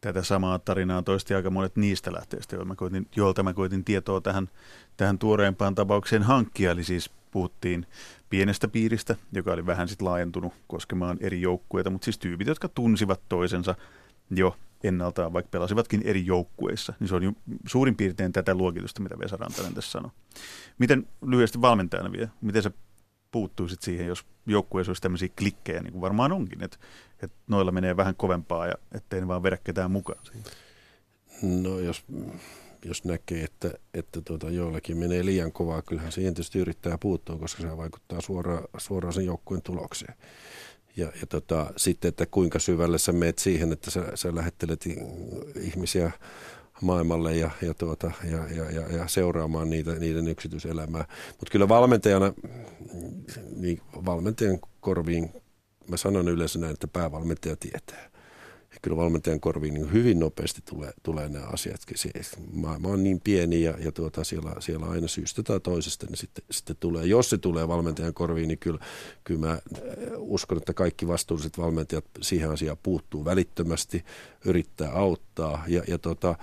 Tätä 0.00 0.22
samaa 0.22 0.58
tarinaa 0.58 1.02
toisti 1.02 1.34
aika 1.34 1.50
monet 1.50 1.76
niistä 1.76 2.12
lähteistä, 2.12 2.56
joilta 2.56 2.68
mä 2.68 2.74
koitin, 2.74 3.06
joilta 3.16 3.42
mä 3.42 3.52
koitin 3.52 3.84
tietoa 3.84 4.20
tähän, 4.20 4.48
tähän 4.96 5.18
tuoreempaan 5.18 5.74
tapaukseen 5.74 6.22
hankkia. 6.22 6.70
Eli 6.70 6.84
siis 6.84 7.10
puhuttiin 7.30 7.86
pienestä 8.30 8.68
piiristä, 8.68 9.16
joka 9.32 9.52
oli 9.52 9.66
vähän 9.66 9.88
sitten 9.88 10.08
laajentunut 10.08 10.52
koskemaan 10.66 11.16
eri 11.20 11.40
joukkueita, 11.40 11.90
mutta 11.90 12.04
siis 12.04 12.18
tyypit, 12.18 12.48
jotka 12.48 12.68
tunsivat 12.68 13.20
toisensa 13.28 13.74
jo 14.30 14.56
ennaltaan, 14.84 15.32
vaikka 15.32 15.50
pelasivatkin 15.50 16.02
eri 16.04 16.26
joukkueissa, 16.26 16.94
niin 17.00 17.08
se 17.08 17.14
on 17.14 17.22
jo 17.22 17.32
suurin 17.66 17.96
piirtein 17.96 18.32
tätä 18.32 18.54
luokitusta, 18.54 19.02
mitä 19.02 19.18
Vesa 19.18 19.36
Rantanen 19.36 19.74
tässä 19.74 19.90
sanoi. 19.90 20.10
Miten 20.78 21.08
lyhyesti 21.26 21.60
valmentajana 21.60 22.12
vielä, 22.12 22.28
miten 22.40 22.62
se 22.62 22.70
puuttuisit 23.30 23.82
siihen, 23.82 24.06
jos 24.06 24.26
joukkueessa 24.46 24.90
olisi 24.90 25.02
tämmöisiä 25.02 25.28
klikkejä, 25.38 25.82
niin 25.82 25.92
kuin 25.92 26.00
varmaan 26.00 26.32
onkin, 26.32 26.64
että, 26.64 26.76
että 27.22 27.36
noilla 27.46 27.72
menee 27.72 27.96
vähän 27.96 28.16
kovempaa 28.16 28.66
ja 28.66 28.74
ettei 28.92 29.20
ne 29.20 29.28
vaan 29.28 29.42
vedä 29.42 29.56
ketään 29.64 29.90
mukaan 29.90 30.26
siihen? 30.26 30.44
No 31.62 31.78
jos, 31.78 32.04
jos 32.84 33.04
näkee, 33.04 33.44
että, 33.44 33.70
että 33.94 34.20
tuota, 34.20 34.50
joillakin 34.50 34.96
menee 34.96 35.24
liian 35.24 35.52
kovaa, 35.52 35.82
kyllähän 35.82 36.12
siihen 36.12 36.34
tietysti 36.34 36.58
yrittää 36.58 36.98
puuttua, 36.98 37.38
koska 37.38 37.62
se 37.62 37.76
vaikuttaa 37.76 38.20
suoraan, 38.20 38.64
suoraan 38.78 39.12
sen 39.12 39.26
joukkueen 39.26 39.62
tulokseen. 39.62 40.14
Ja, 40.96 41.12
ja 41.20 41.26
tota, 41.28 41.70
sitten, 41.76 42.08
että 42.08 42.26
kuinka 42.26 42.58
syvälle 42.58 42.98
sä 42.98 43.12
meet 43.12 43.38
siihen, 43.38 43.72
että 43.72 43.90
sä, 43.90 44.04
sä 44.14 44.34
lähettelet 44.34 44.84
ihmisiä 45.60 46.10
maailmalle 46.82 47.36
ja, 47.36 47.50
ja, 47.62 47.74
tuota, 47.74 48.10
ja, 48.30 48.48
ja, 48.48 48.70
ja, 48.70 48.96
ja 48.96 49.08
seuraamaan 49.08 49.70
niitä, 49.70 49.92
niiden 49.92 50.28
yksityiselämää. 50.28 51.04
Mutta 51.28 51.52
kyllä 51.52 51.68
valmentajana, 51.68 52.32
niin 53.56 53.80
valmentajan 53.92 54.58
korviin, 54.80 55.32
mä 55.88 55.96
sanon 55.96 56.28
yleensä 56.28 56.58
näin, 56.58 56.72
että 56.72 56.88
päävalmentaja 56.88 57.56
tietää 57.56 58.13
kyllä 58.82 58.96
valmentajan 58.96 59.40
korviin 59.40 59.74
niin 59.74 59.92
hyvin 59.92 60.18
nopeasti 60.18 60.60
tulee, 60.70 60.92
tulee 61.02 61.28
nämä 61.28 61.46
asiat. 61.46 61.80
Maailma 62.52 62.88
on 62.88 63.04
niin 63.04 63.20
pieni 63.20 63.62
ja, 63.62 63.74
ja 63.78 63.92
tuota, 63.92 64.24
siellä, 64.24 64.56
siellä 64.58 64.86
aina 64.86 65.08
syystä 65.08 65.42
tai 65.42 65.60
toisesta 65.60 66.06
niin 66.06 66.16
sitten, 66.16 66.44
sitten 66.50 66.76
tulee. 66.80 67.06
Jos 67.06 67.30
se 67.30 67.38
tulee 67.38 67.68
valmentajan 67.68 68.14
korviin, 68.14 68.48
niin 68.48 68.58
kyllä, 68.58 68.78
kyllä 69.24 69.40
mä 69.40 69.52
äh, 69.52 69.58
uskon, 70.16 70.58
että 70.58 70.74
kaikki 70.74 71.08
vastuulliset 71.08 71.58
valmentajat 71.58 72.04
siihen 72.20 72.50
asiaan 72.50 72.78
puuttuu 72.82 73.24
välittömästi, 73.24 74.04
yrittää 74.44 74.90
auttaa 74.92 75.64
ja, 75.68 75.82
ja 75.88 75.98
tota, 75.98 76.34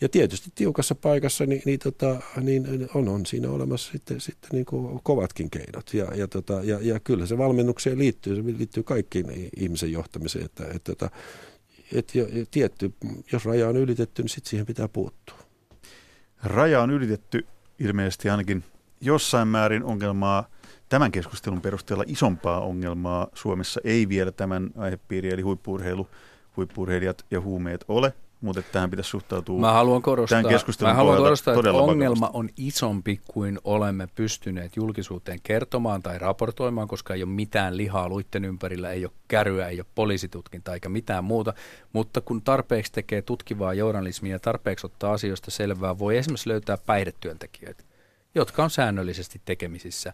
ja 0.00 0.08
tietysti 0.08 0.50
tiukassa 0.54 0.94
paikassa 0.94 1.46
niin, 1.46 1.62
niin, 1.64 1.78
tota, 1.78 2.20
niin 2.40 2.88
on, 2.94 3.08
on 3.08 3.26
siinä 3.26 3.50
olemassa 3.50 3.92
sitten, 3.92 4.20
sitten 4.20 4.50
niin 4.52 4.64
kuin 4.64 5.00
kovatkin 5.02 5.50
keinot. 5.50 5.94
Ja, 5.94 6.14
ja, 6.14 6.28
tota, 6.28 6.60
ja, 6.62 6.78
ja 6.82 7.00
kyllä 7.00 7.26
se 7.26 7.38
valmennukseen 7.38 7.98
liittyy, 7.98 8.36
se 8.36 8.58
liittyy 8.58 8.82
kaikkiin 8.82 9.50
ihmisen 9.56 9.92
johtamiseen. 9.92 10.44
Että, 10.44 10.64
että, 10.74 10.92
että 10.92 11.10
että 11.94 12.12
tietty, 12.50 12.94
jos 13.32 13.44
raja 13.44 13.68
on 13.68 13.76
ylitetty, 13.76 14.22
niin 14.22 14.30
sitten 14.30 14.50
siihen 14.50 14.66
pitää 14.66 14.88
puuttua. 14.88 15.38
Raja 16.42 16.82
on 16.82 16.90
ylitetty 16.90 17.46
ilmeisesti 17.78 18.30
ainakin 18.30 18.64
jossain 19.00 19.48
määrin 19.48 19.84
ongelmaa. 19.84 20.48
Tämän 20.88 21.12
keskustelun 21.12 21.60
perusteella 21.60 22.04
isompaa 22.06 22.60
ongelmaa 22.60 23.28
Suomessa 23.34 23.80
ei 23.84 24.08
vielä 24.08 24.32
tämän 24.32 24.70
aihepiiri, 24.76 25.30
eli 25.30 25.42
huippuurheilu, 25.42 26.08
ja 27.30 27.40
huumeet 27.40 27.84
ole 27.88 28.14
mutta 28.44 28.62
tähän 28.62 28.90
pitäisi 28.90 29.10
suhtautua 29.10 29.60
mä 29.60 29.72
haluan 29.72 30.02
korostaa, 30.02 30.42
tämän 30.42 30.52
keskustelun 30.52 30.90
mä 30.90 30.94
haluan 30.94 31.18
korostaa 31.18 31.54
että 31.54 31.72
ongelma 31.72 32.20
vakavasti. 32.20 32.38
on 32.38 32.48
isompi 32.56 33.20
kuin 33.28 33.58
olemme 33.64 34.08
pystyneet 34.14 34.76
julkisuuteen 34.76 35.40
kertomaan 35.42 36.02
tai 36.02 36.18
raportoimaan, 36.18 36.88
koska 36.88 37.14
ei 37.14 37.22
ole 37.22 37.30
mitään 37.30 37.76
lihaa 37.76 38.08
luitten 38.08 38.44
ympärillä, 38.44 38.90
ei 38.90 39.04
ole 39.04 39.12
käryä, 39.28 39.68
ei 39.68 39.80
ole 39.80 39.86
poliisitutkinta 39.94 40.74
eikä 40.74 40.88
mitään 40.88 41.24
muuta. 41.24 41.54
Mutta 41.92 42.20
kun 42.20 42.42
tarpeeksi 42.42 42.92
tekee 42.92 43.22
tutkivaa 43.22 43.74
journalismia 43.74 44.32
ja 44.32 44.38
tarpeeksi 44.38 44.86
ottaa 44.86 45.12
asioista 45.12 45.50
selvää, 45.50 45.98
voi 45.98 46.16
esimerkiksi 46.16 46.48
löytää 46.48 46.78
päihdetyöntekijöitä, 46.86 47.84
jotka 48.34 48.64
on 48.64 48.70
säännöllisesti 48.70 49.40
tekemisissä 49.44 50.12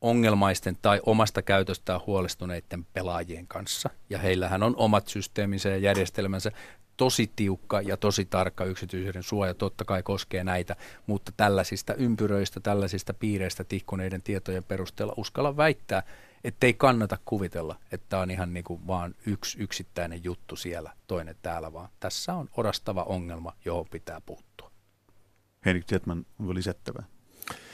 ongelmaisten 0.00 0.76
tai 0.82 1.00
omasta 1.06 1.42
käytöstään 1.42 2.00
huolestuneiden 2.06 2.86
pelaajien 2.92 3.46
kanssa. 3.46 3.90
Ja 4.10 4.18
heillähän 4.18 4.62
on 4.62 4.76
omat 4.76 5.08
systeeminsä 5.08 5.68
ja 5.68 5.76
järjestelmänsä 5.76 6.52
tosi 6.96 7.30
tiukka 7.36 7.80
ja 7.80 7.96
tosi 7.96 8.24
tarkka 8.24 8.64
yksityisyyden 8.64 9.22
suoja 9.22 9.54
totta 9.54 9.84
kai 9.84 10.02
koskee 10.02 10.44
näitä, 10.44 10.76
mutta 11.06 11.32
tällaisista 11.36 11.94
ympyröistä, 11.94 12.60
tällaisista 12.60 13.14
piireistä 13.14 13.64
tihkuneiden 13.64 14.22
tietojen 14.22 14.64
perusteella 14.64 15.14
uskalla 15.16 15.56
väittää, 15.56 16.02
ettei 16.44 16.74
kannata 16.74 17.18
kuvitella, 17.24 17.76
että 17.92 18.18
on 18.18 18.30
ihan 18.30 18.54
niin 18.54 18.64
kuin 18.64 18.86
vaan 18.86 19.14
yksi 19.26 19.62
yksittäinen 19.62 20.24
juttu 20.24 20.56
siellä, 20.56 20.92
toinen 21.06 21.36
täällä, 21.42 21.72
vaan 21.72 21.88
tässä 22.00 22.34
on 22.34 22.48
orastava 22.56 23.02
ongelma, 23.02 23.52
johon 23.64 23.86
pitää 23.90 24.20
puuttua. 24.20 24.70
Henrik 25.64 25.84
Tietman, 25.84 26.26
onko 26.40 26.54
lisättävää 26.54 27.04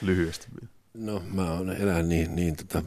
lyhyesti 0.02 0.46
No 0.94 1.22
mä 1.34 1.52
oon 1.52 1.70
enää 1.70 2.02
niin, 2.02 2.36
niin 2.36 2.56
tota, 2.56 2.82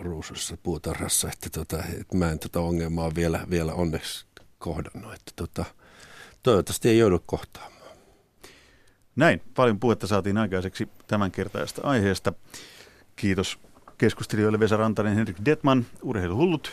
ruusussa 0.00 0.56
puutarhassa, 0.62 1.28
että, 1.32 1.50
tota, 1.50 1.84
että 2.00 2.16
mä 2.16 2.30
en 2.30 2.38
tota 2.38 2.60
ongelmaa 2.60 3.14
vielä, 3.14 3.46
vielä 3.50 3.74
onneksi 3.74 4.26
kohdannut. 4.58 5.14
Että 5.14 5.32
tota, 5.36 5.64
toivottavasti 6.42 6.88
ei 6.88 6.98
joudu 6.98 7.22
kohtaamaan. 7.26 7.96
Näin, 9.16 9.42
paljon 9.54 9.80
puhetta 9.80 10.06
saatiin 10.06 10.38
aikaiseksi 10.38 10.88
tämänkertaista 11.06 11.82
aiheesta. 11.84 12.32
Kiitos 13.16 13.58
keskustelijoille 13.98 14.60
Vesa 14.60 14.76
Rantanen, 14.76 15.14
Henrik 15.14 15.36
Detman, 15.44 15.86
Urheiluhullut 16.02 16.72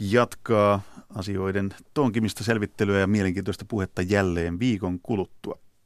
jatkaa 0.00 0.82
asioiden 1.14 1.74
tonkimista 1.94 2.44
selvittelyä 2.44 3.00
ja 3.00 3.06
mielenkiintoista 3.06 3.64
puhetta 3.68 4.02
jälleen 4.02 4.58
viikon 4.58 5.00
kuluttua. 5.02 5.58